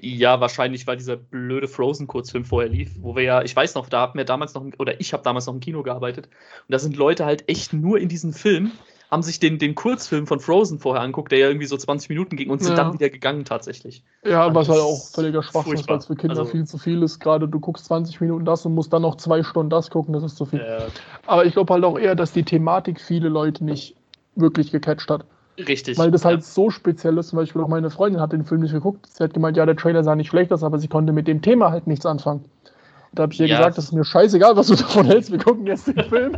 Ja, 0.00 0.40
wahrscheinlich, 0.40 0.86
weil 0.86 0.96
dieser 0.96 1.16
blöde 1.16 1.66
Frozen-Kurzfilm 1.66 2.44
vorher 2.44 2.70
lief, 2.70 2.90
wo 3.00 3.16
wir 3.16 3.22
ja, 3.22 3.42
ich 3.42 3.54
weiß 3.54 3.74
noch, 3.74 3.88
da 3.88 4.00
haben 4.00 4.18
wir 4.18 4.24
damals 4.24 4.54
noch, 4.54 4.64
oder 4.78 5.00
ich 5.00 5.12
habe 5.12 5.22
damals 5.22 5.46
noch 5.46 5.54
im 5.54 5.60
Kino 5.60 5.82
gearbeitet. 5.82 6.26
Und 6.26 6.72
da 6.72 6.78
sind 6.78 6.96
Leute 6.96 7.24
halt 7.24 7.48
echt 7.48 7.72
nur 7.72 7.98
in 7.98 8.08
diesem 8.08 8.32
Film 8.32 8.72
haben 9.10 9.22
sich 9.22 9.40
den, 9.40 9.58
den 9.58 9.74
Kurzfilm 9.74 10.26
von 10.26 10.38
Frozen 10.38 10.78
vorher 10.78 11.02
anguckt, 11.02 11.32
der 11.32 11.38
ja 11.38 11.48
irgendwie 11.48 11.66
so 11.66 11.76
20 11.76 12.10
Minuten 12.10 12.36
ging 12.36 12.50
und 12.50 12.62
sind 12.62 12.76
ja. 12.76 12.84
dann 12.84 12.92
wieder 12.92 13.08
gegangen 13.08 13.44
tatsächlich. 13.44 14.02
Ja, 14.22 14.46
und 14.46 14.54
was 14.54 14.68
halt 14.68 14.80
auch 14.80 15.02
völliger 15.14 15.42
Schwachsinn 15.42 15.74
ist, 15.74 15.88
weil 15.88 15.98
es 15.98 16.06
für 16.06 16.14
Kinder 16.14 16.38
also, 16.38 16.50
viel 16.50 16.66
zu 16.66 16.76
viel 16.76 17.02
ist. 17.02 17.18
Gerade 17.18 17.48
du 17.48 17.58
guckst 17.58 17.86
20 17.86 18.20
Minuten 18.20 18.44
das 18.44 18.66
und 18.66 18.74
musst 18.74 18.92
dann 18.92 19.02
noch 19.02 19.16
zwei 19.16 19.42
Stunden 19.42 19.70
das 19.70 19.90
gucken, 19.90 20.12
das 20.12 20.22
ist 20.22 20.36
zu 20.36 20.44
viel. 20.44 20.60
Ja. 20.60 20.86
Aber 21.26 21.46
ich 21.46 21.54
glaube 21.54 21.72
halt 21.72 21.84
auch 21.84 21.98
eher, 21.98 22.14
dass 22.14 22.32
die 22.32 22.42
Thematik 22.42 23.00
viele 23.00 23.30
Leute 23.30 23.64
nicht 23.64 23.96
wirklich 24.36 24.70
gecatcht 24.70 25.10
hat. 25.10 25.24
Richtig. 25.58 25.98
Weil 25.98 26.10
das 26.10 26.24
halt 26.24 26.44
so 26.44 26.70
speziell 26.70 27.18
ist. 27.18 27.28
Zum 27.28 27.38
Beispiel 27.38 27.60
auch 27.62 27.68
meine 27.68 27.90
Freundin 27.90 28.20
hat 28.20 28.32
den 28.32 28.44
Film 28.44 28.60
nicht 28.60 28.72
geguckt. 28.72 29.06
Sie 29.08 29.22
hat 29.24 29.34
gemeint, 29.34 29.56
ja, 29.56 29.66
der 29.66 29.76
Trailer 29.76 30.04
sah 30.04 30.14
nicht 30.14 30.28
schlecht 30.28 30.52
aus, 30.52 30.62
aber 30.62 30.78
sie 30.78 30.88
konnte 30.88 31.12
mit 31.12 31.26
dem 31.26 31.42
Thema 31.42 31.70
halt 31.72 31.86
nichts 31.86 32.06
anfangen. 32.06 32.40
Und 32.44 33.18
da 33.18 33.24
habe 33.24 33.32
ich 33.32 33.40
ihr 33.40 33.46
Ja. 33.46 33.58
gesagt, 33.58 33.78
das 33.78 33.86
ist 33.86 33.92
mir 33.92 34.04
scheißegal, 34.04 34.56
was 34.56 34.68
du 34.68 34.74
davon 34.76 35.06
hältst. 35.06 35.32
Wir 35.32 35.38
gucken 35.38 35.66
jetzt 35.66 35.88
den 35.88 36.04
Film. 36.04 36.36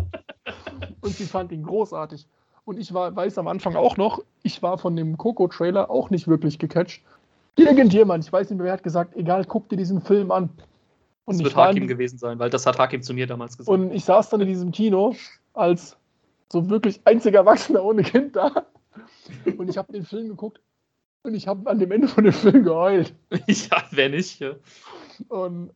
Und 1.02 1.14
sie 1.14 1.24
fand 1.26 1.52
ihn 1.52 1.62
großartig. 1.64 2.26
Und 2.64 2.78
ich 2.78 2.94
war, 2.94 3.14
weiß 3.14 3.36
am 3.38 3.48
Anfang 3.48 3.74
auch 3.76 3.96
noch, 3.96 4.22
ich 4.42 4.62
war 4.62 4.78
von 4.78 4.94
dem 4.96 5.18
Coco-Trailer 5.18 5.90
auch 5.90 6.10
nicht 6.10 6.28
wirklich 6.28 6.58
gecatcht. 6.58 7.02
Irgendjemand, 7.56 8.24
ich 8.24 8.32
weiß 8.32 8.48
nicht 8.48 8.58
mehr, 8.58 8.66
wer 8.66 8.72
hat 8.74 8.82
gesagt, 8.82 9.16
egal, 9.16 9.44
guck 9.44 9.68
dir 9.68 9.76
diesen 9.76 10.00
Film 10.00 10.30
an. 10.30 10.50
Und 11.24 11.38
Das 11.38 11.44
wird 11.44 11.56
Hakim 11.56 11.86
gewesen 11.88 12.16
sein, 12.18 12.38
weil 12.38 12.48
das 12.50 12.64
hat 12.66 12.78
Hakim 12.78 13.02
zu 13.02 13.12
mir 13.12 13.26
damals 13.26 13.58
gesagt. 13.58 13.76
und 13.76 13.92
ich 13.92 14.04
saß 14.04 14.30
dann 14.30 14.40
in 14.40 14.48
diesem 14.48 14.72
Kino 14.72 15.14
als 15.52 15.96
so 16.50 16.70
wirklich 16.70 17.00
einziger 17.04 17.40
Erwachsener 17.40 17.84
ohne 17.84 18.02
Kind 18.02 18.36
da. 18.36 18.64
Und 19.56 19.68
ich 19.68 19.78
habe 19.78 19.92
den 19.92 20.04
Film 20.04 20.28
geguckt 20.28 20.60
und 21.22 21.34
ich 21.34 21.46
habe 21.46 21.68
an 21.68 21.78
dem 21.78 21.90
Ende 21.92 22.08
von 22.08 22.24
dem 22.24 22.32
Film 22.32 22.64
geheult. 22.64 23.14
ja, 23.46 23.84
wer 23.90 24.08
nicht? 24.08 24.40
Ja. 24.40 24.52
Und 25.28 25.70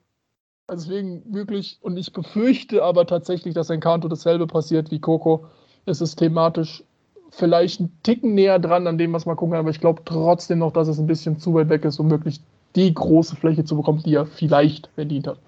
deswegen 0.71 1.23
wirklich, 1.33 1.79
und 1.83 1.97
ich 1.97 2.13
befürchte 2.13 2.83
aber 2.83 3.07
tatsächlich, 3.07 3.55
dass 3.55 3.71
Encanto 3.71 4.09
dasselbe 4.09 4.47
passiert 4.47 4.91
wie 4.91 5.01
Coco. 5.01 5.47
Es 5.87 6.01
ist 6.01 6.17
thematisch 6.17 6.83
vielleicht 7.31 7.81
ein 7.81 7.93
Ticken 8.03 8.35
näher 8.35 8.59
dran 8.59 8.87
an 8.87 8.97
dem, 8.97 9.13
was 9.13 9.27
man 9.27 9.37
gucken 9.37 9.53
kann, 9.53 9.61
aber 9.61 9.71
ich 9.71 9.81
glaube 9.81 10.03
trotzdem 10.05 10.61
noch, 10.61 10.73
dass 10.73 10.89
es 10.89 10.99
ein 10.99 11.07
bisschen 11.07 11.39
zu 11.39 11.53
weit 11.55 11.69
weg 11.69 11.85
ist, 11.85 11.99
um 11.99 12.11
wirklich 12.11 12.41
die 12.77 12.93
große 12.93 13.37
Fläche 13.37 13.65
zu 13.65 13.77
bekommen, 13.77 14.03
die 14.05 14.15
er 14.15 14.27
vielleicht 14.27 14.89
verdient 14.95 15.27
hat. 15.27 15.39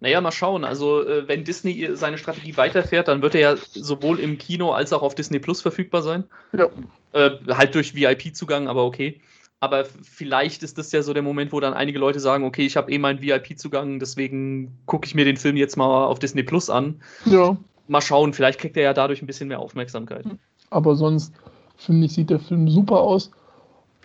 Naja, 0.00 0.20
mal 0.20 0.32
schauen. 0.32 0.64
Also, 0.64 1.06
äh, 1.06 1.28
wenn 1.28 1.44
Disney 1.44 1.88
seine 1.94 2.18
Strategie 2.18 2.56
weiterfährt, 2.56 3.08
dann 3.08 3.22
wird 3.22 3.34
er 3.34 3.40
ja 3.40 3.56
sowohl 3.56 4.18
im 4.20 4.38
Kino 4.38 4.72
als 4.72 4.92
auch 4.92 5.02
auf 5.02 5.14
Disney 5.14 5.38
Plus 5.38 5.62
verfügbar 5.62 6.02
sein. 6.02 6.24
Ja. 6.52 6.68
Äh, 7.14 7.30
halt 7.48 7.74
durch 7.74 7.94
VIP-Zugang, 7.94 8.68
aber 8.68 8.84
okay. 8.84 9.20
Aber 9.60 9.84
vielleicht 9.84 10.62
ist 10.62 10.76
das 10.76 10.92
ja 10.92 11.00
so 11.02 11.14
der 11.14 11.22
Moment, 11.22 11.52
wo 11.52 11.60
dann 11.60 11.72
einige 11.72 11.98
Leute 11.98 12.20
sagen, 12.20 12.44
okay, 12.44 12.66
ich 12.66 12.76
habe 12.76 12.90
eh 12.92 12.98
meinen 12.98 13.22
VIP-Zugang, 13.22 13.98
deswegen 14.00 14.76
gucke 14.84 15.06
ich 15.06 15.14
mir 15.14 15.24
den 15.24 15.36
Film 15.38 15.56
jetzt 15.56 15.76
mal 15.76 16.04
auf 16.04 16.18
Disney 16.18 16.42
Plus 16.42 16.68
an. 16.68 17.00
Ja. 17.24 17.56
Mal 17.88 18.02
schauen, 18.02 18.34
vielleicht 18.34 18.58
kriegt 18.60 18.76
er 18.76 18.82
ja 18.82 18.92
dadurch 18.92 19.22
ein 19.22 19.26
bisschen 19.26 19.48
mehr 19.48 19.60
Aufmerksamkeit. 19.60 20.24
Aber 20.70 20.96
sonst, 20.96 21.32
finde 21.76 22.06
ich, 22.06 22.12
sieht 22.14 22.30
der 22.30 22.40
Film 22.40 22.68
super 22.68 23.00
aus. 23.00 23.30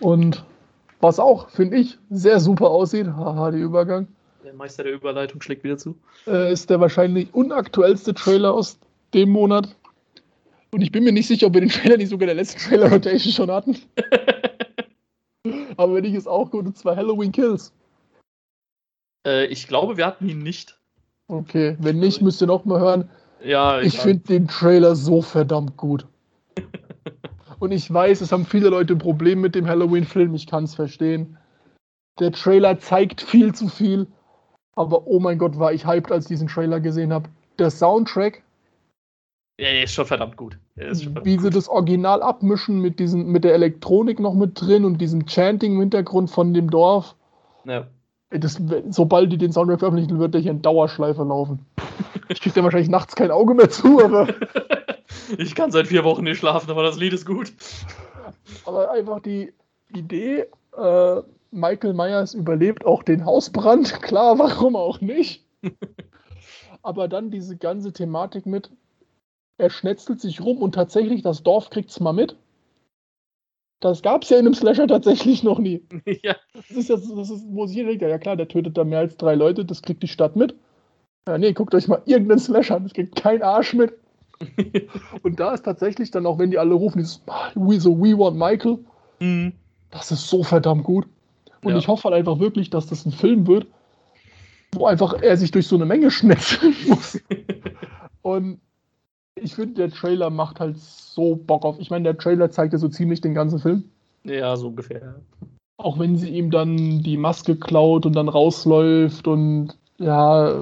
Und 0.00 0.44
was 1.00 1.18
auch, 1.18 1.50
finde 1.50 1.78
ich, 1.78 1.98
sehr 2.10 2.40
super 2.40 2.70
aussieht, 2.70 3.08
haha, 3.08 3.50
der 3.50 3.60
Übergang, 3.60 4.06
Der 4.44 4.54
Meister 4.54 4.84
der 4.84 4.92
Überleitung 4.94 5.42
schlägt 5.42 5.64
wieder 5.64 5.76
zu. 5.78 5.96
äh, 6.26 6.52
ist 6.52 6.70
der 6.70 6.80
wahrscheinlich 6.80 7.34
unaktuellste 7.34 8.14
Trailer 8.14 8.54
aus 8.54 8.78
dem 9.12 9.30
Monat. 9.30 9.74
Und 10.72 10.82
ich 10.82 10.92
bin 10.92 11.04
mir 11.04 11.12
nicht 11.12 11.26
sicher, 11.26 11.48
ob 11.48 11.54
wir 11.54 11.60
den 11.60 11.70
Trailer 11.70 11.96
nicht 11.96 12.10
sogar 12.10 12.22
in 12.22 12.36
der 12.36 12.36
letzten 12.36 12.60
Trailer-Rotation 12.60 13.32
schon 13.32 13.50
hatten. 13.50 13.76
Aber 15.76 15.94
wenn 15.94 16.04
ich 16.04 16.14
es 16.14 16.26
auch 16.26 16.50
gut, 16.50 16.66
und 16.66 16.76
zwar 16.76 16.96
Halloween 16.96 17.32
Kills. 17.32 17.72
Äh, 19.26 19.46
ich 19.46 19.66
glaube, 19.66 19.96
wir 19.96 20.06
hatten 20.06 20.28
ihn 20.28 20.42
nicht. 20.42 20.78
Okay, 21.28 21.76
wenn 21.80 21.98
nicht, 21.98 22.22
müsst 22.22 22.42
ihr 22.42 22.46
noch 22.46 22.64
mal 22.64 22.80
hören. 22.80 23.08
Ja, 23.42 23.80
Ich 23.80 23.94
ja. 23.94 24.02
finde 24.02 24.24
den 24.24 24.48
Trailer 24.48 24.94
so 24.94 25.22
verdammt 25.22 25.76
gut. 25.76 26.06
Und 27.58 27.72
ich 27.72 27.92
weiß, 27.92 28.20
es 28.20 28.32
haben 28.32 28.46
viele 28.46 28.68
Leute 28.68 28.94
ein 28.94 28.98
Problem 28.98 29.40
mit 29.40 29.54
dem 29.54 29.66
Halloween-Film. 29.66 30.34
Ich 30.34 30.46
kann 30.46 30.64
es 30.64 30.74
verstehen. 30.74 31.36
Der 32.18 32.32
Trailer 32.32 32.78
zeigt 32.78 33.20
viel 33.20 33.54
zu 33.54 33.68
viel. 33.68 34.06
Aber 34.74 35.06
oh 35.06 35.20
mein 35.20 35.38
Gott, 35.38 35.58
war 35.58 35.72
ich 35.72 35.86
hyped, 35.86 36.10
als 36.10 36.24
ich 36.24 36.28
diesen 36.28 36.48
Trailer 36.48 36.80
gesehen 36.80 37.12
habe. 37.12 37.28
Der 37.58 37.70
Soundtrack, 37.70 38.42
er 39.68 39.84
ist 39.84 39.94
schon 39.94 40.06
verdammt 40.06 40.36
gut. 40.36 40.58
Er 40.76 40.94
verdammt 40.94 41.26
wie 41.26 41.32
sie 41.38 41.44
gut. 41.44 41.56
das 41.56 41.68
Original 41.68 42.22
abmischen 42.22 42.80
mit, 42.80 42.98
diesen, 42.98 43.26
mit 43.26 43.44
der 43.44 43.54
Elektronik 43.54 44.20
noch 44.20 44.34
mit 44.34 44.60
drin 44.60 44.84
und 44.84 44.98
diesem 44.98 45.26
Chanting 45.26 45.74
im 45.74 45.80
Hintergrund 45.80 46.30
von 46.30 46.54
dem 46.54 46.70
Dorf. 46.70 47.14
Ja. 47.64 47.86
Das, 48.30 48.60
sobald 48.90 49.32
die 49.32 49.38
den 49.38 49.52
Soundtrack 49.52 49.80
veröffentlichen, 49.80 50.18
wird 50.20 50.34
der 50.34 50.40
hier 50.40 50.52
in 50.52 50.62
Dauerschleife 50.62 51.24
laufen. 51.24 51.66
Ich 52.28 52.40
krieg 52.40 52.54
da 52.54 52.62
wahrscheinlich 52.62 52.88
nachts 52.88 53.16
kein 53.16 53.30
Auge 53.30 53.54
mehr 53.54 53.70
zu, 53.70 54.02
aber. 54.02 54.28
Ich 55.38 55.54
kann 55.54 55.70
seit 55.70 55.86
vier 55.86 56.02
Wochen 56.02 56.24
nicht 56.24 56.38
schlafen, 56.38 56.70
aber 56.70 56.82
das 56.82 56.96
Lied 56.96 57.12
ist 57.12 57.24
gut. 57.24 57.52
Aber 58.64 58.90
einfach 58.90 59.20
die 59.20 59.52
Idee, 59.94 60.46
äh, 60.76 61.22
Michael 61.50 61.94
Myers 61.94 62.34
überlebt 62.34 62.86
auch 62.86 63.02
den 63.02 63.24
Hausbrand, 63.24 64.02
klar, 64.02 64.38
warum 64.38 64.76
auch 64.76 65.00
nicht. 65.00 65.44
Aber 66.82 67.08
dann 67.08 67.30
diese 67.30 67.56
ganze 67.56 67.92
Thematik 67.92 68.46
mit, 68.46 68.70
er 69.60 69.70
schnetzelt 69.70 70.20
sich 70.20 70.40
rum 70.40 70.58
und 70.58 70.74
tatsächlich, 70.74 71.22
das 71.22 71.42
Dorf 71.42 71.70
kriegt 71.70 71.90
es 71.90 72.00
mal 72.00 72.12
mit. 72.12 72.36
Das 73.80 74.02
gab 74.02 74.24
es 74.24 74.30
ja 74.30 74.38
in 74.38 74.46
einem 74.46 74.54
Slasher 74.54 74.86
tatsächlich 74.86 75.42
noch 75.42 75.58
nie. 75.58 75.82
ja. 76.22 76.36
Das 76.52 76.70
ist 76.70 76.88
ja, 76.88 76.96
das 76.96 77.30
ist, 77.30 77.44
wo 77.48 77.66
sich 77.66 77.76
jeder 77.76 77.88
denkt, 77.90 78.02
ja 78.02 78.18
klar, 78.18 78.36
der 78.36 78.48
tötet 78.48 78.76
da 78.76 78.84
mehr 78.84 78.98
als 78.98 79.16
drei 79.16 79.34
Leute, 79.34 79.64
das 79.64 79.80
kriegt 79.82 80.02
die 80.02 80.08
Stadt 80.08 80.36
mit. 80.36 80.54
Ja, 81.28 81.38
nee, 81.38 81.52
guckt 81.52 81.74
euch 81.74 81.88
mal 81.88 82.02
irgendeinen 82.06 82.40
Slasher 82.40 82.76
an, 82.76 82.84
das 82.84 82.92
kriegt 82.92 83.14
kein 83.14 83.42
Arsch 83.42 83.74
mit. 83.74 83.94
Und 85.22 85.38
da 85.38 85.52
ist 85.54 85.64
tatsächlich 85.64 86.10
dann 86.10 86.26
auch, 86.26 86.38
wenn 86.38 86.50
die 86.50 86.58
alle 86.58 86.74
rufen, 86.74 86.98
dieses 86.98 87.22
We, 87.54 87.78
so 87.80 87.98
We 87.98 88.16
want 88.18 88.36
Michael, 88.36 88.78
Mhm. 89.22 89.52
das 89.90 90.10
ist 90.10 90.28
so 90.28 90.42
verdammt 90.42 90.84
gut. 90.84 91.06
Und 91.62 91.72
Ja. 91.72 91.78
ich 91.78 91.88
hoffe 91.88 92.04
halt 92.04 92.14
einfach 92.14 92.38
wirklich, 92.38 92.70
dass 92.70 92.86
das 92.86 93.04
ein 93.04 93.12
Film 93.12 93.46
wird, 93.46 93.66
wo 94.72 94.86
einfach 94.86 95.20
er 95.20 95.36
sich 95.36 95.50
durch 95.50 95.66
so 95.66 95.76
eine 95.76 95.84
Menge 95.84 96.10
schnetzeln 96.10 96.74
muss. 96.88 97.20
Und 98.22 98.60
ich 99.42 99.54
finde, 99.54 99.74
der 99.74 99.90
Trailer 99.90 100.30
macht 100.30 100.60
halt 100.60 100.76
so 100.78 101.36
Bock 101.36 101.64
auf. 101.64 101.78
Ich 101.78 101.90
meine, 101.90 102.04
der 102.04 102.18
Trailer 102.18 102.50
zeigt 102.50 102.72
ja 102.72 102.78
so 102.78 102.88
ziemlich 102.88 103.20
den 103.20 103.34
ganzen 103.34 103.58
Film. 103.58 103.84
ja, 104.24 104.56
so 104.56 104.68
ungefähr. 104.68 105.16
Auch 105.76 105.98
wenn 105.98 106.16
sie 106.16 106.28
ihm 106.28 106.50
dann 106.50 107.02
die 107.02 107.16
Maske 107.16 107.56
klaut 107.56 108.04
und 108.04 108.14
dann 108.14 108.28
rausläuft 108.28 109.26
und 109.26 109.70
ja, 109.98 110.54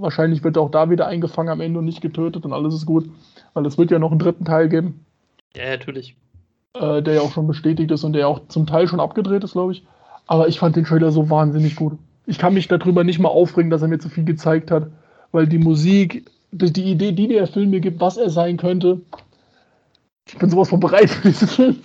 wahrscheinlich 0.00 0.42
wird 0.44 0.56
er 0.56 0.62
auch 0.62 0.70
da 0.70 0.90
wieder 0.90 1.06
eingefangen 1.06 1.48
am 1.50 1.60
Ende 1.60 1.78
und 1.78 1.84
nicht 1.84 2.00
getötet 2.00 2.44
und 2.44 2.52
alles 2.52 2.74
ist 2.74 2.86
gut. 2.86 3.08
Weil 3.54 3.66
es 3.66 3.78
wird 3.78 3.90
ja 3.90 3.98
noch 3.98 4.10
einen 4.10 4.18
dritten 4.20 4.44
Teil 4.44 4.68
geben, 4.68 5.04
Ja, 5.56 5.70
natürlich. 5.70 6.16
äh, 6.74 7.02
der 7.02 7.14
ja 7.14 7.20
auch 7.20 7.32
schon 7.32 7.46
bestätigt 7.46 7.90
ist 7.92 8.02
und 8.04 8.12
der 8.14 8.22
ja 8.22 8.26
auch 8.26 8.48
zum 8.48 8.66
Teil 8.66 8.88
schon 8.88 9.00
abgedreht 9.00 9.44
ist, 9.44 9.52
glaube 9.52 9.72
ich. 9.72 9.84
Aber 10.26 10.48
ich 10.48 10.58
fand 10.58 10.74
den 10.76 10.84
Trailer 10.84 11.10
so 11.12 11.28
wahnsinnig 11.30 11.76
gut. 11.76 11.98
Ich 12.26 12.38
kann 12.38 12.54
mich 12.54 12.66
darüber 12.68 13.04
nicht 13.04 13.18
mal 13.18 13.28
aufregen, 13.28 13.70
dass 13.70 13.82
er 13.82 13.88
mir 13.88 13.98
zu 13.98 14.08
viel 14.08 14.24
gezeigt 14.24 14.70
hat, 14.70 14.88
weil 15.30 15.46
die 15.46 15.58
Musik, 15.58 16.30
die, 16.56 16.84
Idee, 16.92 17.12
die 17.12 17.28
der 17.28 17.46
Film 17.46 17.70
mir 17.70 17.80
gibt, 17.80 18.00
was 18.00 18.16
er 18.16 18.30
sein 18.30 18.56
könnte, 18.56 19.00
ich 20.26 20.38
bin 20.38 20.50
sowas 20.50 20.68
von 20.68 20.80
bereit 20.80 21.10
für 21.10 21.28
diesen 21.28 21.48
Film. 21.48 21.80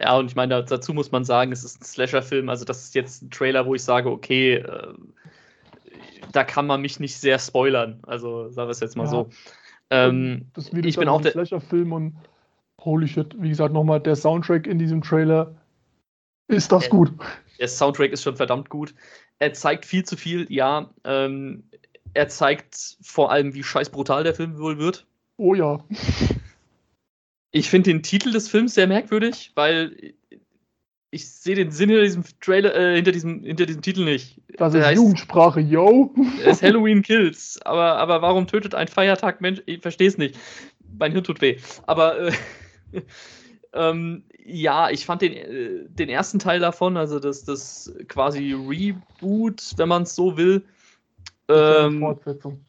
Ja, 0.00 0.16
und 0.16 0.26
ich 0.26 0.36
meine, 0.36 0.54
da- 0.54 0.62
dazu 0.62 0.94
muss 0.94 1.12
man 1.12 1.24
sagen, 1.24 1.52
es 1.52 1.64
ist 1.64 1.80
ein 1.80 1.84
Slasher-Film, 1.84 2.48
also 2.48 2.64
das 2.64 2.82
ist 2.84 2.94
jetzt 2.94 3.22
ein 3.22 3.30
Trailer, 3.30 3.66
wo 3.66 3.74
ich 3.74 3.84
sage, 3.84 4.10
okay, 4.10 4.54
äh, 4.54 4.94
da 6.32 6.44
kann 6.44 6.66
man 6.66 6.80
mich 6.80 6.98
nicht 7.00 7.16
sehr 7.18 7.38
spoilern. 7.38 7.98
Also 8.06 8.48
sagen 8.48 8.68
wir 8.68 8.72
es 8.72 8.80
jetzt 8.80 8.96
mal 8.96 9.04
Ja. 9.04 9.10
so. 9.10 9.28
Ähm, 9.90 10.46
Das 10.54 10.66
Ich 10.66 10.72
bin 10.72 10.84
halt 10.96 11.08
auch 11.08 11.16
ein 11.18 11.22
der- 11.24 11.32
Slasher-Film 11.32 11.92
und 11.92 12.14
holy 12.80 13.06
shit, 13.08 13.34
wie 13.40 13.50
gesagt, 13.50 13.74
nochmal 13.74 14.00
der 14.00 14.16
Soundtrack 14.16 14.66
in 14.66 14.78
diesem 14.78 15.02
Trailer. 15.02 15.54
Ist 16.48 16.72
das 16.72 16.84
Ja. 16.84 16.90
gut? 16.90 17.12
der 17.58 17.68
Soundtrack 17.68 18.10
ist 18.12 18.22
schon 18.22 18.36
verdammt 18.36 18.70
gut. 18.70 18.94
Er 19.38 19.52
zeigt 19.52 19.84
viel 19.84 20.02
zu 20.04 20.16
viel, 20.16 20.46
ja. 20.50 20.88
Ähm, 21.04 21.64
er 22.14 22.28
zeigt 22.28 22.96
vor 23.02 23.30
allem, 23.30 23.54
wie 23.54 23.62
scheiß 23.62 23.90
brutal 23.90 24.24
der 24.24 24.34
Film 24.34 24.58
wohl 24.58 24.78
wird. 24.78 25.06
Oh 25.36 25.54
ja. 25.54 25.84
Ich 27.52 27.70
finde 27.70 27.90
den 27.90 28.02
Titel 28.02 28.32
des 28.32 28.48
Films 28.48 28.74
sehr 28.74 28.86
merkwürdig, 28.86 29.52
weil 29.54 30.14
ich 31.10 31.28
sehe 31.28 31.56
den 31.56 31.70
Sinn 31.72 31.88
hinter 31.88 32.04
diesem 32.04 32.24
Trailer, 32.40 32.74
äh, 32.74 32.94
hinter 32.96 33.10
diesem, 33.12 33.42
hinter 33.42 33.66
diesem 33.66 33.82
Titel 33.82 34.04
nicht. 34.04 34.40
Das 34.56 34.74
ist 34.74 34.84
heißt- 34.84 34.94
Jugendsprache, 34.94 35.60
yo. 35.60 36.14
Es 36.44 36.58
ist 36.58 36.62
Halloween 36.62 37.02
Kills, 37.02 37.58
aber, 37.64 37.96
aber 37.96 38.22
warum 38.22 38.46
tötet 38.46 38.74
ein 38.74 38.86
Feiertag 38.88 39.40
Mensch? 39.40 39.60
Ich 39.66 39.80
verstehe 39.80 40.08
es 40.08 40.18
nicht. 40.18 40.36
Mein 40.98 41.12
Hirn 41.12 41.24
tut 41.24 41.40
weh. 41.40 41.58
Aber 41.86 42.20
äh, 42.20 42.32
ähm, 43.72 44.24
ja, 44.44 44.90
ich 44.90 45.04
fand 45.04 45.22
den, 45.22 45.32
äh, 45.32 45.88
den 45.88 46.08
ersten 46.08 46.38
Teil 46.38 46.60
davon, 46.60 46.96
also 46.96 47.18
das, 47.18 47.44
das 47.44 47.92
quasi 48.06 48.52
Reboot, 48.52 49.72
wenn 49.76 49.88
man 49.88 50.02
es 50.02 50.14
so 50.14 50.36
will. 50.36 50.62
Ähm, 51.50 52.00
Fortsetzung. 52.00 52.64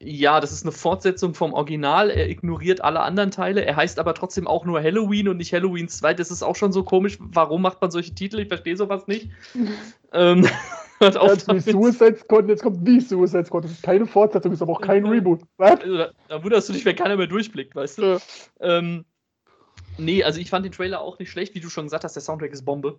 ja, 0.00 0.40
das 0.40 0.52
ist 0.52 0.64
eine 0.64 0.72
Fortsetzung 0.72 1.34
vom 1.34 1.52
Original. 1.52 2.10
Er 2.10 2.28
ignoriert 2.28 2.82
alle 2.82 3.00
anderen 3.00 3.30
Teile. 3.30 3.64
Er 3.64 3.76
heißt 3.76 3.98
aber 3.98 4.14
trotzdem 4.14 4.46
auch 4.46 4.64
nur 4.64 4.82
Halloween 4.82 5.28
und 5.28 5.36
nicht 5.36 5.52
Halloween 5.52 5.88
2. 5.88 6.14
Das 6.14 6.30
ist 6.30 6.42
auch 6.42 6.56
schon 6.56 6.72
so 6.72 6.82
komisch. 6.82 7.18
Warum 7.20 7.62
macht 7.62 7.80
man 7.80 7.90
solche 7.90 8.14
Titel? 8.14 8.40
Ich 8.40 8.48
verstehe 8.48 8.76
sowas 8.76 9.06
nicht. 9.06 9.30
ähm, 10.12 10.46
hört 11.02 11.16
auf 11.16 11.44
damit. 11.44 11.64
Suicide 11.64 12.16
Squad, 12.16 12.48
jetzt 12.48 12.62
kommt 12.62 12.86
wie 12.86 13.00
Suicide 13.00 13.44
Squad. 13.44 13.64
Das 13.64 13.72
ist 13.72 13.82
keine 13.82 14.06
Fortsetzung, 14.06 14.52
ist 14.52 14.62
aber 14.62 14.72
auch 14.72 14.80
kein 14.80 15.04
Reboot. 15.06 15.42
Was? 15.56 15.80
Also, 15.80 15.96
da, 15.96 16.10
da 16.28 16.42
wunderst 16.42 16.68
du 16.68 16.72
dich, 16.72 16.84
wenn 16.84 16.96
keiner 16.96 17.16
mehr 17.16 17.26
durchblickt, 17.26 17.74
weißt 17.74 17.98
du? 17.98 18.02
Ja. 18.02 18.18
Ähm, 18.60 19.04
nee, 19.98 20.22
also 20.22 20.40
ich 20.40 20.50
fand 20.50 20.64
den 20.64 20.72
Trailer 20.72 21.00
auch 21.00 21.18
nicht 21.18 21.30
schlecht, 21.30 21.54
wie 21.54 21.60
du 21.60 21.68
schon 21.68 21.84
gesagt 21.84 22.04
hast, 22.04 22.14
der 22.14 22.22
Soundtrack 22.22 22.52
ist 22.52 22.64
Bombe. 22.64 22.98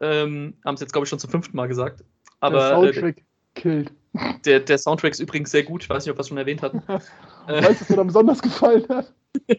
Ähm, 0.00 0.54
Haben 0.64 0.74
es 0.74 0.80
jetzt, 0.80 0.92
glaube 0.92 1.04
ich, 1.04 1.08
schon 1.10 1.18
zum 1.18 1.30
fünften 1.30 1.56
Mal 1.56 1.68
gesagt. 1.68 2.04
Aber 2.40 2.58
der 2.58 2.66
äh, 2.66 2.92
Soundtrack 2.92 3.24
killt. 3.54 3.92
Der, 4.44 4.60
der 4.60 4.78
Soundtrack 4.78 5.12
ist 5.12 5.20
übrigens 5.20 5.50
sehr 5.50 5.62
gut. 5.62 5.82
Ich 5.82 5.90
weiß 5.90 6.04
nicht, 6.04 6.10
ob 6.10 6.18
wir 6.18 6.22
es 6.22 6.28
schon 6.28 6.38
erwähnt 6.38 6.62
hatten. 6.62 6.82
Weißt 7.46 7.80
du, 7.80 7.80
was 7.80 7.88
mir 7.88 7.96
da 7.96 8.02
besonders 8.02 8.42
gefallen 8.42 8.86
hat? 8.88 9.12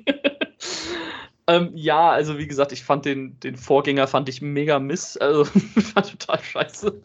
Ähm, 1.49 1.71
ja, 1.73 2.11
also 2.11 2.37
wie 2.37 2.47
gesagt, 2.47 2.73
ich 2.73 2.83
fand 2.83 3.05
den, 3.05 3.39
den 3.39 3.55
Vorgänger 3.55 4.07
fand 4.07 4.27
ich 4.27 4.41
mega 4.41 4.79
miss. 4.79 5.15
Also 5.15 5.45
fand 5.45 6.19
total 6.19 6.43
scheiße. 6.43 7.01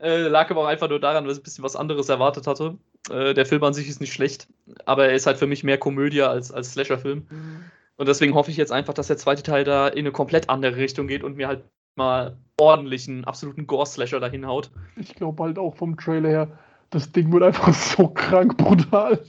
Äh, 0.00 0.28
lag 0.28 0.50
aber 0.50 0.60
auch 0.62 0.66
einfach 0.66 0.90
nur 0.90 1.00
daran, 1.00 1.24
dass 1.24 1.38
ich 1.38 1.40
ein 1.40 1.44
bisschen 1.44 1.64
was 1.64 1.76
anderes 1.76 2.10
erwartet 2.10 2.46
hatte. 2.46 2.76
Äh, 3.10 3.32
der 3.32 3.46
Film 3.46 3.64
an 3.64 3.72
sich 3.72 3.88
ist 3.88 4.02
nicht 4.02 4.12
schlecht, 4.12 4.48
aber 4.84 5.08
er 5.08 5.14
ist 5.14 5.26
halt 5.26 5.38
für 5.38 5.46
mich 5.46 5.64
mehr 5.64 5.78
Komödie 5.78 6.22
als, 6.22 6.52
als 6.52 6.72
Slasher-Film. 6.72 7.26
Mhm. 7.30 7.64
Und 7.96 8.06
deswegen 8.06 8.34
hoffe 8.34 8.50
ich 8.50 8.58
jetzt 8.58 8.72
einfach, 8.72 8.92
dass 8.92 9.06
der 9.06 9.16
zweite 9.16 9.42
Teil 9.42 9.64
da 9.64 9.88
in 9.88 10.00
eine 10.00 10.12
komplett 10.12 10.50
andere 10.50 10.76
Richtung 10.76 11.06
geht 11.06 11.24
und 11.24 11.36
mir 11.36 11.48
halt 11.48 11.64
mal 11.94 12.36
ordentlichen, 12.60 13.24
absoluten 13.24 13.66
Gore-Slasher 13.66 14.20
dahin 14.20 14.46
haut. 14.46 14.70
Ich 14.96 15.14
glaube 15.14 15.42
halt 15.42 15.58
auch 15.58 15.74
vom 15.74 15.96
Trailer 15.96 16.28
her, 16.28 16.58
das 16.90 17.12
Ding 17.12 17.32
wird 17.32 17.42
einfach 17.42 17.74
so 17.96 18.08
krank 18.08 18.56
brutal. 18.56 19.24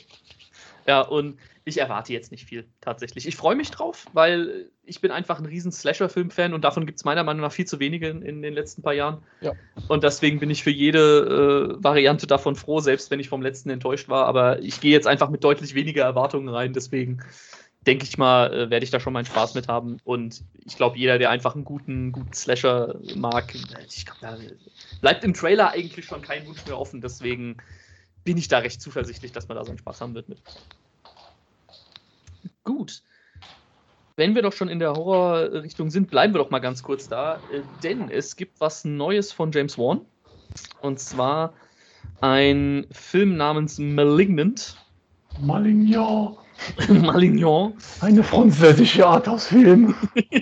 Ja, 0.87 1.01
und 1.01 1.37
ich 1.65 1.79
erwarte 1.79 2.13
jetzt 2.13 2.31
nicht 2.31 2.45
viel, 2.45 2.65
tatsächlich. 2.79 3.27
Ich 3.27 3.35
freue 3.35 3.55
mich 3.55 3.71
drauf, 3.71 4.05
weil 4.13 4.69
ich 4.85 5.01
bin 5.01 5.11
einfach 5.11 5.37
ein 5.37 5.45
riesen 5.45 5.73
Slasher-Film-Fan 5.73 6.53
und 6.53 6.63
davon 6.63 6.85
gibt 6.85 6.99
es 6.99 7.03
meiner 7.03 7.25
Meinung 7.25 7.41
nach 7.41 7.51
viel 7.51 7.65
zu 7.65 7.81
wenige 7.81 8.07
in, 8.07 8.21
in, 8.21 8.41
den 8.41 8.53
letzten 8.53 8.81
paar 8.81 8.93
Jahren. 8.93 9.21
Ja. 9.41 9.51
Und 9.89 10.05
deswegen 10.05 10.39
bin 10.39 10.49
ich 10.49 10.63
für 10.63 10.69
jede 10.69 11.75
äh, 11.77 11.83
Variante 11.83 12.25
davon 12.25 12.55
froh, 12.55 12.79
selbst 12.79 13.11
wenn 13.11 13.19
ich 13.19 13.27
vom 13.27 13.41
letzten 13.41 13.69
enttäuscht 13.69 14.07
war. 14.07 14.27
Aber 14.27 14.61
ich 14.61 14.79
gehe 14.79 14.93
jetzt 14.93 15.07
einfach 15.07 15.29
mit 15.29 15.43
deutlich 15.43 15.75
weniger 15.75 16.05
Erwartungen 16.05 16.47
rein, 16.47 16.71
deswegen 16.71 17.21
denke 17.87 18.03
ich 18.03 18.17
mal, 18.17 18.53
äh, 18.53 18.69
werde 18.69 18.83
ich 18.83 18.91
da 18.91 18.99
schon 18.99 19.13
meinen 19.13 19.25
Spaß 19.25 19.55
mit 19.55 19.69
haben. 19.69 19.97
Und 20.03 20.43
ich 20.65 20.75
glaube, 20.75 20.97
jeder, 20.97 21.17
der 21.17 21.29
einfach 21.29 21.55
einen 21.55 21.63
guten, 21.63 22.11
guten 22.11 22.33
Slasher 22.33 22.99
mag, 23.15 23.55
ich 23.55 24.05
glaube, 24.05 24.19
da 24.21 24.37
bleibt 25.01 25.23
im 25.23 25.33
Trailer 25.33 25.71
eigentlich 25.71 26.05
schon 26.05 26.21
kein 26.21 26.45
Wunsch 26.45 26.65
mehr 26.65 26.77
offen. 26.77 26.99
Deswegen 27.01 27.57
bin 28.25 28.37
ich 28.37 28.49
da 28.49 28.59
recht 28.59 28.81
zuversichtlich, 28.81 29.31
dass 29.31 29.47
man 29.47 29.57
da 29.57 29.63
seinen 29.63 29.77
Spaß 29.77 30.01
haben 30.01 30.13
wird 30.13 30.27
mit. 30.27 30.39
Gut. 32.65 33.01
Wenn 34.17 34.35
wir 34.35 34.41
doch 34.41 34.53
schon 34.53 34.67
in 34.67 34.79
der 34.79 34.93
Horrorrichtung 34.93 35.89
sind, 35.89 36.09
bleiben 36.09 36.33
wir 36.33 36.39
doch 36.39 36.49
mal 36.49 36.59
ganz 36.59 36.83
kurz 36.83 37.07
da. 37.07 37.35
Äh, 37.53 37.61
denn 37.83 38.09
es 38.11 38.35
gibt 38.35 38.59
was 38.59 38.83
Neues 38.83 39.31
von 39.31 39.51
James 39.51 39.77
Wan. 39.77 40.01
Und 40.81 40.99
zwar 40.99 41.53
ein 42.19 42.87
Film 42.91 43.37
namens 43.37 43.79
Malignant. 43.79 44.75
Malignon. 45.39 46.37
Malignon. 46.89 47.73
Eine 48.01 48.23
französische 48.23 49.05
Art 49.05 49.27
aus 49.27 49.47
Film. 49.47 49.95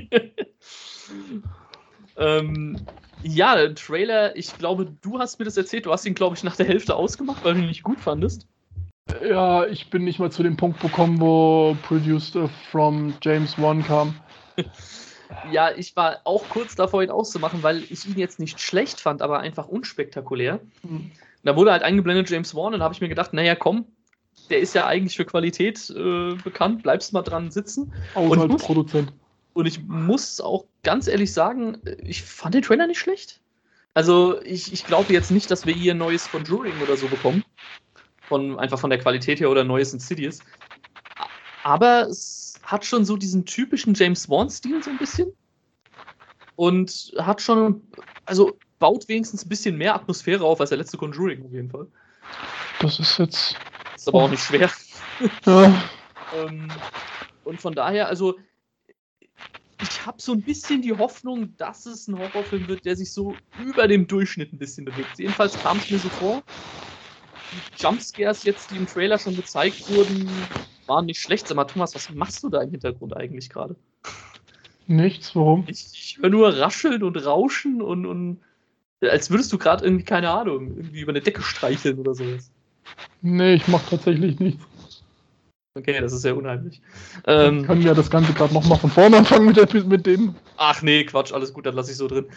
ähm, 2.17 2.79
ja, 3.23 3.55
der 3.55 3.75
Trailer, 3.75 4.35
ich 4.35 4.57
glaube, 4.57 4.87
du 5.01 5.19
hast 5.19 5.39
mir 5.39 5.45
das 5.45 5.57
erzählt. 5.57 5.85
Du 5.85 5.91
hast 5.91 6.05
ihn, 6.05 6.15
glaube 6.15 6.35
ich, 6.35 6.43
nach 6.43 6.55
der 6.55 6.67
Hälfte 6.67 6.95
ausgemacht, 6.95 7.43
weil 7.43 7.55
du 7.55 7.61
ihn 7.61 7.67
nicht 7.67 7.83
gut 7.83 7.99
fandest. 7.99 8.47
Ja, 9.23 9.65
ich 9.65 9.89
bin 9.89 10.03
nicht 10.03 10.19
mal 10.19 10.31
zu 10.31 10.43
dem 10.43 10.57
Punkt 10.57 10.79
gekommen, 10.79 11.19
wo 11.19 11.77
Produced 11.83 12.37
from 12.71 13.13
James 13.21 13.59
Wan 13.59 13.83
kam. 13.83 14.15
Ja, 15.51 15.71
ich 15.75 15.95
war 15.95 16.21
auch 16.23 16.47
kurz 16.49 16.75
davor, 16.75 17.03
ihn 17.03 17.09
auszumachen, 17.09 17.63
weil 17.63 17.83
ich 17.89 18.05
ihn 18.05 18.17
jetzt 18.17 18.39
nicht 18.39 18.59
schlecht 18.59 19.01
fand, 19.01 19.23
aber 19.23 19.39
einfach 19.39 19.67
unspektakulär. 19.67 20.59
Mhm. 20.83 21.11
Da 21.43 21.55
wurde 21.55 21.71
halt 21.71 21.83
eingeblendet 21.83 22.29
James 22.29 22.55
Wan 22.55 22.73
und 22.73 22.79
da 22.79 22.85
habe 22.85 22.93
ich 22.93 23.01
mir 23.01 23.09
gedacht, 23.09 23.33
naja, 23.33 23.55
komm, 23.55 23.85
der 24.49 24.59
ist 24.59 24.75
ja 24.75 24.85
eigentlich 24.85 25.17
für 25.17 25.25
Qualität 25.25 25.89
äh, 25.89 26.35
bekannt, 26.35 26.83
bleibst 26.83 27.13
mal 27.13 27.21
dran 27.21 27.51
sitzen. 27.51 27.93
Auch 28.13 28.29
und 28.29 28.39
als 28.39 28.51
muss, 28.51 28.63
Produzent. 28.63 29.13
Und 29.53 29.65
ich 29.65 29.83
muss 29.83 30.41
auch 30.41 30.65
ganz 30.83 31.07
ehrlich 31.07 31.33
sagen, 31.33 31.77
ich 32.03 32.23
fand 32.23 32.55
den 32.55 32.61
Trailer 32.61 32.87
nicht 32.87 32.99
schlecht. 32.99 33.41
Also 33.93 34.41
ich, 34.43 34.73
ich 34.73 34.85
glaube 34.85 35.13
jetzt 35.13 35.31
nicht, 35.31 35.49
dass 35.49 35.65
wir 35.65 35.73
hier 35.73 35.93
ein 35.93 35.97
neues 35.97 36.29
Conjuring 36.29 36.73
oder 36.81 36.97
so 36.97 37.07
bekommen 37.07 37.43
von, 38.21 38.59
einfach 38.59 38.79
von 38.79 38.89
der 38.89 38.99
Qualität 38.99 39.39
her 39.39 39.49
oder 39.49 39.63
neues 39.63 39.93
Insidious. 39.93 40.39
Aber 41.63 42.07
es 42.07 42.59
hat 42.63 42.85
schon 42.85 43.05
so 43.05 43.15
diesen 43.15 43.45
typischen 43.45 43.93
James 43.93 44.29
Wan-Stil 44.29 44.83
so 44.83 44.89
ein 44.89 44.97
bisschen. 44.97 45.31
Und 46.57 47.13
hat 47.17 47.41
schon, 47.41 47.81
also 48.25 48.57
baut 48.79 49.07
wenigstens 49.07 49.45
ein 49.45 49.49
bisschen 49.49 49.77
mehr 49.77 49.95
Atmosphäre 49.95 50.43
auf 50.43 50.59
als 50.59 50.69
der 50.69 50.77
letzte 50.77 50.97
Conjuring 50.97 51.45
auf 51.45 51.51
jeden 51.51 51.69
Fall. 51.69 51.87
Das 52.79 52.99
ist 52.99 53.17
jetzt. 53.17 53.55
Ist 54.05 54.09
aber 54.09 54.23
auch 54.23 54.29
nicht 54.29 54.43
schwer. 54.43 54.69
Ähm, 56.35 56.67
und 57.43 57.61
von 57.61 57.73
daher, 57.73 58.07
also 58.07 58.35
ich 59.81 60.05
habe 60.05 60.19
so 60.19 60.33
ein 60.33 60.41
bisschen 60.41 60.81
die 60.81 60.91
Hoffnung, 60.91 61.55
dass 61.57 61.85
es 61.85 62.07
ein 62.07 62.17
Horrorfilm 62.17 62.67
wird, 62.67 62.83
der 62.83 62.95
sich 62.95 63.13
so 63.13 63.35
über 63.63 63.87
dem 63.87 64.05
Durchschnitt 64.07 64.51
ein 64.51 64.57
bisschen 64.57 64.85
bewegt. 64.85 65.17
Jedenfalls 65.17 65.53
kam 65.61 65.77
es 65.77 65.89
mir 65.89 65.99
so 65.99 66.09
vor 66.09 66.43
die 67.51 67.81
Jumpscares 67.81 68.43
jetzt, 68.43 68.71
die 68.71 68.77
im 68.77 68.87
Trailer 68.87 69.17
schon 69.17 69.35
gezeigt 69.35 69.89
wurden, 69.89 70.29
waren 70.87 71.05
nicht 71.05 71.21
schlecht. 71.21 71.47
Sag 71.47 71.55
mal, 71.55 71.65
Thomas, 71.65 71.95
was 71.95 72.09
machst 72.09 72.43
du 72.43 72.49
da 72.49 72.61
im 72.61 72.71
Hintergrund 72.71 73.15
eigentlich 73.15 73.49
gerade? 73.49 73.75
Nichts, 74.87 75.35
warum? 75.35 75.63
Ich, 75.67 75.87
ich 75.93 76.17
höre 76.19 76.29
nur 76.29 76.57
Rascheln 76.57 77.01
und 77.03 77.15
Rauschen 77.25 77.81
und, 77.81 78.05
und 78.05 78.41
als 79.01 79.29
würdest 79.29 79.53
du 79.53 79.57
gerade 79.57 79.85
irgendwie, 79.85 80.05
keine 80.05 80.31
Ahnung, 80.31 80.75
irgendwie 80.75 81.01
über 81.01 81.11
eine 81.11 81.21
Decke 81.21 81.41
streicheln 81.41 81.99
oder 81.99 82.13
sowas. 82.13 82.51
Nee, 83.21 83.55
ich 83.55 83.67
mach 83.67 83.81
tatsächlich 83.89 84.39
nichts. 84.39 84.63
Okay, 85.77 85.99
das 85.99 86.13
ist 86.13 86.21
sehr 86.21 86.37
unheimlich. 86.37 86.81
Ähm, 87.27 87.65
können 87.65 87.83
wir 87.83 87.93
das 87.93 88.09
Ganze 88.09 88.31
gerade 88.33 88.53
nochmal 88.53 88.79
von 88.79 88.89
vorne 88.89 89.17
anfangen 89.17 89.47
mit, 89.47 89.57
der, 89.57 89.83
mit 89.83 90.05
dem? 90.05 90.33
Ach 90.55 90.81
nee, 90.81 91.03
Quatsch, 91.03 91.33
alles 91.33 91.51
gut, 91.51 91.65
dann 91.65 91.75
lasse 91.75 91.91
ich 91.91 91.97
so 91.97 92.07
drin. 92.07 92.27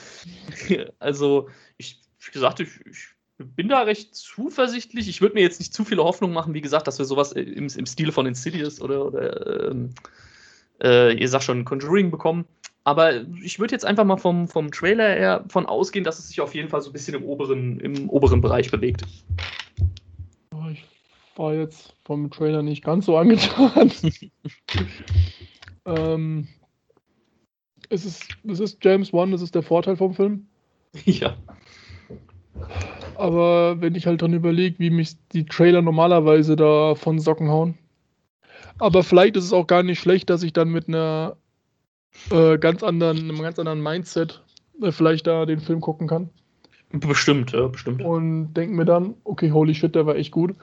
also, 0.99 1.49
ich, 1.77 2.01
wie 2.19 2.33
gesagt, 2.33 2.59
ich, 2.59 2.69
ich 2.85 3.09
bin 3.39 3.69
da 3.69 3.83
recht 3.83 4.15
zuversichtlich. 4.17 5.09
Ich 5.09 5.21
würde 5.21 5.37
mir 5.37 5.43
jetzt 5.43 5.61
nicht 5.61 5.73
zu 5.73 5.85
viele 5.85 6.03
Hoffnung 6.03 6.33
machen, 6.33 6.53
wie 6.55 6.61
gesagt, 6.61 6.89
dass 6.89 6.99
wir 6.99 7.05
sowas 7.05 7.31
im, 7.31 7.69
im 7.69 7.87
Stile 7.87 8.11
von 8.11 8.27
Insidious 8.27 8.81
oder, 8.81 9.07
oder 9.07 9.71
ähm, 9.71 9.91
äh, 10.83 11.15
ihr 11.15 11.29
sagt 11.29 11.45
schon 11.45 11.65
Conjuring 11.65 12.11
bekommen. 12.11 12.45
Aber 12.83 13.21
ich 13.43 13.61
würde 13.61 13.73
jetzt 13.73 13.85
einfach 13.85 14.05
mal 14.05 14.17
vom, 14.17 14.49
vom 14.49 14.73
Trailer 14.73 15.11
her 15.11 15.45
von 15.49 15.67
ausgehen, 15.67 16.05
dass 16.05 16.19
es 16.19 16.29
sich 16.29 16.41
auf 16.41 16.55
jeden 16.55 16.71
Fall 16.71 16.81
so 16.81 16.91
ein 16.91 16.93
bisschen 16.93 17.15
im 17.15 17.25
oberen, 17.25 17.79
im 17.81 18.09
oberen 18.09 18.41
Bereich 18.41 18.71
bewegt. 18.71 19.03
War 21.39 21.55
jetzt 21.55 21.95
vom 22.05 22.31
Trailer 22.33 22.63
nicht 22.63 22.83
ganz 22.83 23.07
so 23.07 23.17
angetan. 23.17 23.93
ähm, 25.87 26.49
es, 27.89 28.05
ist, 28.05 28.29
es 28.43 28.59
ist 28.59 28.85
James 28.85 29.13
Wan, 29.13 29.31
das 29.31 29.41
ist 29.41 29.55
der 29.55 29.63
Vorteil 29.63 29.97
vom 29.97 30.15
Film. 30.15 30.49
Ja. 31.05 31.37
Aber 33.15 33.81
wenn 33.81 33.95
ich 33.95 34.07
halt 34.07 34.21
dann 34.21 34.35
überlege, 34.35 34.81
wie 34.81 34.91
mich 34.91 35.17
die 35.33 35.47
Trailer 35.47 35.81
normalerweise 35.81 36.57
da 36.57 36.97
von 36.97 37.21
Socken 37.21 37.49
hauen. 37.49 37.79
Aber 38.79 39.05
vielleicht 39.05 39.37
ist 39.37 39.45
es 39.45 39.53
auch 39.53 39.69
gar 39.69 39.85
nicht 39.85 40.01
schlecht, 40.01 40.31
dass 40.31 40.43
ich 40.43 40.53
dann 40.53 40.71
mit 40.71 40.89
einer 40.89 41.37
äh, 42.31 42.59
ganz 42.59 42.83
anderen, 42.83 43.19
einem 43.19 43.43
ganz 43.43 43.61
anderen 43.61 43.83
Mindset 43.83 44.43
äh, 44.83 44.91
vielleicht 44.91 45.29
da 45.29 45.47
den 45.47 45.61
Film 45.61 45.81
gucken 45.81 46.09
kann. 46.09 46.31
Bestimmt, 46.91 47.53
ja, 47.53 47.69
bestimmt. 47.69 48.03
Und 48.03 48.55
denke 48.55 48.75
mir 48.75 48.85
dann, 48.87 49.15
okay, 49.23 49.53
holy 49.53 49.75
shit, 49.75 49.95
der 49.95 50.07
war 50.07 50.17
echt 50.17 50.33
gut. 50.33 50.57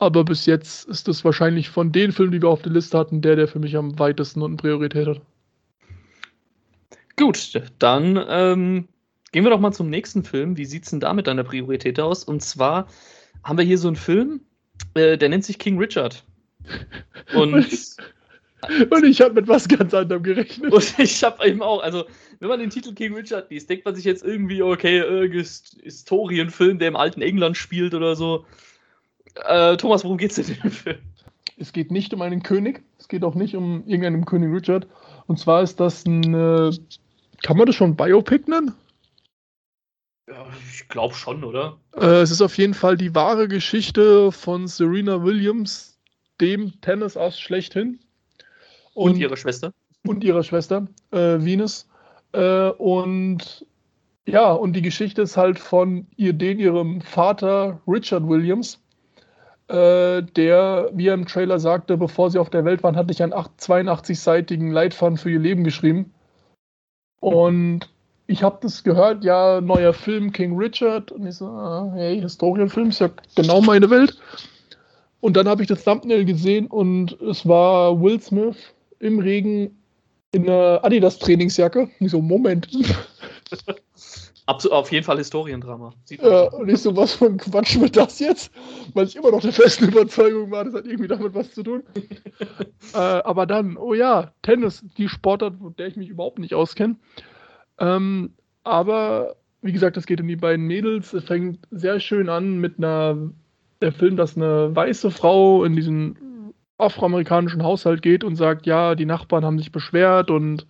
Aber 0.00 0.24
bis 0.24 0.46
jetzt 0.46 0.88
ist 0.88 1.06
das 1.06 1.24
wahrscheinlich 1.24 1.70
von 1.70 1.92
den 1.92 2.10
Filmen, 2.10 2.32
die 2.32 2.42
wir 2.42 2.48
auf 2.48 2.62
der 2.62 2.72
Liste 2.72 2.98
hatten, 2.98 3.22
der, 3.22 3.36
der 3.36 3.46
für 3.46 3.58
mich 3.58 3.76
am 3.76 3.98
weitesten 3.98 4.42
und 4.42 4.56
Priorität 4.56 5.06
hat. 5.06 5.20
Gut, 7.16 7.62
dann 7.78 8.18
ähm, 8.28 8.88
Gehen 9.32 9.44
wir 9.44 9.50
doch 9.50 9.60
mal 9.60 9.72
zum 9.72 9.90
nächsten 9.90 10.24
Film. 10.24 10.56
Wie 10.56 10.64
sieht 10.64 10.84
es 10.84 10.90
denn 10.90 11.00
da 11.00 11.12
mit 11.12 11.26
deiner 11.26 11.44
Priorität 11.44 12.00
aus? 12.00 12.24
Und 12.24 12.42
zwar 12.42 12.88
haben 13.44 13.58
wir 13.58 13.64
hier 13.64 13.78
so 13.78 13.88
einen 13.88 13.96
Film, 13.96 14.40
äh, 14.94 15.16
der 15.16 15.28
nennt 15.28 15.44
sich 15.44 15.58
King 15.58 15.78
Richard. 15.78 16.24
Und, 17.34 17.54
und 17.54 17.66
ich, 17.72 17.96
ich 19.10 19.20
habe 19.20 19.34
mit 19.34 19.48
was 19.48 19.66
ganz 19.66 19.94
anderem 19.94 20.22
gerechnet. 20.22 20.72
Und 20.72 20.98
ich 20.98 21.22
habe 21.24 21.46
eben 21.46 21.62
auch, 21.62 21.82
also 21.82 22.04
wenn 22.40 22.48
man 22.48 22.60
den 22.60 22.70
Titel 22.70 22.92
King 22.92 23.14
Richard 23.14 23.50
liest, 23.50 23.70
denkt 23.70 23.84
man 23.84 23.94
sich 23.94 24.04
jetzt 24.04 24.24
irgendwie, 24.24 24.62
okay, 24.62 24.98
irgendein 24.98 25.46
Historienfilm, 25.82 26.78
der 26.78 26.88
im 26.88 26.96
alten 26.96 27.22
England 27.22 27.56
spielt 27.56 27.94
oder 27.94 28.16
so. 28.16 28.44
Äh, 29.34 29.76
Thomas, 29.76 30.04
worum 30.04 30.18
geht 30.18 30.30
es 30.30 30.36
denn 30.36 30.56
in 30.56 30.62
dem 30.62 30.70
Film? 30.70 30.98
Es 31.56 31.72
geht 31.72 31.90
nicht 31.90 32.14
um 32.14 32.22
einen 32.22 32.42
König, 32.42 32.82
es 32.98 33.08
geht 33.08 33.22
auch 33.22 33.34
nicht 33.34 33.54
um 33.54 33.84
irgendeinen 33.86 34.24
König 34.24 34.52
Richard. 34.52 34.86
Und 35.26 35.38
zwar 35.38 35.62
ist 35.62 35.78
das 35.78 36.06
ein, 36.06 36.34
äh, 36.34 36.70
kann 37.42 37.56
man 37.56 37.66
das 37.66 37.76
schon 37.76 37.96
Biopic 37.96 38.48
nennen? 38.48 38.74
Ja, 40.28 40.46
ich 40.72 40.88
glaube 40.88 41.14
schon, 41.14 41.44
oder? 41.44 41.76
Äh, 41.96 42.22
es 42.22 42.30
ist 42.30 42.40
auf 42.40 42.56
jeden 42.56 42.74
Fall 42.74 42.96
die 42.96 43.14
wahre 43.14 43.48
Geschichte 43.48 44.32
von 44.32 44.68
Serena 44.68 45.22
Williams, 45.22 45.98
dem 46.40 46.80
Tennisass 46.80 47.38
schlechthin. 47.38 47.98
Und, 48.94 49.12
und 49.12 49.18
ihrer 49.18 49.36
Schwester. 49.36 49.72
Und 50.06 50.24
ihrer 50.24 50.44
Schwester, 50.44 50.86
äh, 51.10 51.44
Venus. 51.44 51.88
Äh, 52.32 52.70
und 52.70 53.66
ja, 54.26 54.52
und 54.52 54.74
die 54.74 54.82
Geschichte 54.82 55.22
ist 55.22 55.36
halt 55.36 55.58
von 55.58 56.06
ihr, 56.16 56.32
den 56.32 56.58
ihrem 56.58 57.00
Vater 57.00 57.80
Richard 57.86 58.28
Williams, 58.28 58.80
äh, 59.70 60.22
der, 60.22 60.90
wie 60.92 61.06
er 61.06 61.14
im 61.14 61.26
Trailer 61.26 61.60
sagte, 61.60 61.96
bevor 61.96 62.30
sie 62.30 62.38
auf 62.38 62.50
der 62.50 62.64
Welt 62.64 62.82
waren, 62.82 62.96
hatte 62.96 63.12
ich 63.12 63.22
einen 63.22 63.32
82-seitigen 63.32 64.72
Leitfaden 64.72 65.16
für 65.16 65.30
ihr 65.30 65.38
Leben 65.38 65.62
geschrieben. 65.62 66.12
Und 67.20 67.88
ich 68.26 68.42
habe 68.42 68.58
das 68.62 68.82
gehört, 68.82 69.22
ja, 69.22 69.60
neuer 69.60 69.92
Film 69.92 70.32
King 70.32 70.56
Richard. 70.56 71.12
Und 71.12 71.26
ich 71.26 71.36
so, 71.36 71.46
ah, 71.46 71.92
hey, 71.94 72.20
Historienfilm 72.20 72.88
ist 72.88 73.00
ja 73.00 73.10
genau 73.36 73.60
meine 73.60 73.88
Welt. 73.90 74.18
Und 75.20 75.36
dann 75.36 75.48
habe 75.48 75.62
ich 75.62 75.68
das 75.68 75.84
Thumbnail 75.84 76.24
gesehen 76.24 76.66
und 76.66 77.20
es 77.20 77.46
war 77.46 78.00
Will 78.00 78.20
Smith 78.20 78.56
im 78.98 79.18
Regen 79.18 79.78
in 80.32 80.48
einer 80.48 80.80
Adidas-Trainingsjacke. 80.82 81.88
Ich 82.00 82.10
so, 82.10 82.20
Moment. 82.20 82.68
Absolut, 84.50 84.76
auf 84.76 84.90
jeden 84.90 85.04
Fall 85.04 85.18
Historiendrama. 85.18 85.92
Sieht. 86.02 86.20
Ja, 86.22 86.48
und 86.48 86.68
ich 86.68 86.82
so, 86.82 86.96
was 86.96 87.14
für 87.14 87.26
ein 87.26 87.36
Quatsch 87.36 87.78
wird 87.78 87.96
das 87.96 88.18
jetzt? 88.18 88.50
Weil 88.94 89.06
ich 89.06 89.14
immer 89.14 89.30
noch 89.30 89.40
der 89.40 89.52
festen 89.52 89.86
Überzeugung 89.86 90.50
war, 90.50 90.64
das 90.64 90.74
hat 90.74 90.86
irgendwie 90.86 91.06
damit 91.06 91.34
was 91.34 91.52
zu 91.52 91.62
tun. 91.62 91.84
äh, 92.94 92.96
aber 92.96 93.46
dann, 93.46 93.76
oh 93.76 93.94
ja, 93.94 94.32
Tennis, 94.42 94.84
die 94.98 95.08
Sportart, 95.08 95.60
mit 95.60 95.78
der 95.78 95.86
ich 95.86 95.96
mich 95.96 96.08
überhaupt 96.08 96.40
nicht 96.40 96.52
auskenne. 96.52 96.96
Ähm, 97.78 98.32
aber 98.64 99.36
wie 99.62 99.70
gesagt, 99.70 99.96
es 99.96 100.06
geht 100.06 100.20
um 100.20 100.26
die 100.26 100.34
beiden 100.34 100.66
Mädels. 100.66 101.12
Es 101.12 101.22
fängt 101.26 101.60
sehr 101.70 102.00
schön 102.00 102.28
an 102.28 102.58
mit 102.58 102.78
einer, 102.78 103.16
der 103.80 103.92
Film, 103.92 104.16
dass 104.16 104.36
eine 104.36 104.74
weiße 104.74 105.12
Frau 105.12 105.62
in 105.62 105.76
diesen 105.76 106.52
afroamerikanischen 106.76 107.62
Haushalt 107.62 108.02
geht 108.02 108.24
und 108.24 108.34
sagt, 108.34 108.66
ja, 108.66 108.96
die 108.96 109.06
Nachbarn 109.06 109.44
haben 109.44 109.58
sich 109.58 109.70
beschwert 109.70 110.28
und 110.28 110.66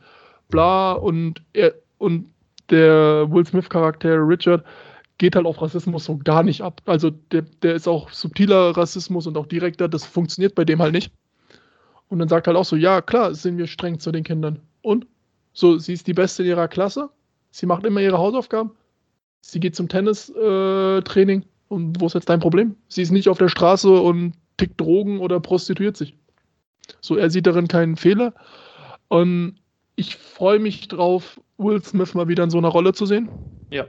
bla 0.50 0.92
und 0.92 1.42
er 1.54 1.72
und 1.96 2.26
der 2.70 3.30
Will 3.30 3.46
Smith-Charakter 3.46 4.16
Richard 4.26 4.64
geht 5.18 5.36
halt 5.36 5.46
auf 5.46 5.60
Rassismus 5.60 6.06
so 6.06 6.16
gar 6.16 6.42
nicht 6.42 6.62
ab. 6.62 6.80
Also 6.86 7.10
der, 7.10 7.42
der 7.62 7.74
ist 7.74 7.86
auch 7.86 8.10
subtiler 8.10 8.76
Rassismus 8.76 9.26
und 9.26 9.36
auch 9.36 9.46
direkter, 9.46 9.88
das 9.88 10.04
funktioniert 10.04 10.54
bei 10.54 10.64
dem 10.64 10.80
halt 10.80 10.94
nicht. 10.94 11.12
Und 12.08 12.18
dann 12.18 12.28
sagt 12.28 12.46
halt 12.46 12.56
auch 12.56 12.64
so, 12.64 12.74
ja, 12.74 13.02
klar, 13.02 13.34
sind 13.34 13.58
wir 13.58 13.66
streng 13.66 13.98
zu 13.98 14.12
den 14.12 14.24
Kindern. 14.24 14.60
Und? 14.82 15.06
So, 15.52 15.78
sie 15.78 15.92
ist 15.92 16.06
die 16.06 16.14
Beste 16.14 16.42
in 16.42 16.48
ihrer 16.48 16.68
Klasse, 16.68 17.10
sie 17.50 17.66
macht 17.66 17.84
immer 17.84 18.00
ihre 18.00 18.18
Hausaufgaben, 18.18 18.70
sie 19.40 19.60
geht 19.60 19.76
zum 19.76 19.88
Tennistraining 19.88 21.42
äh, 21.42 21.46
und 21.68 22.00
wo 22.00 22.06
ist 22.06 22.14
jetzt 22.14 22.28
dein 22.28 22.40
Problem? 22.40 22.76
Sie 22.88 23.02
ist 23.02 23.10
nicht 23.10 23.28
auf 23.28 23.38
der 23.38 23.48
Straße 23.48 23.90
und 23.90 24.34
tickt 24.56 24.80
Drogen 24.80 25.20
oder 25.20 25.38
prostituiert 25.40 25.96
sich. 25.96 26.16
So, 27.00 27.16
er 27.16 27.30
sieht 27.30 27.46
darin 27.46 27.68
keinen 27.68 27.96
Fehler. 27.96 28.34
Und 29.08 29.59
ich 30.00 30.16
freue 30.16 30.58
mich 30.58 30.88
drauf, 30.88 31.38
Will 31.58 31.82
Smith 31.84 32.14
mal 32.14 32.26
wieder 32.26 32.44
in 32.44 32.50
so 32.50 32.56
einer 32.56 32.68
Rolle 32.68 32.94
zu 32.94 33.04
sehen. 33.04 33.28
Ja. 33.70 33.86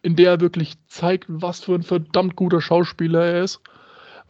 In 0.00 0.16
der 0.16 0.30
er 0.30 0.40
wirklich 0.40 0.74
zeigt, 0.86 1.26
was 1.28 1.60
für 1.60 1.74
ein 1.74 1.82
verdammt 1.82 2.36
guter 2.36 2.62
Schauspieler 2.62 3.22
er 3.22 3.44
ist. 3.44 3.60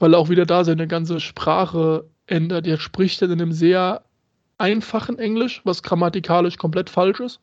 Weil 0.00 0.14
er 0.14 0.18
auch 0.18 0.30
wieder 0.30 0.46
da 0.46 0.64
seine 0.64 0.88
ganze 0.88 1.20
Sprache 1.20 2.10
ändert. 2.26 2.66
Er 2.66 2.78
spricht 2.78 3.22
in 3.22 3.30
einem 3.30 3.52
sehr 3.52 4.02
einfachen 4.58 5.16
Englisch, 5.18 5.60
was 5.64 5.84
grammatikalisch 5.84 6.58
komplett 6.58 6.90
falsch 6.90 7.20
ist. 7.20 7.40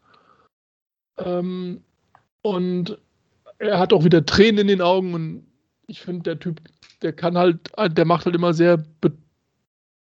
Ähm, 1.17 1.85
und 2.41 2.97
er 3.59 3.79
hat 3.79 3.93
auch 3.93 4.03
wieder 4.03 4.25
Tränen 4.25 4.59
in 4.59 4.67
den 4.67 4.81
Augen 4.81 5.13
und 5.13 5.47
ich 5.87 6.01
finde, 6.01 6.23
der 6.23 6.39
Typ, 6.39 6.59
der 7.01 7.13
kann 7.13 7.37
halt, 7.37 7.71
der 7.77 8.05
macht 8.05 8.25
halt 8.25 8.35
immer 8.35 8.53
sehr 8.53 8.83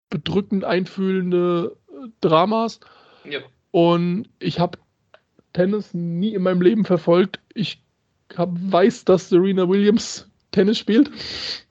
bedrückend 0.09 0.65
einfühlende 0.65 1.77
äh, 1.87 2.09
Dramas. 2.19 2.81
Ja. 3.23 3.39
Und 3.73 4.29
ich 4.37 4.59
habe 4.59 4.77
Tennis 5.53 5.95
nie 5.95 6.35
in 6.35 6.43
meinem 6.43 6.61
Leben 6.61 6.85
verfolgt. 6.85 7.39
Ich 7.55 7.81
hab, 8.35 8.49
weiß, 8.53 9.05
dass 9.05 9.29
Serena 9.29 9.67
Williams 9.67 10.29
Tennis 10.51 10.77
spielt. 10.77 11.09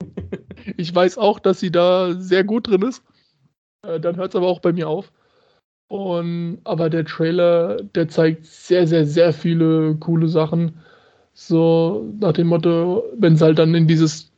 ich 0.77 0.93
weiß 0.93 1.17
auch, 1.17 1.39
dass 1.39 1.61
sie 1.61 1.71
da 1.71 2.13
sehr 2.19 2.43
gut 2.43 2.67
drin 2.67 2.81
ist. 2.81 3.03
Äh, 3.83 4.01
dann 4.01 4.17
hört 4.17 4.33
es 4.33 4.35
aber 4.35 4.47
auch 4.47 4.59
bei 4.59 4.73
mir 4.73 4.89
auf. 4.89 5.13
Und, 5.87 6.59
aber 6.65 6.89
der 6.89 7.05
Trailer, 7.05 7.77
der 7.95 8.09
zeigt 8.09 8.45
sehr, 8.45 8.85
sehr, 8.85 9.05
sehr 9.05 9.31
viele 9.31 9.95
coole 9.95 10.27
Sachen. 10.27 10.81
So 11.33 12.13
nach 12.19 12.33
dem 12.33 12.47
Motto, 12.47 13.05
wenn 13.17 13.35
es 13.35 13.41
halt 13.41 13.59
dann 13.59 13.75
in 13.75 13.87
dieses 13.87 14.29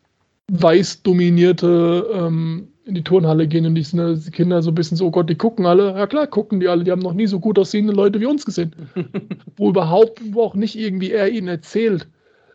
weiß 0.51 1.01
dominierte 1.01 2.07
ähm, 2.13 2.67
in 2.85 2.95
die 2.95 3.03
Turnhalle 3.03 3.47
gehen 3.47 3.65
und 3.65 3.75
die, 3.75 3.83
die 3.83 4.31
Kinder 4.31 4.61
so 4.61 4.71
ein 4.71 4.75
bisschen 4.75 4.97
so, 4.97 5.07
oh 5.07 5.11
Gott, 5.11 5.29
die 5.29 5.35
gucken 5.35 5.65
alle. 5.65 5.93
Ja 5.97 6.07
klar, 6.07 6.27
gucken 6.27 6.59
die 6.59 6.67
alle, 6.67 6.83
die 6.83 6.91
haben 6.91 7.01
noch 7.01 7.13
nie 7.13 7.27
so 7.27 7.39
gut 7.39 7.57
aussehende 7.57 7.93
Leute 7.93 8.19
wie 8.21 8.27
uns 8.27 8.45
gesehen. 8.45 8.75
wo 9.57 9.69
überhaupt, 9.69 10.21
wo 10.31 10.43
auch 10.43 10.55
nicht 10.55 10.77
irgendwie 10.77 11.11
er 11.11 11.29
ihnen 11.29 11.47
erzählt, 11.47 12.07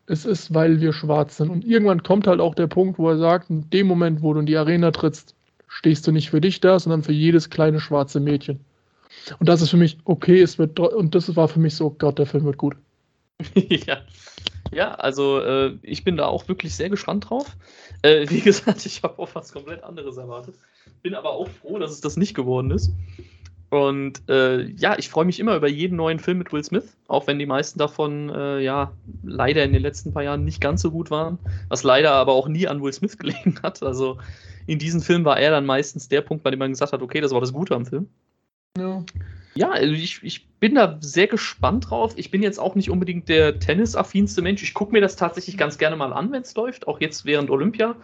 es 0.07 0.25
ist, 0.25 0.55
weil 0.55 0.81
wir 0.81 0.93
schwarz 0.93 1.37
sind. 1.37 1.51
Und 1.51 1.65
irgendwann 1.65 2.03
kommt 2.03 2.27
halt 2.27 2.41
auch 2.41 2.55
der 2.55 2.69
Punkt, 2.69 2.99
wo 2.99 3.09
er 3.11 3.19
sagt, 3.19 3.51
in 3.51 3.69
dem 3.71 3.87
Moment, 3.87 4.23
wo 4.23 4.33
du 4.33 4.41
in 4.41 4.47
die 4.47 4.57
Arena 4.57 4.91
trittst, 4.93 5.35
stehst 5.67 6.07
du 6.07 6.13
nicht 6.13 6.31
für 6.31 6.41
dich 6.41 6.61
da, 6.61 6.79
sondern 6.79 7.03
für 7.03 7.13
jedes 7.13 7.51
kleine 7.51 7.81
schwarze 7.81 8.21
Mädchen. 8.21 8.61
Und 9.39 9.49
das 9.49 9.63
ist 9.63 9.71
für 9.71 9.77
mich 9.77 9.99
okay, 10.05 10.41
es 10.41 10.59
wird, 10.59 10.79
und 10.79 11.15
das 11.15 11.35
war 11.37 11.49
für 11.49 11.61
mich 11.61 11.75
so, 11.75 11.91
Gott, 11.91 12.19
der 12.19 12.27
Film 12.27 12.45
wird 12.45 12.57
gut. 12.57 12.77
ja. 13.55 13.99
Ja, 14.73 14.95
also 14.95 15.41
äh, 15.41 15.77
ich 15.83 16.05
bin 16.05 16.17
da 16.17 16.27
auch 16.27 16.49
wirklich 16.49 16.75
sehr 16.75 16.91
gespannt 16.91 17.31
drauf. 17.31 17.57
Äh, 18.03 18.27
wie 18.31 18.41
gesagt, 18.41 18.87
ich 18.87 19.03
habe 19.03 19.19
auch 19.19 19.31
was 19.35 19.53
komplett 19.53 19.83
anderes 19.83 20.17
erwartet. 20.17 20.55
Bin 21.03 21.15
aber 21.15 21.31
auch 21.31 21.49
froh, 21.49 21.79
dass 21.79 21.91
es 21.91 22.01
das 22.01 22.17
nicht 22.17 22.35
geworden 22.35 22.71
ist. 22.71 22.93
Und 23.71 24.29
äh, 24.29 24.63
ja, 24.63 24.99
ich 24.99 25.09
freue 25.09 25.25
mich 25.25 25.39
immer 25.39 25.55
über 25.55 25.69
jeden 25.69 25.97
neuen 25.97 26.19
Film 26.19 26.39
mit 26.39 26.53
Will 26.53 26.65
Smith, 26.65 26.97
auch 27.07 27.29
wenn 27.29 27.39
die 27.39 27.47
meisten 27.47 27.79
davon 27.79 28.29
äh, 28.29 28.59
ja 28.59 28.93
leider 29.23 29.63
in 29.63 29.73
den 29.73 29.81
letzten 29.81 30.13
paar 30.13 30.25
Jahren 30.25 30.45
nicht 30.45 30.61
ganz 30.61 30.83
so 30.83 30.91
gut 30.91 31.13
waren, 31.13 31.39
was 31.69 31.85
leider 31.85 32.11
aber 32.11 32.33
auch 32.33 32.49
nie 32.49 32.67
an 32.67 32.83
Will 32.83 32.93
Smith 32.93 33.17
gelegen 33.19 33.61
hat. 33.63 33.83
Also 33.85 34.19
in 34.67 34.81
diesem 34.81 35.01
Film 35.01 35.25
war 35.25 35.39
er 35.39 35.53
dann 35.53 35.67
meistens 35.67 36.09
der 36.09 36.21
Punkt, 36.21 36.43
bei 36.43 36.51
dem 36.51 36.59
man 36.59 36.73
gesagt 36.73 36.93
hat, 36.93 37.01
okay, 37.01 37.21
das 37.21 37.31
war 37.31 37.41
das 37.41 37.53
Gute 37.53 37.77
am 37.77 37.87
Film. 37.87 38.09
Ja. 38.77 39.05
Ja, 39.55 39.71
also 39.71 39.93
ich, 39.93 40.23
ich 40.23 40.47
bin 40.61 40.75
da 40.75 40.99
sehr 41.01 41.27
gespannt 41.27 41.91
drauf. 41.91 42.13
Ich 42.17 42.31
bin 42.31 42.43
jetzt 42.43 42.59
auch 42.59 42.75
nicht 42.75 42.91
unbedingt 42.91 43.29
der 43.29 43.59
tennisaffinste 43.59 44.43
Mensch. 44.43 44.63
Ich 44.63 44.75
gucke 44.75 44.93
mir 44.93 45.01
das 45.01 45.17
tatsächlich 45.17 45.57
ganz 45.57 45.79
gerne 45.79 45.97
mal 45.97 46.13
an, 46.13 46.31
wenn 46.33 46.43
es 46.43 46.55
läuft, 46.55 46.87
auch 46.87 47.01
jetzt 47.01 47.25
während 47.25 47.51
Olympia. 47.51 47.97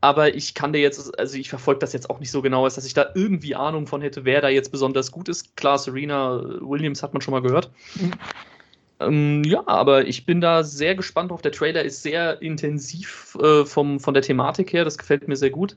Aber 0.00 0.34
ich 0.34 0.54
kann 0.54 0.72
dir 0.72 0.80
jetzt, 0.80 1.18
also 1.18 1.38
ich 1.38 1.48
verfolge 1.48 1.78
das 1.78 1.92
jetzt 1.92 2.10
auch 2.10 2.20
nicht 2.20 2.30
so 2.30 2.42
genau, 2.42 2.64
dass 2.64 2.84
ich 2.84 2.92
da 2.92 3.06
irgendwie 3.14 3.54
Ahnung 3.54 3.86
von 3.86 4.02
hätte, 4.02 4.24
wer 4.24 4.42
da 4.42 4.48
jetzt 4.48 4.70
besonders 4.70 5.10
gut 5.12 5.28
ist. 5.28 5.56
Klar, 5.56 5.78
Serena 5.78 6.42
Williams 6.60 7.02
hat 7.02 7.14
man 7.14 7.22
schon 7.22 7.32
mal 7.32 7.40
gehört. 7.40 7.70
Mhm. 7.94 8.12
Ähm, 9.00 9.42
ja, 9.44 9.62
aber 9.66 10.06
ich 10.06 10.26
bin 10.26 10.40
da 10.40 10.62
sehr 10.62 10.94
gespannt 10.94 11.30
drauf. 11.30 11.42
Der 11.42 11.52
Trailer 11.52 11.82
ist 11.84 12.02
sehr 12.02 12.42
intensiv 12.42 13.36
äh, 13.40 13.64
vom, 13.64 13.98
von 14.00 14.14
der 14.14 14.22
Thematik 14.22 14.72
her. 14.72 14.84
Das 14.84 14.98
gefällt 14.98 15.26
mir 15.26 15.36
sehr 15.36 15.50
gut. 15.50 15.76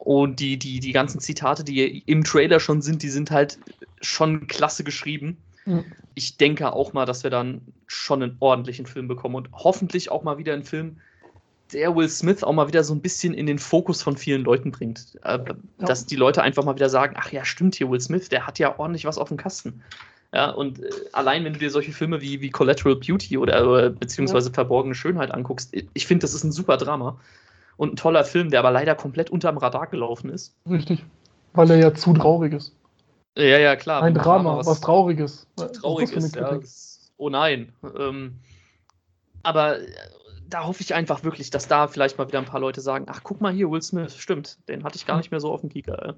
Und 0.00 0.40
die, 0.40 0.58
die, 0.58 0.80
die 0.80 0.92
ganzen 0.92 1.20
Zitate, 1.20 1.62
die 1.62 1.98
im 2.06 2.24
Trailer 2.24 2.58
schon 2.58 2.80
sind, 2.80 3.02
die 3.02 3.10
sind 3.10 3.30
halt 3.30 3.58
schon 4.00 4.46
klasse 4.46 4.82
geschrieben. 4.82 5.36
Mhm. 5.66 5.84
Ich 6.14 6.38
denke 6.38 6.72
auch 6.72 6.94
mal, 6.94 7.04
dass 7.04 7.22
wir 7.22 7.30
dann 7.30 7.60
schon 7.86 8.22
einen 8.22 8.36
ordentlichen 8.40 8.86
Film 8.86 9.08
bekommen 9.08 9.34
und 9.34 9.50
hoffentlich 9.52 10.10
auch 10.10 10.22
mal 10.22 10.38
wieder 10.38 10.54
einen 10.54 10.64
Film, 10.64 10.96
der 11.74 11.94
Will 11.94 12.08
Smith 12.08 12.42
auch 12.42 12.54
mal 12.54 12.66
wieder 12.66 12.82
so 12.82 12.94
ein 12.94 13.02
bisschen 13.02 13.34
in 13.34 13.44
den 13.44 13.58
Fokus 13.58 14.02
von 14.02 14.16
vielen 14.16 14.42
Leuten 14.42 14.72
bringt. 14.72 15.18
Äh. 15.22 15.38
Dass 15.78 16.06
die 16.06 16.16
Leute 16.16 16.40
einfach 16.40 16.64
mal 16.64 16.76
wieder 16.76 16.88
sagen, 16.88 17.14
ach 17.18 17.30
ja, 17.30 17.44
stimmt 17.44 17.74
hier, 17.74 17.90
Will 17.90 18.00
Smith, 18.00 18.30
der 18.30 18.46
hat 18.46 18.58
ja 18.58 18.78
ordentlich 18.78 19.04
was 19.04 19.18
auf 19.18 19.28
dem 19.28 19.36
Kasten. 19.36 19.82
Ja, 20.32 20.48
und 20.48 20.82
äh, 20.82 20.88
allein 21.12 21.44
wenn 21.44 21.52
du 21.52 21.58
dir 21.58 21.70
solche 21.70 21.92
Filme 21.92 22.22
wie, 22.22 22.40
wie 22.40 22.48
Collateral 22.48 22.96
Beauty 22.96 23.36
oder, 23.36 23.70
oder 23.70 23.90
beziehungsweise. 23.90 24.50
Verborgene 24.50 24.94
Schönheit 24.94 25.30
anguckst, 25.30 25.74
ich 25.92 26.06
finde, 26.06 26.22
das 26.22 26.32
ist 26.32 26.44
ein 26.44 26.52
super 26.52 26.78
Drama 26.78 27.20
und 27.80 27.94
ein 27.94 27.96
toller 27.96 28.24
Film, 28.24 28.50
der 28.50 28.60
aber 28.60 28.70
leider 28.70 28.94
komplett 28.94 29.30
unterm 29.30 29.56
Radar 29.56 29.86
gelaufen 29.86 30.28
ist. 30.28 30.54
Richtig. 30.68 31.02
Weil 31.54 31.70
er 31.70 31.78
ja 31.78 31.94
zu 31.94 32.12
traurig 32.12 32.52
ist. 32.52 32.76
Ja, 33.38 33.58
ja, 33.58 33.74
klar. 33.74 34.02
Ein 34.02 34.12
Drama, 34.12 34.58
was, 34.58 34.66
was 34.66 34.82
Trauriges. 34.82 35.46
Trauriges, 35.80 36.34
ja. 36.34 36.60
Oh 37.16 37.30
nein. 37.30 37.72
Ähm, 37.98 38.38
aber 39.42 39.80
äh, 39.80 39.86
da 40.46 40.66
hoffe 40.66 40.82
ich 40.82 40.92
einfach 40.92 41.24
wirklich, 41.24 41.48
dass 41.48 41.68
da 41.68 41.88
vielleicht 41.88 42.18
mal 42.18 42.28
wieder 42.28 42.40
ein 42.40 42.44
paar 42.44 42.60
Leute 42.60 42.82
sagen: 42.82 43.06
Ach, 43.08 43.22
guck 43.22 43.40
mal 43.40 43.50
hier, 43.50 43.70
Will 43.70 43.80
Smith, 43.80 44.14
stimmt, 44.14 44.58
den 44.68 44.84
hatte 44.84 44.96
ich 44.96 45.06
gar 45.06 45.16
nicht 45.16 45.30
mehr 45.30 45.40
so 45.40 45.50
auf 45.50 45.62
dem 45.62 45.70
Kieker. 45.70 46.16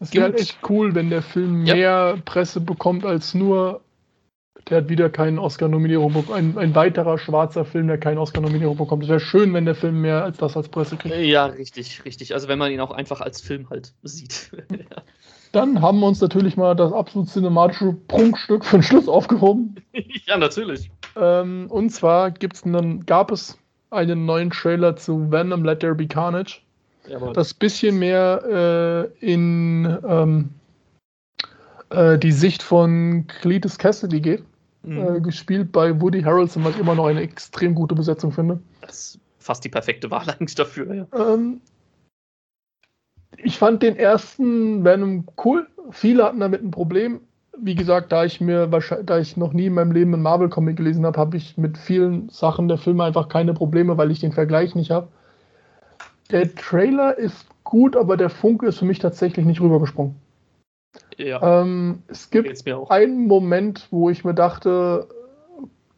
Es 0.00 0.14
wäre 0.14 0.32
echt 0.32 0.58
cool, 0.70 0.94
wenn 0.94 1.10
der 1.10 1.22
Film 1.22 1.66
ja. 1.66 1.74
mehr 1.74 2.22
Presse 2.24 2.62
bekommt 2.62 3.04
als 3.04 3.34
nur 3.34 3.82
der 4.68 4.78
hat 4.78 4.88
wieder 4.88 5.08
keinen 5.08 5.38
Oscar-Nominierung 5.38 6.12
bekommen. 6.12 6.36
Ein, 6.36 6.58
ein, 6.58 6.74
weiterer 6.74 7.18
schwarzer 7.18 7.64
Film, 7.64 7.88
der 7.88 7.98
keine 7.98 8.20
Oscar-Nominierung 8.20 8.76
bekommt. 8.76 9.04
Es 9.04 9.08
wäre 9.08 9.20
schön, 9.20 9.54
wenn 9.54 9.64
der 9.64 9.74
Film 9.74 10.00
mehr 10.00 10.24
als 10.24 10.36
das 10.38 10.56
als 10.56 10.68
Presse 10.68 10.96
kriegt. 10.96 11.16
Ja, 11.16 11.46
richtig, 11.46 12.04
richtig. 12.04 12.34
Also 12.34 12.48
wenn 12.48 12.58
man 12.58 12.70
ihn 12.70 12.80
auch 12.80 12.90
einfach 12.90 13.20
als 13.20 13.40
Film 13.40 13.70
halt 13.70 13.92
sieht. 14.02 14.50
Dann 15.52 15.80
haben 15.80 16.00
wir 16.00 16.06
uns 16.06 16.20
natürlich 16.20 16.56
mal 16.56 16.74
das 16.76 16.92
absolut 16.92 17.28
cinematische 17.28 17.96
Prunkstück 18.08 18.64
für 18.64 18.78
den 18.78 18.82
Schluss 18.82 19.08
aufgehoben. 19.08 19.76
ja, 20.26 20.36
natürlich. 20.36 20.90
Ähm, 21.16 21.66
und 21.70 21.90
zwar 21.90 22.30
gibt's 22.30 22.64
einen, 22.64 23.06
gab 23.06 23.30
es 23.30 23.56
einen 23.90 24.26
neuen 24.26 24.50
Trailer 24.50 24.96
zu 24.96 25.30
Venom 25.30 25.64
Let 25.64 25.80
There 25.80 25.94
Be 25.94 26.06
Carnage. 26.06 26.60
Jawohl. 27.08 27.32
Das 27.32 27.54
bisschen 27.54 27.98
mehr 27.98 29.10
äh, 29.22 29.26
in 29.26 29.98
ähm, 30.06 30.50
äh, 31.90 32.18
die 32.18 32.32
Sicht 32.32 32.62
von 32.62 33.26
Cletus 33.26 33.78
Cassidy 33.78 34.20
geht 34.20 34.44
mhm. 34.82 35.16
äh, 35.16 35.20
gespielt 35.20 35.72
bei 35.72 36.00
Woody 36.00 36.22
Harrelson, 36.22 36.64
was 36.64 36.74
ich 36.74 36.80
immer 36.80 36.94
noch 36.94 37.06
eine 37.06 37.20
extrem 37.20 37.74
gute 37.74 37.94
Besetzung 37.94 38.32
finde. 38.32 38.60
Das 38.80 38.90
ist 38.90 39.20
fast 39.38 39.64
die 39.64 39.68
perfekte 39.68 40.10
Wahl 40.10 40.28
eigentlich 40.38 40.54
dafür, 40.54 40.94
ja. 40.94 41.06
Ähm, 41.14 41.60
ich 43.36 43.58
fand 43.58 43.82
den 43.82 43.96
ersten 43.96 44.84
Venom 44.84 45.26
cool. 45.44 45.68
Viele 45.90 46.24
hatten 46.24 46.40
damit 46.40 46.62
ein 46.62 46.70
Problem. 46.70 47.20
Wie 47.60 47.74
gesagt, 47.74 48.12
da 48.12 48.24
ich 48.24 48.40
mir 48.40 48.66
da 48.66 49.18
ich 49.18 49.36
noch 49.36 49.52
nie 49.52 49.66
in 49.66 49.74
meinem 49.74 49.92
Leben 49.92 50.14
einen 50.14 50.22
Marvel-Comic 50.22 50.76
gelesen 50.76 51.04
habe, 51.04 51.18
habe 51.18 51.36
ich 51.36 51.56
mit 51.56 51.76
vielen 51.76 52.28
Sachen 52.28 52.68
der 52.68 52.78
Filme 52.78 53.04
einfach 53.04 53.28
keine 53.28 53.52
Probleme, 53.52 53.96
weil 53.96 54.10
ich 54.10 54.20
den 54.20 54.32
Vergleich 54.32 54.74
nicht 54.74 54.90
habe. 54.90 55.08
Der 56.30 56.54
Trailer 56.54 57.18
ist 57.18 57.46
gut, 57.64 57.96
aber 57.96 58.16
der 58.16 58.30
Funke 58.30 58.66
ist 58.66 58.78
für 58.78 58.84
mich 58.84 58.98
tatsächlich 58.98 59.44
nicht 59.44 59.60
rübergesprungen. 59.60 60.14
Ja. 61.18 61.62
Ähm, 61.62 62.02
es 62.06 62.30
gibt 62.30 62.64
einen 62.90 63.26
Moment, 63.26 63.88
wo 63.90 64.08
ich 64.08 64.24
mir 64.24 64.34
dachte, 64.34 65.08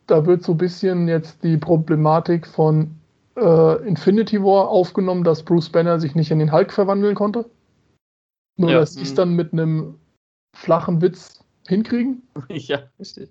da 0.06 0.26
wird 0.26 0.42
so 0.42 0.52
ein 0.52 0.58
bisschen 0.58 1.08
jetzt 1.08 1.44
die 1.44 1.56
Problematik 1.56 2.46
von 2.46 2.96
äh, 3.36 3.86
Infinity 3.86 4.42
War 4.42 4.68
aufgenommen, 4.68 5.24
dass 5.24 5.42
Bruce 5.42 5.68
Banner 5.68 6.00
sich 6.00 6.14
nicht 6.14 6.30
in 6.30 6.38
den 6.38 6.52
Hulk 6.52 6.72
verwandeln 6.72 7.14
konnte. 7.14 7.48
Nur, 8.56 8.70
ja. 8.70 8.80
dass 8.80 8.94
sie 8.94 9.02
es 9.02 9.12
mhm. 9.12 9.16
dann 9.16 9.34
mit 9.34 9.52
einem 9.52 9.98
flachen 10.56 11.00
Witz 11.00 11.44
hinkriegen. 11.66 12.22
Ja, 12.48 12.82
richtig. 12.98 13.30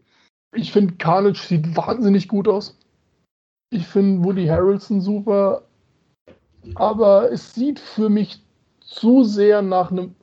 Ich 0.56 0.72
finde, 0.72 0.96
Carnage 0.96 1.40
sieht 1.40 1.76
wahnsinnig 1.76 2.28
gut 2.28 2.48
aus. 2.48 2.78
Ich 3.72 3.86
finde 3.86 4.24
Woody 4.24 4.48
Harrelson 4.48 5.02
super. 5.02 5.64
Aber 6.76 7.32
es 7.32 7.54
sieht 7.54 7.80
für 7.80 8.10
mich 8.10 8.44
zu 8.80 9.24
sehr 9.24 9.62
nach 9.62 9.92
einem. 9.92 10.16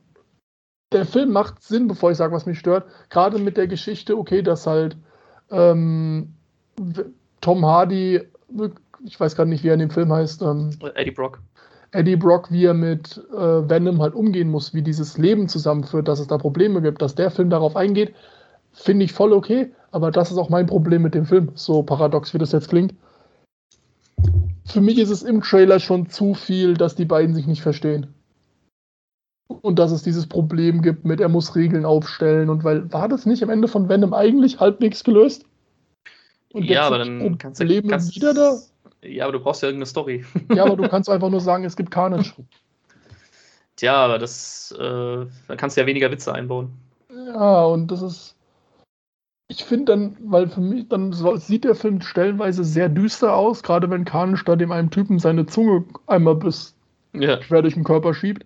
Der 0.93 1.05
Film 1.05 1.31
macht 1.31 1.61
Sinn, 1.61 1.87
bevor 1.87 2.11
ich 2.11 2.17
sage, 2.17 2.33
was 2.33 2.45
mich 2.45 2.59
stört. 2.59 2.85
Gerade 3.09 3.39
mit 3.39 3.57
der 3.57 3.67
Geschichte, 3.67 4.17
okay, 4.17 4.41
dass 4.41 4.67
halt 4.67 4.95
ähm, 5.51 6.33
Tom 7.41 7.65
Hardy, 7.65 8.21
ich 9.03 9.19
weiß 9.19 9.35
gerade 9.35 9.49
nicht, 9.49 9.63
wie 9.63 9.69
er 9.69 9.73
in 9.73 9.81
dem 9.81 9.89
Film 9.89 10.11
heißt. 10.13 10.41
Ähm, 10.41 10.69
Eddie 10.95 11.11
Brock. 11.11 11.39
Eddie 11.91 12.15
Brock, 12.15 12.51
wie 12.51 12.65
er 12.65 12.73
mit 12.73 13.17
äh, 13.33 13.69
Venom 13.69 14.01
halt 14.01 14.13
umgehen 14.13 14.49
muss, 14.49 14.73
wie 14.73 14.81
dieses 14.81 15.17
Leben 15.17 15.47
zusammenführt, 15.47 16.07
dass 16.07 16.19
es 16.19 16.27
da 16.27 16.37
Probleme 16.37 16.81
gibt, 16.81 17.01
dass 17.01 17.15
der 17.15 17.31
Film 17.31 17.49
darauf 17.49 17.75
eingeht, 17.75 18.13
finde 18.73 19.05
ich 19.05 19.13
voll 19.13 19.33
okay, 19.33 19.71
aber 19.91 20.11
das 20.11 20.31
ist 20.31 20.37
auch 20.37 20.49
mein 20.49 20.67
Problem 20.67 21.01
mit 21.01 21.15
dem 21.15 21.25
Film, 21.25 21.51
so 21.55 21.83
paradox 21.83 22.33
wie 22.33 22.37
das 22.37 22.51
jetzt 22.51 22.69
klingt. 22.69 22.93
Für 24.65 24.81
mich 24.81 24.97
ist 24.97 25.09
es 25.09 25.23
im 25.23 25.41
Trailer 25.41 25.79
schon 25.79 26.09
zu 26.09 26.33
viel, 26.33 26.73
dass 26.73 26.95
die 26.95 27.05
beiden 27.05 27.33
sich 27.33 27.47
nicht 27.47 27.61
verstehen. 27.61 28.13
Und 29.47 29.79
dass 29.79 29.91
es 29.91 30.03
dieses 30.03 30.27
Problem 30.27 30.81
gibt 30.81 31.05
mit, 31.05 31.21
er 31.21 31.29
muss 31.29 31.55
Regeln 31.55 31.85
aufstellen 31.85 32.49
und 32.49 32.63
weil, 32.63 32.91
war 32.91 33.07
das 33.07 33.25
nicht 33.25 33.41
am 33.43 33.49
Ende 33.49 33.67
von 33.67 33.87
Venom 33.87 34.13
eigentlich 34.13 34.59
halbwegs 34.59 35.03
gelöst? 35.03 35.45
Und 36.51 36.63
ja, 36.63 36.83
aber 36.83 36.97
dann 36.99 37.37
kannst 37.37 37.61
du 37.61 37.67
wieder 37.67 38.33
da? 38.33 38.57
Ja, 39.03 39.25
aber 39.25 39.33
du 39.33 39.39
brauchst 39.39 39.61
ja 39.61 39.69
irgendeine 39.69 39.85
Story. 39.85 40.25
Ja, 40.53 40.65
aber 40.65 40.75
du 40.75 40.87
kannst 40.89 41.09
einfach 41.09 41.29
nur 41.29 41.41
sagen, 41.41 41.63
es 41.63 41.75
gibt 41.75 41.91
Carnage. 41.91 42.33
Tja, 43.75 43.95
aber 43.95 44.17
das, 44.17 44.73
äh, 44.77 45.25
da 45.47 45.55
kannst 45.55 45.77
du 45.77 45.81
ja 45.81 45.87
weniger 45.87 46.11
Witze 46.11 46.33
einbauen. 46.33 46.71
Ja, 47.09 47.63
und 47.65 47.91
das 47.91 48.01
ist. 48.01 48.33
Ich 49.49 49.63
finde 49.63 49.93
dann, 49.93 50.17
weil 50.19 50.49
für 50.49 50.59
mich, 50.59 50.89
dann 50.89 51.13
sieht 51.37 51.63
der 51.63 51.75
Film 51.75 52.01
stellenweise 52.01 52.65
sehr 52.65 52.89
düster 52.89 53.33
aus, 53.33 53.63
gerade 53.63 53.89
wenn 53.89 54.03
Carnage 54.03 54.43
da 54.43 54.57
dem 54.57 54.73
einen 54.73 54.89
Typen 54.89 55.19
seine 55.19 55.45
Zunge 55.45 55.85
einmal 56.05 56.35
bis 56.35 56.75
ja. 57.13 57.37
quer 57.37 57.61
durch 57.61 57.75
den 57.75 57.85
Körper 57.85 58.13
schiebt. 58.13 58.45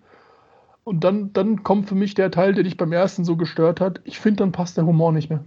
Und 0.84 1.04
dann, 1.04 1.32
dann 1.32 1.62
kommt 1.62 1.88
für 1.88 1.94
mich 1.94 2.14
der 2.14 2.30
Teil, 2.30 2.54
der 2.54 2.64
dich 2.64 2.76
beim 2.76 2.92
ersten 2.92 3.24
so 3.24 3.36
gestört 3.36 3.80
hat. 3.80 4.00
Ich 4.04 4.18
finde, 4.18 4.38
dann 4.38 4.52
passt 4.52 4.76
der 4.76 4.86
Humor 4.86 5.12
nicht 5.12 5.30
mehr. 5.30 5.44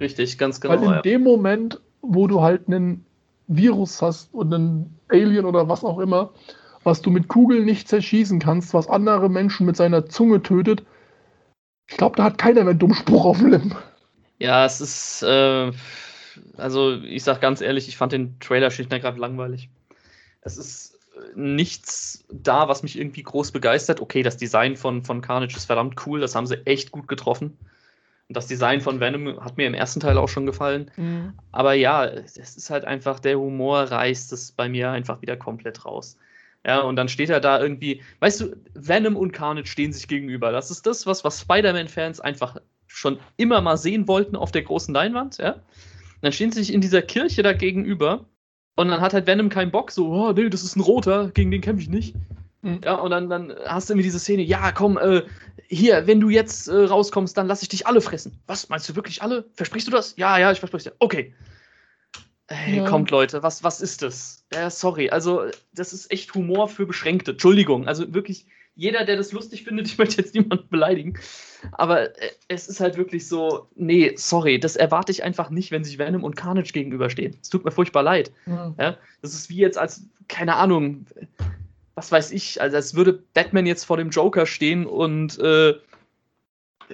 Richtig, 0.00 0.38
ganz 0.38 0.60
genau. 0.60 0.74
Weil 0.74 0.82
in 0.82 0.90
ja. 0.90 1.02
dem 1.02 1.22
Moment, 1.22 1.80
wo 2.00 2.26
du 2.26 2.42
halt 2.42 2.68
einen 2.68 3.04
Virus 3.48 4.00
hast 4.00 4.32
und 4.32 4.52
einen 4.52 4.98
Alien 5.08 5.44
oder 5.44 5.68
was 5.68 5.84
auch 5.84 5.98
immer, 5.98 6.30
was 6.84 7.02
du 7.02 7.10
mit 7.10 7.28
Kugeln 7.28 7.64
nicht 7.64 7.88
zerschießen 7.88 8.38
kannst, 8.38 8.74
was 8.74 8.88
andere 8.88 9.28
Menschen 9.28 9.66
mit 9.66 9.76
seiner 9.76 10.06
Zunge 10.06 10.42
tötet, 10.42 10.82
ich 11.88 11.98
glaube, 11.98 12.16
da 12.16 12.24
hat 12.24 12.38
keiner 12.38 12.62
mehr 12.62 12.70
einen 12.70 12.78
dummen 12.78 12.96
Spruch 12.96 13.24
auf 13.24 13.38
dem 13.38 13.50
Lippen. 13.50 13.74
Ja, 14.38 14.64
es 14.64 14.80
ist, 14.80 15.22
äh, 15.22 15.70
also 16.56 16.96
ich 17.02 17.22
sag 17.22 17.40
ganz 17.40 17.60
ehrlich, 17.60 17.86
ich 17.86 17.96
fand 17.96 18.12
den 18.12 18.38
Trailer 18.40 18.70
schlicht 18.70 18.90
und 18.90 18.94
ergreifend 18.94 19.20
langweilig. 19.20 19.68
Es 20.40 20.56
ist 20.56 20.91
nichts 21.34 22.24
da, 22.30 22.68
was 22.68 22.82
mich 22.82 22.98
irgendwie 22.98 23.22
groß 23.22 23.52
begeistert. 23.52 24.00
Okay, 24.00 24.22
das 24.22 24.36
Design 24.36 24.76
von, 24.76 25.02
von 25.02 25.20
Carnage 25.20 25.56
ist 25.56 25.66
verdammt 25.66 26.06
cool, 26.06 26.20
das 26.20 26.34
haben 26.34 26.46
sie 26.46 26.66
echt 26.66 26.90
gut 26.92 27.08
getroffen. 27.08 27.56
Und 28.28 28.36
das 28.36 28.46
Design 28.46 28.80
von 28.80 29.00
Venom 29.00 29.44
hat 29.44 29.56
mir 29.56 29.66
im 29.66 29.74
ersten 29.74 30.00
Teil 30.00 30.16
auch 30.16 30.28
schon 30.28 30.46
gefallen. 30.46 30.90
Mhm. 30.96 31.34
Aber 31.50 31.74
ja, 31.74 32.06
es 32.06 32.36
ist 32.36 32.70
halt 32.70 32.84
einfach, 32.84 33.20
der 33.20 33.38
Humor 33.38 33.82
reißt 33.82 34.32
es 34.32 34.52
bei 34.52 34.68
mir 34.68 34.90
einfach 34.90 35.20
wieder 35.20 35.36
komplett 35.36 35.84
raus. 35.84 36.16
Ja, 36.64 36.80
und 36.80 36.96
dann 36.96 37.08
steht 37.08 37.28
er 37.28 37.40
da 37.40 37.60
irgendwie, 37.60 38.02
weißt 38.20 38.40
du, 38.40 38.56
Venom 38.74 39.16
und 39.16 39.32
Carnage 39.32 39.66
stehen 39.66 39.92
sich 39.92 40.06
gegenüber. 40.06 40.52
Das 40.52 40.70
ist 40.70 40.86
das, 40.86 41.06
was, 41.06 41.24
was 41.24 41.40
Spider-Man-Fans 41.40 42.20
einfach 42.20 42.56
schon 42.86 43.18
immer 43.36 43.60
mal 43.60 43.76
sehen 43.76 44.06
wollten 44.06 44.36
auf 44.36 44.52
der 44.52 44.62
großen 44.62 44.94
Leinwand, 44.94 45.38
ja. 45.38 45.52
Und 45.54 46.26
dann 46.26 46.32
stehen 46.32 46.52
sie 46.52 46.60
sich 46.60 46.72
in 46.72 46.80
dieser 46.80 47.02
Kirche 47.02 47.42
da 47.42 47.52
gegenüber 47.52 48.26
und 48.76 48.88
dann 48.88 49.00
hat 49.00 49.12
halt 49.14 49.26
Venom 49.26 49.48
keinen 49.48 49.70
Bock, 49.70 49.90
so, 49.90 50.08
oh, 50.08 50.32
nee, 50.32 50.48
das 50.48 50.62
ist 50.62 50.76
ein 50.76 50.80
roter, 50.80 51.30
gegen 51.30 51.50
den 51.50 51.60
kämpfe 51.60 51.82
ich 51.82 51.88
nicht. 51.88 52.14
Mhm. 52.62 52.80
Ja, 52.84 52.94
und 52.94 53.10
dann, 53.10 53.28
dann 53.28 53.54
hast 53.66 53.88
du 53.88 53.92
irgendwie 53.92 54.04
diese 54.04 54.18
Szene, 54.18 54.42
ja, 54.42 54.72
komm, 54.72 54.96
äh, 54.96 55.22
hier, 55.68 56.06
wenn 56.06 56.20
du 56.20 56.30
jetzt 56.30 56.68
äh, 56.68 56.84
rauskommst, 56.84 57.36
dann 57.36 57.46
lass 57.46 57.62
ich 57.62 57.68
dich 57.68 57.86
alle 57.86 58.00
fressen. 58.00 58.38
Was, 58.46 58.68
meinst 58.68 58.88
du 58.88 58.96
wirklich 58.96 59.22
alle? 59.22 59.44
Versprichst 59.54 59.88
du 59.88 59.92
das? 59.92 60.16
Ja, 60.16 60.38
ja, 60.38 60.52
ich 60.52 60.58
verspreche 60.58 60.90
dir. 60.90 60.96
Okay. 60.98 61.34
Hey, 62.48 62.78
ja. 62.78 62.84
kommt, 62.84 63.10
Leute, 63.10 63.42
was, 63.42 63.64
was 63.64 63.80
ist 63.80 64.02
das? 64.02 64.44
Ja, 64.52 64.68
sorry, 64.70 65.10
also, 65.10 65.46
das 65.72 65.92
ist 65.92 66.10
echt 66.10 66.34
Humor 66.34 66.68
für 66.68 66.86
Beschränkte. 66.86 67.32
Entschuldigung, 67.32 67.88
also 67.88 68.12
wirklich, 68.14 68.46
jeder, 68.74 69.04
der 69.04 69.16
das 69.16 69.32
lustig 69.32 69.64
findet, 69.64 69.86
ich 69.88 69.98
möchte 69.98 70.20
jetzt 70.20 70.34
niemanden 70.34 70.68
beleidigen, 70.68 71.18
aber 71.72 72.16
äh, 72.20 72.30
es 72.48 72.68
ist 72.68 72.80
halt 72.80 72.96
wirklich 72.96 73.28
so, 73.28 73.68
nee, 73.74 74.12
sorry, 74.16 74.58
das 74.58 74.76
erwarte 74.76 75.12
ich 75.12 75.22
einfach 75.22 75.50
nicht, 75.50 75.70
wenn 75.70 75.84
sich 75.84 75.98
Venom 75.98 76.24
und 76.24 76.36
Carnage 76.36 76.72
gegenüberstehen. 76.72 77.36
Es 77.40 77.48
tut 77.48 77.64
mir 77.64 77.70
furchtbar 77.70 78.02
leid. 78.02 78.32
Ja. 78.46 78.74
ja. 78.78 78.96
das 79.20 79.34
ist 79.34 79.50
wie 79.50 79.56
jetzt 79.56 79.78
als, 79.78 80.04
keine 80.28 80.56
Ahnung, 80.56 81.06
was 81.94 82.10
weiß 82.10 82.32
ich, 82.32 82.60
also 82.60 82.76
als 82.76 82.94
würde 82.94 83.22
Batman 83.34 83.66
jetzt 83.66 83.84
vor 83.84 83.96
dem 83.96 84.10
Joker 84.10 84.46
stehen 84.46 84.86
und 84.86 85.38
äh, 85.38 85.74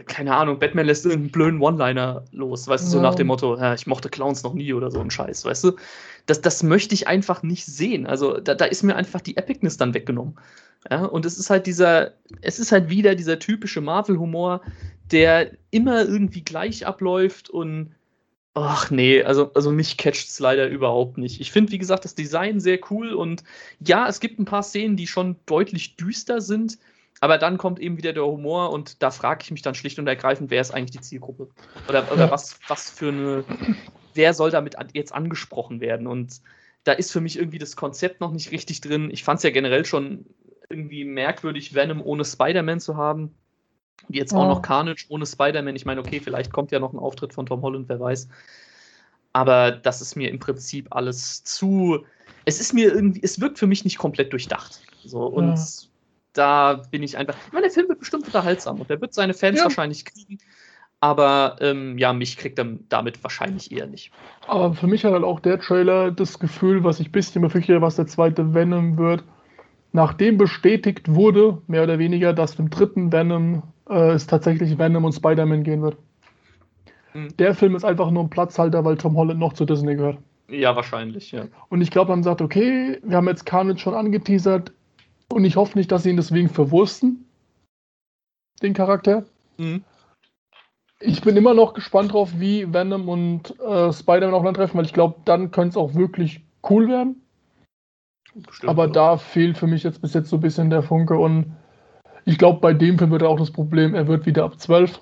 keine 0.07 0.35
Ahnung, 0.37 0.59
Batman 0.59 0.87
lässt 0.87 1.05
irgendeinen 1.05 1.33
blöden 1.33 1.61
One-Liner 1.61 2.25
los, 2.33 2.69
weißt 2.69 2.87
du, 2.87 2.91
so 2.91 3.01
nach 3.01 3.15
dem 3.15 3.29
Motto, 3.29 3.57
ja, 3.57 3.75
ich 3.75 3.87
mochte 3.87 4.09
Clowns 4.09 4.43
noch 4.43 4.55
nie 4.55 4.73
oder 4.73 4.91
so 4.91 5.01
ein 5.01 5.11
Scheiß, 5.11 5.45
weißt 5.45 5.65
du? 5.65 5.73
Das, 6.27 6.41
das 6.41 6.63
möchte 6.63 6.95
ich 6.95 7.09
einfach 7.09 7.43
nicht 7.43 7.65
sehen. 7.65 8.07
Also 8.07 8.39
da, 8.39 8.55
da 8.55 8.67
ist 8.67 8.83
mir 8.83 8.97
einfach 8.97 9.21
die 9.21 9.37
Epicness 9.37 9.77
dann 9.77 9.95
weggenommen. 9.95 10.39
Ja, 10.91 11.05
und 11.05 11.25
es 11.25 11.39
ist 11.39 11.51
halt 11.51 11.67
dieser, 11.67 12.15
es 12.41 12.59
ist 12.59 12.73
halt 12.73 12.89
wieder 12.89 13.15
dieser 13.15 13.39
typische 13.39 13.81
Marvel-Humor, 13.81 14.63
der 15.11 15.53
immer 15.71 16.05
irgendwie 16.05 16.43
gleich 16.43 16.87
abläuft 16.87 17.51
und 17.51 17.95
Ach 18.55 18.91
nee, 18.91 19.23
also, 19.23 19.53
also 19.55 19.71
mich 19.71 19.97
catcht 19.99 20.29
es 20.29 20.41
leider 20.41 20.67
überhaupt 20.69 21.17
nicht. 21.17 21.41
Ich 21.41 21.53
finde, 21.53 21.71
wie 21.71 21.79
gesagt, 21.79 22.05
das 22.05 22.17
Design 22.17 22.59
sehr 22.59 22.81
cool 22.91 23.13
und 23.13 23.45
ja, 23.79 24.09
es 24.09 24.19
gibt 24.19 24.41
ein 24.41 24.47
paar 24.47 24.65
Szenen, 24.65 24.97
die 24.97 25.07
schon 25.07 25.37
deutlich 25.47 25.97
düster 25.97 26.41
sind, 26.41 26.79
aber 27.21 27.39
dann 27.39 27.59
kommt 27.59 27.79
eben 27.79 27.99
wieder 27.99 28.13
der 28.13 28.25
Humor 28.27 28.71
und 28.71 29.03
da 29.03 29.11
frage 29.11 29.43
ich 29.45 29.51
mich 29.53 29.63
dann 29.63 29.77
schlicht 29.77 29.99
und 29.99 30.09
ergreifend, 30.09 30.51
wer 30.51 30.61
ist 30.61 30.73
eigentlich 30.73 30.91
die 30.91 31.01
Zielgruppe? 31.01 31.49
Oder, 31.89 32.11
oder 32.13 32.31
was, 32.31 32.59
was 32.69 32.91
für 32.91 33.09
eine, 33.09 33.45
wer 34.15 34.35
soll 34.35 34.51
damit 34.51 34.77
jetzt 34.93 35.13
angesprochen 35.15 35.81
werden? 35.81 36.07
Und 36.07 36.41
da 36.85 36.93
ist 36.93 37.13
für 37.13 37.21
mich 37.21 37.39
irgendwie 37.39 37.59
das 37.59 37.77
Konzept 37.77 38.21
noch 38.21 38.33
nicht 38.33 38.51
richtig 38.51 38.81
drin. 38.81 39.11
Ich 39.13 39.23
fand 39.23 39.39
es 39.39 39.45
ja 39.45 39.51
generell 39.51 39.85
schon 39.85 40.27
irgendwie 40.69 41.05
merkwürdig, 41.05 41.75
Venom 41.75 42.03
ohne 42.03 42.25
Spider-Man 42.25 42.81
zu 42.81 42.97
haben. 42.97 43.35
Jetzt 44.09 44.33
auch 44.33 44.47
noch 44.47 44.63
Carnage 44.63 45.07
ohne 45.09 45.27
Spider-Man. 45.27 45.77
Ich 45.77 45.85
meine, 45.85 46.01
okay, 46.01 46.21
vielleicht 46.21 46.53
kommt 46.53 46.71
ja 46.71 46.79
noch 46.79 46.93
ein 46.93 46.99
Auftritt 46.99 47.35
von 47.35 47.47
Tom 47.47 47.63
Holland, 47.63 47.89
wer 47.89 48.01
weiß. 48.01 48.29
Aber 49.33 49.73
das 49.73 50.01
ist 50.01 50.17
mir 50.17 50.31
im 50.31 50.39
Prinzip 50.39 50.87
alles 50.91 51.45
zu. 51.45 52.05
Es 52.45 52.61
ist 52.61 52.73
mir 52.73 52.95
irgendwie, 52.95 53.21
es 53.23 53.41
wirkt 53.41 53.59
für 53.59 53.67
mich 53.67 53.85
nicht 53.85 53.99
komplett 53.99 54.33
durchdacht. 54.33 54.81
So, 55.05 55.27
und 55.27 55.57
ja. 55.57 55.63
da 56.33 56.83
bin 56.91 57.03
ich 57.03 57.17
einfach. 57.19 57.37
Ich 57.47 57.53
meine, 57.53 57.67
der 57.67 57.73
Film 57.73 57.89
wird 57.89 57.99
bestimmt 57.99 58.27
unterhaltsam 58.27 58.81
und 58.81 58.89
der 58.89 59.01
wird 59.01 59.15
seine 59.15 59.35
Fans 59.35 59.59
ja. 59.59 59.65
wahrscheinlich 59.65 60.05
kriegen. 60.05 60.39
Aber 61.01 61.57
ähm, 61.61 61.97
ja, 61.99 62.13
mich 62.13 62.37
kriegt 62.37 62.59
er 62.59 62.67
damit 62.89 63.23
wahrscheinlich 63.23 63.71
eher 63.71 63.87
nicht. 63.87 64.11
Aber 64.47 64.75
für 64.75 64.89
mich 64.89 65.05
hat 65.05 65.13
halt 65.13 65.23
auch 65.23 65.39
der 65.39 65.61
Trailer 65.61 66.11
das 66.11 66.39
Gefühl, 66.39 66.83
was 66.83 66.99
ich 66.99 67.09
ein 67.09 67.13
bisschen 67.13 67.43
befürchte, 67.43 67.81
was 67.81 67.97
der 67.97 68.07
zweite 68.07 68.55
Venom 68.55 68.97
wird. 68.97 69.23
Nachdem 69.99 70.39
bestätigt 70.39 71.13
wurde, 71.13 71.61
mehr 71.67 71.83
oder 71.83 71.99
weniger, 71.99 72.33
dass 72.33 72.55
im 72.55 72.71
dritten 72.71 73.11
Venom 73.11 73.65
äh, 73.91 74.13
es 74.13 74.29
tatsächlich 74.29 74.79
Venom 74.79 75.05
und 75.05 75.13
Spider-Man 75.13 75.65
gehen 75.65 75.83
wird. 75.83 75.97
Mhm. 77.15 77.37
Der 77.39 77.53
Film 77.53 77.75
ist 77.75 77.83
einfach 77.83 78.09
nur 78.13 78.23
ein 78.23 78.31
Platzhalter, 78.31 78.85
weil 78.85 78.97
Tom 78.97 79.17
Holland 79.17 79.41
noch 79.41 79.55
zu 79.55 79.65
Disney 79.65 79.97
gehört. 79.97 80.19
Ja, 80.49 80.77
wahrscheinlich, 80.77 81.33
ja. 81.33 81.47
Und 81.69 81.81
ich 81.81 81.91
glaube, 81.91 82.13
man 82.13 82.23
sagt, 82.23 82.41
okay, 82.41 83.01
wir 83.03 83.17
haben 83.17 83.27
jetzt 83.27 83.45
Carnage 83.45 83.81
schon 83.81 83.95
angeteasert 83.95 84.71
und 85.33 85.45
ich 85.45 85.57
hoffe 85.57 85.77
nicht, 85.77 85.91
dass 85.91 86.05
sie 86.05 86.11
ihn 86.11 86.17
deswegen 86.17 86.49
verwursten, 86.49 87.25
den 88.63 88.75
Charakter. 88.75 89.25
Mhm. 89.57 89.83
Ich 91.01 91.23
bin 91.23 91.37
immer 91.37 91.55
noch 91.55 91.75
gespannt 91.75 92.13
drauf, 92.13 92.35
wie 92.37 92.73
Venom 92.73 93.09
und 93.09 93.59
äh, 93.59 93.93
Spider-Man 93.93 94.35
aufeinander 94.35 94.61
treffen, 94.61 94.79
weil 94.79 94.87
ich 94.87 94.93
glaube, 94.93 95.17
dann 95.25 95.51
könnte 95.51 95.71
es 95.71 95.77
auch 95.77 95.97
wirklich 95.97 96.45
cool 96.71 96.87
werden. 96.87 97.21
Bestimmt, 98.47 98.71
Aber 98.71 98.87
ja. 98.87 98.93
da 98.93 99.17
fehlt 99.17 99.59
für 99.59 99.67
mich 99.67 99.83
jetzt 99.83 100.01
bis 100.01 100.15
jetzt 100.15 100.29
so 100.29 100.37
ein 100.37 100.41
bisschen 100.41 100.71
der 100.71 100.83
Funke 100.83 101.19
und 101.19 101.57
ich 102.25 102.39
glaube, 102.39 102.61
bei 102.61 102.75
dem 102.75 102.99
Film 102.99 103.11
wird 103.11 103.23
auch 103.23 103.39
das 103.39 103.51
Problem, 103.51 103.95
er 103.95 104.07
wird 104.07 104.27
wieder 104.27 104.45
ab 104.45 104.61
12. 104.61 105.01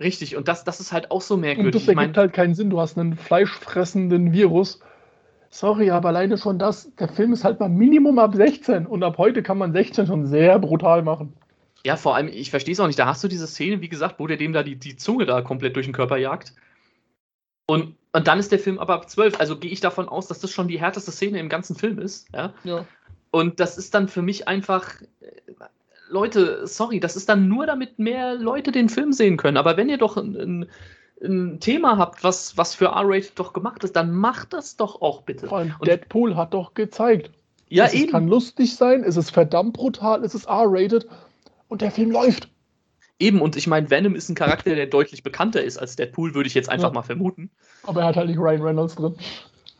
Richtig, 0.00 0.36
und 0.36 0.48
das, 0.48 0.64
das 0.64 0.80
ist 0.80 0.92
halt 0.92 1.10
auch 1.10 1.22
so 1.22 1.36
merkwürdig. 1.36 1.66
Und 1.66 1.74
das 1.74 1.88
ergibt 1.88 2.02
ich 2.02 2.14
mein, 2.14 2.16
halt 2.16 2.32
keinen 2.32 2.54
Sinn. 2.54 2.70
Du 2.70 2.80
hast 2.80 2.98
einen 2.98 3.16
fleischfressenden 3.16 4.32
Virus. 4.32 4.80
Sorry, 5.50 5.90
aber 5.90 6.08
alleine 6.08 6.36
schon 6.36 6.58
das, 6.58 6.94
der 6.96 7.08
Film 7.08 7.32
ist 7.32 7.44
halt 7.44 7.60
mal 7.60 7.68
Minimum 7.68 8.18
ab 8.18 8.34
16 8.34 8.86
und 8.86 9.02
ab 9.02 9.16
heute 9.16 9.42
kann 9.42 9.58
man 9.58 9.72
16 9.72 10.06
schon 10.06 10.26
sehr 10.26 10.58
brutal 10.58 11.02
machen. 11.02 11.32
Ja, 11.84 11.96
vor 11.96 12.16
allem, 12.16 12.28
ich 12.28 12.50
verstehe 12.50 12.72
es 12.72 12.80
auch 12.80 12.86
nicht. 12.86 12.98
Da 12.98 13.06
hast 13.06 13.22
du 13.22 13.28
diese 13.28 13.46
Szene, 13.46 13.80
wie 13.80 13.88
gesagt, 13.88 14.18
wo 14.18 14.26
der 14.26 14.36
dem 14.36 14.52
da 14.52 14.62
die, 14.62 14.76
die 14.76 14.96
Zunge 14.96 15.24
da 15.24 15.40
komplett 15.40 15.76
durch 15.76 15.86
den 15.86 15.94
Körper 15.94 16.16
jagt. 16.16 16.54
Und, 17.66 17.94
und 18.16 18.26
dann 18.26 18.38
ist 18.38 18.50
der 18.52 18.58
Film 18.58 18.78
aber 18.78 18.94
ab 18.94 19.08
12. 19.10 19.38
Also 19.40 19.56
gehe 19.58 19.70
ich 19.70 19.80
davon 19.80 20.08
aus, 20.08 20.26
dass 20.28 20.40
das 20.40 20.50
schon 20.50 20.68
die 20.68 20.80
härteste 20.80 21.10
Szene 21.12 21.38
im 21.38 21.48
ganzen 21.48 21.76
Film 21.76 21.98
ist. 21.98 22.28
Ja. 22.34 22.52
Ja. 22.64 22.86
Und 23.30 23.60
das 23.60 23.76
ist 23.78 23.94
dann 23.94 24.08
für 24.08 24.22
mich 24.22 24.48
einfach. 24.48 25.00
äh, 25.20 25.26
Leute, 26.08 26.66
sorry, 26.68 27.00
das 27.00 27.16
ist 27.16 27.28
dann 27.28 27.48
nur, 27.48 27.66
damit 27.66 27.98
mehr 27.98 28.34
Leute 28.34 28.70
den 28.72 28.88
Film 28.88 29.12
sehen 29.12 29.36
können. 29.36 29.56
Aber 29.56 29.76
wenn 29.76 29.88
ihr 29.88 29.98
doch 29.98 30.16
ein, 30.16 30.36
ein, 30.36 30.66
ein 31.22 31.58
Thema 31.60 31.98
habt, 31.98 32.22
was, 32.22 32.56
was 32.56 32.74
für 32.76 32.86
R-Rated 32.86 33.32
doch 33.38 33.52
gemacht 33.52 33.82
ist, 33.82 33.96
dann 33.96 34.12
macht 34.12 34.52
das 34.52 34.76
doch 34.76 35.02
auch 35.02 35.22
bitte. 35.22 35.48
Vor 35.48 35.58
allem 35.58 35.74
Und- 35.78 35.88
Deadpool 35.88 36.36
hat 36.36 36.54
doch 36.54 36.74
gezeigt. 36.74 37.30
Ja, 37.68 37.86
es 37.86 37.94
ist, 37.94 38.12
kann 38.12 38.22
eben. 38.22 38.30
lustig 38.30 38.76
sein, 38.76 39.02
es 39.02 39.16
ist 39.16 39.30
verdammt 39.32 39.72
brutal, 39.72 40.22
es 40.22 40.36
ist 40.36 40.46
R-rated 40.46 41.08
und 41.66 41.80
der 41.80 41.90
Film 41.90 42.12
läuft. 42.12 42.48
Eben, 43.18 43.40
und 43.40 43.56
ich 43.56 43.66
meine, 43.66 43.90
Venom 43.90 44.14
ist 44.14 44.28
ein 44.28 44.36
Charakter, 44.36 44.76
der 44.76 44.86
deutlich 44.86 45.24
bekannter 45.24 45.64
ist 45.64 45.76
als 45.76 45.96
Deadpool, 45.96 46.34
würde 46.34 46.46
ich 46.46 46.54
jetzt 46.54 46.68
einfach 46.68 46.90
Ja. 46.90 46.94
mal 46.94 47.02
vermuten. 47.02 47.50
Aber 47.86 48.00
er 48.00 48.06
hat 48.08 48.16
halt 48.16 48.28
nicht 48.28 48.38
Ryan 48.38 48.62
Reynolds 48.62 48.94
drin. 48.94 49.14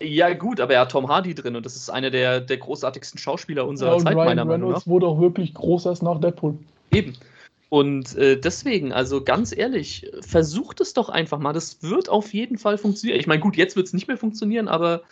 Ja, 0.01 0.33
gut, 0.35 0.61
aber 0.61 0.75
er 0.75 0.81
hat 0.81 0.93
Tom 0.93 1.09
Hardy 1.09 1.35
drin 1.35 1.57
und 1.57 1.65
das 1.65 1.75
ist 1.75 1.89
einer 1.89 2.11
der, 2.11 2.41
der 2.41 2.59
großartigsten 2.59 3.19
Schauspieler 3.19 3.63
Ja, 3.63 3.69
unserer 3.69 3.97
und 3.97 4.03
Zeit, 4.03 4.15
Ryan 4.15 4.27
meiner 4.27 4.45
Meinung 4.45 4.69
nach. 4.69 4.77
Reynolds 4.77 4.87
wurde 4.87 5.07
auch 5.07 5.21
wirklich 5.21 5.55
groß 5.55 5.87
erst 5.87 6.03
nach 6.03 6.21
Deadpool. 6.21 6.59
Eben. 6.93 7.15
Und 7.69 8.15
äh, 8.17 8.39
deswegen, 8.39 8.93
also 8.93 9.25
ganz 9.25 9.57
ehrlich, 9.57 10.11
versucht 10.21 10.81
es 10.81 10.93
doch 10.93 11.09
einfach 11.09 11.39
mal. 11.39 11.53
Das 11.53 11.83
wird 11.83 12.09
auf 12.09 12.33
jeden 12.33 12.59
Fall 12.59 12.79
funktionieren. 12.79 13.19
Ich 13.19 13.27
meine, 13.27 13.41
gut, 13.41 13.57
jetzt 13.57 13.75
wird 13.75 13.87
es 13.87 13.93
nicht 13.93 14.07
mehr 14.07 14.17
funktionieren, 14.17 14.69
aber 14.69 15.03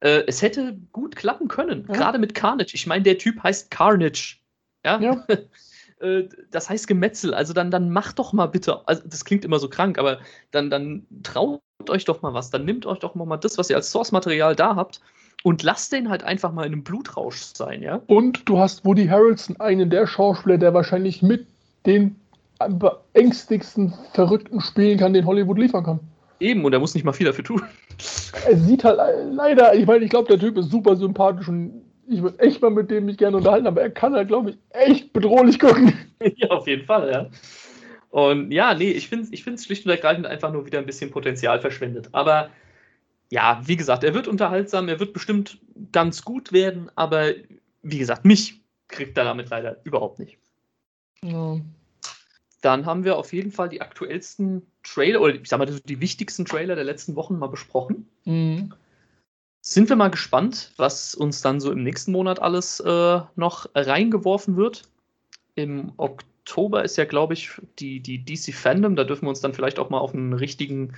äh, 0.00 0.22
es 0.26 0.42
hätte 0.42 0.78
gut 0.92 1.16
klappen 1.16 1.48
können. 1.48 1.86
Ja. 1.88 1.94
Gerade 1.94 2.18
mit 2.18 2.34
Carnage. 2.34 2.74
Ich 2.74 2.86
meine, 2.86 3.02
der 3.02 3.18
Typ 3.18 3.42
heißt 3.42 3.70
Carnage. 3.70 4.36
Ja. 4.84 5.00
Ja. 5.00 5.26
Äh, 6.00 6.30
das 6.50 6.70
heißt 6.70 6.88
Gemetzel. 6.88 7.34
Also 7.34 7.52
dann, 7.52 7.70
dann 7.70 7.90
macht 7.90 8.18
doch 8.18 8.32
mal 8.32 8.46
bitte. 8.46 8.88
Also 8.88 9.02
das 9.04 9.22
klingt 9.26 9.44
immer 9.44 9.58
so 9.58 9.68
krank, 9.68 9.98
aber 9.98 10.20
dann, 10.50 10.70
dann 10.70 11.06
traut 11.22 11.60
euch 11.88 12.04
doch 12.04 12.20
mal 12.20 12.34
was. 12.34 12.50
Dann 12.50 12.64
nehmt 12.64 12.84
euch 12.84 12.98
doch 12.98 13.14
mal 13.14 13.36
das, 13.36 13.56
was 13.56 13.70
ihr 13.70 13.76
als 13.76 13.90
Source-Material 13.90 14.56
da 14.56 14.76
habt. 14.76 15.00
Und 15.42 15.62
lasst 15.62 15.92
den 15.92 16.10
halt 16.10 16.22
einfach 16.22 16.52
mal 16.52 16.66
in 16.66 16.72
einem 16.74 16.82
Blutrausch 16.82 17.40
sein, 17.54 17.82
ja? 17.82 18.02
Und 18.08 18.46
du 18.46 18.58
hast 18.58 18.84
Woody 18.84 19.06
Harrelson, 19.06 19.58
einen 19.58 19.88
der 19.88 20.06
Schauspieler, 20.06 20.58
der 20.58 20.74
wahrscheinlich 20.74 21.22
mit 21.22 21.46
den 21.86 22.16
beängstigsten 22.68 23.94
Verrückten 24.12 24.60
spielen 24.60 24.98
kann, 24.98 25.14
den 25.14 25.24
Hollywood 25.24 25.58
liefern 25.58 25.84
kann. 25.84 26.00
Eben, 26.40 26.64
und 26.64 26.72
er 26.72 26.78
muss 26.78 26.94
nicht 26.94 27.04
mal 27.04 27.12
viel 27.12 27.26
dafür 27.26 27.44
tun. 27.44 27.62
Er 28.46 28.56
sieht 28.56 28.82
halt 28.82 28.98
leider, 29.30 29.74
ich 29.74 29.86
meine, 29.86 30.02
ich 30.02 30.08
glaube, 30.08 30.28
der 30.28 30.38
Typ 30.38 30.56
ist 30.56 30.70
super 30.70 30.96
sympathisch 30.96 31.48
und 31.48 31.82
ich 32.08 32.22
würde 32.22 32.38
echt 32.38 32.62
mal 32.62 32.70
mit 32.70 32.90
dem 32.90 33.04
mich 33.04 33.18
gerne 33.18 33.36
unterhalten, 33.36 33.66
aber 33.66 33.82
er 33.82 33.90
kann 33.90 34.14
halt, 34.14 34.28
glaube 34.28 34.50
ich, 34.50 34.58
echt 34.70 35.12
bedrohlich 35.12 35.58
gucken. 35.58 35.92
Ja, 36.36 36.48
auf 36.48 36.66
jeden 36.66 36.84
Fall, 36.84 37.10
ja. 37.10 37.26
Und 38.10 38.50
ja, 38.50 38.74
nee, 38.74 38.90
ich 38.90 39.08
finde 39.08 39.24
es 39.24 39.32
ich 39.32 39.44
find's 39.44 39.64
schlicht 39.64 39.86
und 39.86 39.92
ergreifend 39.92 40.26
einfach 40.26 40.52
nur 40.52 40.66
wieder 40.66 40.78
ein 40.78 40.86
bisschen 40.86 41.10
Potenzial 41.10 41.60
verschwendet. 41.60 42.08
Aber 42.12 42.50
ja, 43.30 43.62
wie 43.64 43.76
gesagt, 43.76 44.02
er 44.02 44.14
wird 44.14 44.26
unterhaltsam, 44.26 44.88
er 44.88 44.98
wird 44.98 45.12
bestimmt 45.12 45.58
ganz 45.92 46.22
gut 46.22 46.52
werden, 46.52 46.90
aber 46.96 47.32
wie 47.82 47.98
gesagt, 47.98 48.24
mich 48.24 48.60
kriegt 48.88 49.16
er 49.16 49.24
damit 49.24 49.50
leider 49.50 49.76
überhaupt 49.84 50.18
nicht. 50.18 50.36
Ja. 51.22 51.60
Dann 52.60 52.84
haben 52.84 53.04
wir 53.04 53.16
auf 53.16 53.32
jeden 53.32 53.52
Fall 53.52 53.68
die 53.68 53.80
aktuellsten 53.80 54.66
Trailer, 54.82 55.20
oder 55.20 55.34
ich 55.34 55.48
sag 55.48 55.58
mal, 55.58 55.66
die 55.66 56.00
wichtigsten 56.00 56.44
Trailer 56.44 56.74
der 56.74 56.84
letzten 56.84 57.14
Wochen 57.14 57.38
mal 57.38 57.46
besprochen. 57.46 58.08
Mhm. 58.24 58.74
Sind 59.62 59.88
wir 59.88 59.96
mal 59.96 60.10
gespannt, 60.10 60.72
was 60.76 61.14
uns 61.14 61.42
dann 61.42 61.60
so 61.60 61.70
im 61.70 61.82
nächsten 61.82 62.12
Monat 62.12 62.40
alles 62.40 62.80
äh, 62.80 63.20
noch 63.36 63.68
reingeworfen 63.74 64.56
wird. 64.56 64.82
Im 65.54 65.92
Oktober 65.96 66.29
ist 66.82 66.96
ja, 66.96 67.04
glaube 67.04 67.34
ich, 67.34 67.50
die, 67.78 68.00
die 68.00 68.24
DC 68.24 68.54
Fandom. 68.54 68.96
Da 68.96 69.04
dürfen 69.04 69.26
wir 69.26 69.30
uns 69.30 69.40
dann 69.40 69.54
vielleicht 69.54 69.78
auch 69.78 69.90
mal 69.90 69.98
auf 69.98 70.14
einen 70.14 70.32
richtigen 70.32 70.92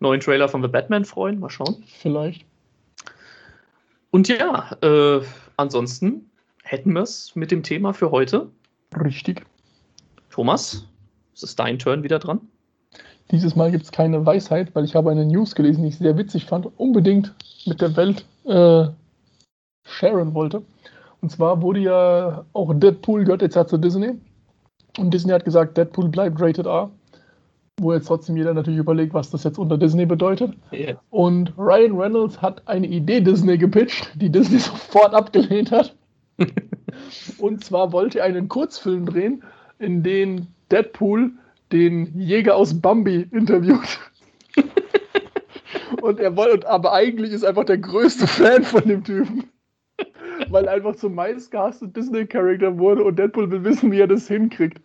neuen 0.00 0.20
Trailer 0.20 0.48
von 0.48 0.62
The 0.62 0.68
Batman 0.68 1.04
freuen. 1.04 1.38
Mal 1.38 1.50
schauen. 1.50 1.82
Vielleicht. 1.86 2.44
Und 4.10 4.28
ja, 4.28 4.76
äh, 4.82 5.20
ansonsten 5.56 6.30
hätten 6.62 6.92
wir 6.92 7.02
es 7.02 7.34
mit 7.34 7.50
dem 7.50 7.62
Thema 7.62 7.92
für 7.92 8.10
heute. 8.10 8.48
Richtig. 9.02 9.44
Thomas, 10.30 10.86
es 11.34 11.42
ist 11.42 11.58
dein 11.58 11.78
Turn 11.78 12.02
wieder 12.02 12.18
dran. 12.18 12.40
Dieses 13.30 13.56
Mal 13.56 13.70
gibt 13.70 13.84
es 13.84 13.92
keine 13.92 14.24
Weisheit, 14.24 14.74
weil 14.74 14.84
ich 14.84 14.94
habe 14.94 15.10
eine 15.10 15.24
News 15.24 15.54
gelesen, 15.54 15.82
die 15.82 15.88
ich 15.88 15.98
sehr 15.98 16.16
witzig 16.16 16.44
fand, 16.44 16.66
unbedingt 16.78 17.34
mit 17.66 17.80
der 17.80 17.96
Welt 17.96 18.24
äh, 18.44 18.88
sharen 19.84 20.34
wollte. 20.34 20.62
Und 21.20 21.30
zwar 21.30 21.62
wurde 21.62 21.80
ja 21.80 22.44
auch 22.52 22.74
Deadpool 22.74 23.24
gehört 23.24 23.42
jetzt 23.42 23.56
ja 23.56 23.66
zu 23.66 23.78
Disney. 23.78 24.18
Und 24.98 25.12
Disney 25.12 25.32
hat 25.32 25.44
gesagt, 25.44 25.76
Deadpool 25.76 26.08
bleibt 26.08 26.40
rated 26.40 26.66
R. 26.66 26.90
Wo 27.80 27.92
jetzt 27.92 28.06
trotzdem 28.06 28.36
jeder 28.36 28.54
natürlich 28.54 28.78
überlegt, 28.78 29.14
was 29.14 29.30
das 29.30 29.42
jetzt 29.42 29.58
unter 29.58 29.76
Disney 29.76 30.06
bedeutet. 30.06 30.54
Ja. 30.70 30.94
Und 31.10 31.52
Ryan 31.58 31.98
Reynolds 31.98 32.40
hat 32.40 32.62
eine 32.68 32.86
Idee 32.86 33.20
Disney 33.20 33.58
gepitcht, 33.58 34.12
die 34.14 34.30
Disney 34.30 34.58
sofort 34.60 35.12
abgelehnt 35.12 35.72
hat. 35.72 35.94
Und 37.38 37.64
zwar 37.64 37.92
wollte 37.92 38.20
er 38.20 38.26
einen 38.26 38.48
Kurzfilm 38.48 39.06
drehen, 39.06 39.42
in 39.78 40.02
dem 40.02 40.46
Deadpool 40.70 41.32
den 41.72 42.18
Jäger 42.18 42.56
aus 42.56 42.80
Bambi 42.80 43.26
interviewt. 43.32 43.98
Und 46.00 46.20
er 46.20 46.36
wollte, 46.36 46.68
aber 46.68 46.92
eigentlich 46.92 47.32
ist 47.32 47.44
einfach 47.44 47.64
der 47.64 47.78
größte 47.78 48.26
Fan 48.26 48.62
von 48.62 48.86
dem 48.86 49.02
Typen. 49.02 49.44
Weil 50.50 50.66
er 50.66 50.72
einfach 50.72 50.96
zum 50.96 51.14
meistgehassten 51.14 51.92
Disney-Charakter 51.92 52.78
wurde 52.78 53.04
und 53.04 53.18
Deadpool 53.18 53.50
will 53.50 53.64
wissen, 53.64 53.90
wie 53.90 54.00
er 54.00 54.06
das 54.06 54.28
hinkriegt. 54.28 54.80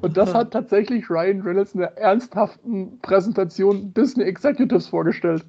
Und 0.00 0.16
das 0.16 0.34
hat 0.34 0.52
tatsächlich 0.52 1.08
Ryan 1.08 1.40
Reynolds 1.42 1.74
in 1.74 1.82
einer 1.82 1.96
ernsthaften 1.96 2.98
Präsentation 3.00 3.92
Disney 3.94 4.24
Executives 4.24 4.88
vorgestellt. 4.88 5.44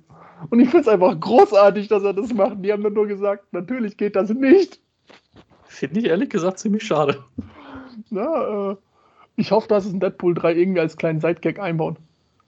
Und 0.49 0.59
ich 0.59 0.69
finde 0.69 0.81
es 0.81 0.87
einfach 0.87 1.19
großartig, 1.19 1.87
dass 1.87 2.03
er 2.03 2.13
das 2.13 2.33
macht. 2.33 2.57
Die 2.63 2.71
haben 2.71 2.83
dann 2.83 2.93
nur 2.93 3.07
gesagt, 3.07 3.51
natürlich 3.53 3.97
geht 3.97 4.15
das 4.15 4.29
nicht. 4.29 4.79
Finde 5.65 5.99
ich 5.99 6.05
ehrlich 6.07 6.29
gesagt 6.29 6.59
ziemlich 6.59 6.83
schade. 6.83 7.23
Na, 8.09 8.71
äh, 8.71 8.75
ich 9.35 9.51
hoffe, 9.51 9.67
dass 9.67 9.85
es 9.85 9.93
in 9.93 9.99
Deadpool 9.99 10.33
3 10.33 10.55
irgendwie 10.55 10.79
als 10.79 10.97
kleinen 10.97 11.19
Sidegag 11.19 11.59
einbauen. 11.59 11.97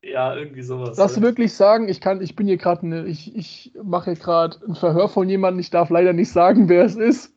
Ja, 0.01 0.35
irgendwie 0.35 0.61
sowas. 0.61 0.95
Dass 0.95 1.15
sie 1.15 1.21
wirklich 1.21 1.53
sagen, 1.53 1.89
ich 1.89 1.99
kann, 1.99 2.21
ich 2.21 2.35
bin 2.35 2.47
hier 2.47 2.57
gerade, 2.57 2.87
ne, 2.87 3.05
ich, 3.05 3.35
ich 3.35 3.73
mache 3.83 4.11
hier 4.11 4.19
gerade 4.19 4.57
ein 4.65 4.75
Verhör 4.75 5.09
von 5.09 5.27
jemandem, 5.27 5.59
ich 5.59 5.69
darf 5.71 5.89
leider 5.89 6.13
nicht 6.13 6.31
sagen, 6.31 6.69
wer 6.69 6.85
es 6.85 6.95
ist. 6.95 7.33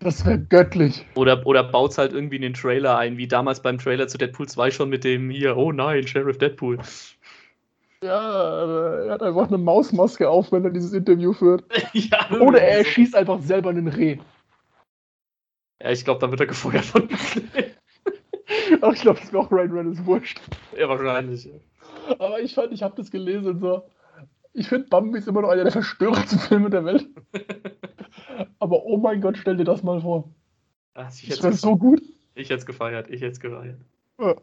Das 0.00 0.24
wäre 0.24 0.38
göttlich. 0.38 1.04
Oder, 1.14 1.46
oder 1.46 1.62
baut 1.62 1.92
es 1.92 1.98
halt 1.98 2.12
irgendwie 2.12 2.36
in 2.36 2.42
den 2.42 2.54
Trailer 2.54 2.96
ein, 2.96 3.16
wie 3.16 3.28
damals 3.28 3.60
beim 3.60 3.78
Trailer 3.78 4.08
zu 4.08 4.18
Deadpool 4.18 4.48
2 4.48 4.70
schon 4.70 4.88
mit 4.88 5.04
dem 5.04 5.30
hier, 5.30 5.56
oh 5.56 5.72
nein, 5.72 6.06
Sheriff 6.06 6.38
Deadpool. 6.38 6.78
Ja, 8.02 9.04
er 9.04 9.12
hat 9.12 9.22
einfach 9.22 9.48
eine 9.48 9.58
Mausmaske 9.58 10.28
auf, 10.28 10.52
wenn 10.52 10.64
er 10.64 10.70
dieses 10.70 10.94
Interview 10.94 11.34
führt. 11.34 11.64
ja, 11.92 12.30
Oder 12.40 12.62
er 12.62 12.84
schießt 12.84 13.14
einfach 13.14 13.40
selber 13.40 13.70
einen 13.70 13.88
Reh. 13.88 14.18
Ja, 15.82 15.90
ich 15.90 16.04
glaube, 16.04 16.20
dann 16.20 16.30
wird 16.30 16.40
er 16.40 16.46
gefeuert 16.46 16.84
von 16.84 17.08
Aber 18.80 18.92
ich 18.94 19.02
glaube, 19.02 19.20
das 19.20 19.32
wäre 19.32 19.42
auch 19.42 19.50
Ryan 19.50 19.72
Reynolds 19.72 20.04
wurscht. 20.06 20.40
Ja, 20.78 20.88
wahrscheinlich. 20.88 21.50
Aber 22.18 22.40
ich 22.40 22.54
fand, 22.54 22.72
ich 22.72 22.82
habe 22.82 22.96
das 22.96 23.10
gelesen 23.10 23.60
so. 23.60 23.82
Ich 24.52 24.68
finde, 24.68 24.88
Bambi 24.88 25.18
ist 25.18 25.28
immer 25.28 25.42
noch 25.42 25.50
einer 25.50 25.64
der 25.64 25.72
verstörendsten 25.72 26.38
Filme 26.38 26.70
der 26.70 26.84
Welt. 26.84 27.06
Aber 28.58 28.84
oh 28.84 28.96
mein 28.96 29.20
Gott, 29.20 29.36
stell 29.38 29.56
dir 29.56 29.64
das 29.64 29.82
mal 29.82 30.00
vor. 30.00 30.30
Ah, 30.94 31.08
ich 31.08 31.28
Das 31.28 31.36
hätte 31.38 31.42
wäre 31.44 31.54
es 31.54 31.60
so 31.60 31.76
gut. 31.76 32.02
ich 32.34 32.50
hätt's 32.50 32.66
gefeiert. 32.66 33.08
Ich 33.10 33.20
hätte 33.20 33.32
es 33.32 33.40
gefeiert. 33.40 33.80
Ja. 34.18 34.34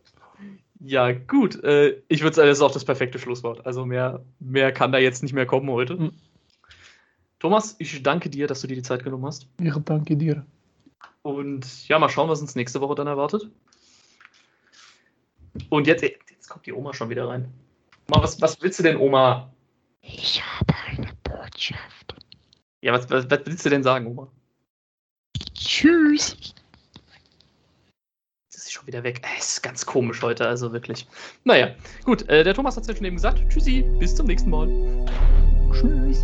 Ja, 0.79 1.11
gut. 1.11 1.63
Äh, 1.63 2.01
ich 2.07 2.21
würde 2.21 2.35
sagen, 2.35 2.47
das 2.47 2.59
ist 2.59 2.61
auch 2.63 2.71
das 2.71 2.85
perfekte 2.85 3.17
Schlusswort. 3.19 3.65
Also 3.65 3.85
mehr, 3.85 4.23
mehr 4.39 4.71
kann 4.71 4.91
da 4.91 4.99
jetzt 4.99 5.23
nicht 5.23 5.33
mehr 5.33 5.45
kommen 5.45 5.69
heute. 5.69 5.95
Mhm. 5.95 6.11
Thomas, 7.39 7.75
ich 7.79 8.01
danke 8.03 8.29
dir, 8.29 8.47
dass 8.47 8.61
du 8.61 8.67
dir 8.67 8.75
die 8.75 8.81
Zeit 8.83 9.03
genommen 9.03 9.25
hast. 9.25 9.47
Ich 9.61 9.73
danke 9.85 10.15
dir. 10.15 10.45
Und 11.21 11.87
ja, 11.87 11.99
mal 11.99 12.09
schauen, 12.09 12.29
was 12.29 12.41
uns 12.41 12.55
nächste 12.55 12.81
Woche 12.81 12.95
dann 12.95 13.07
erwartet. 13.07 13.49
Und 15.69 15.87
jetzt, 15.87 16.03
jetzt 16.03 16.47
kommt 16.47 16.65
die 16.65 16.73
Oma 16.73 16.93
schon 16.93 17.09
wieder 17.09 17.27
rein. 17.27 17.51
Oma, 18.09 18.23
was, 18.23 18.39
was 18.41 18.61
willst 18.61 18.79
du 18.79 18.83
denn, 18.83 18.97
Oma? 18.97 19.51
Ich 20.01 20.41
habe 20.41 20.73
eine 20.87 21.11
Botschaft. 21.23 21.96
Ja, 22.81 22.93
was, 22.93 23.09
was, 23.09 23.29
was 23.29 23.39
willst 23.45 23.65
du 23.65 23.69
denn 23.69 23.83
sagen, 23.83 24.05
Oma? 24.07 24.31
Tschüss. 25.53 26.37
Jetzt 28.45 28.55
ist 28.55 28.65
sie 28.65 28.71
schon 28.71 28.87
wieder 28.87 29.03
weg. 29.03 29.21
Es 29.37 29.53
ist 29.53 29.61
ganz 29.63 29.85
komisch 29.85 30.21
heute, 30.21 30.47
also 30.47 30.71
wirklich. 30.71 31.07
Naja, 31.43 31.75
gut, 32.03 32.27
äh, 32.29 32.43
der 32.43 32.53
Thomas 32.53 32.75
hat 32.75 32.83
es 32.83 32.87
ja 32.89 32.95
schon 32.95 33.05
eben 33.05 33.15
gesagt. 33.15 33.41
Tschüssi, 33.49 33.81
bis 33.99 34.15
zum 34.15 34.27
nächsten 34.27 34.49
Mal. 34.49 34.67
Tschüss. 35.71 36.23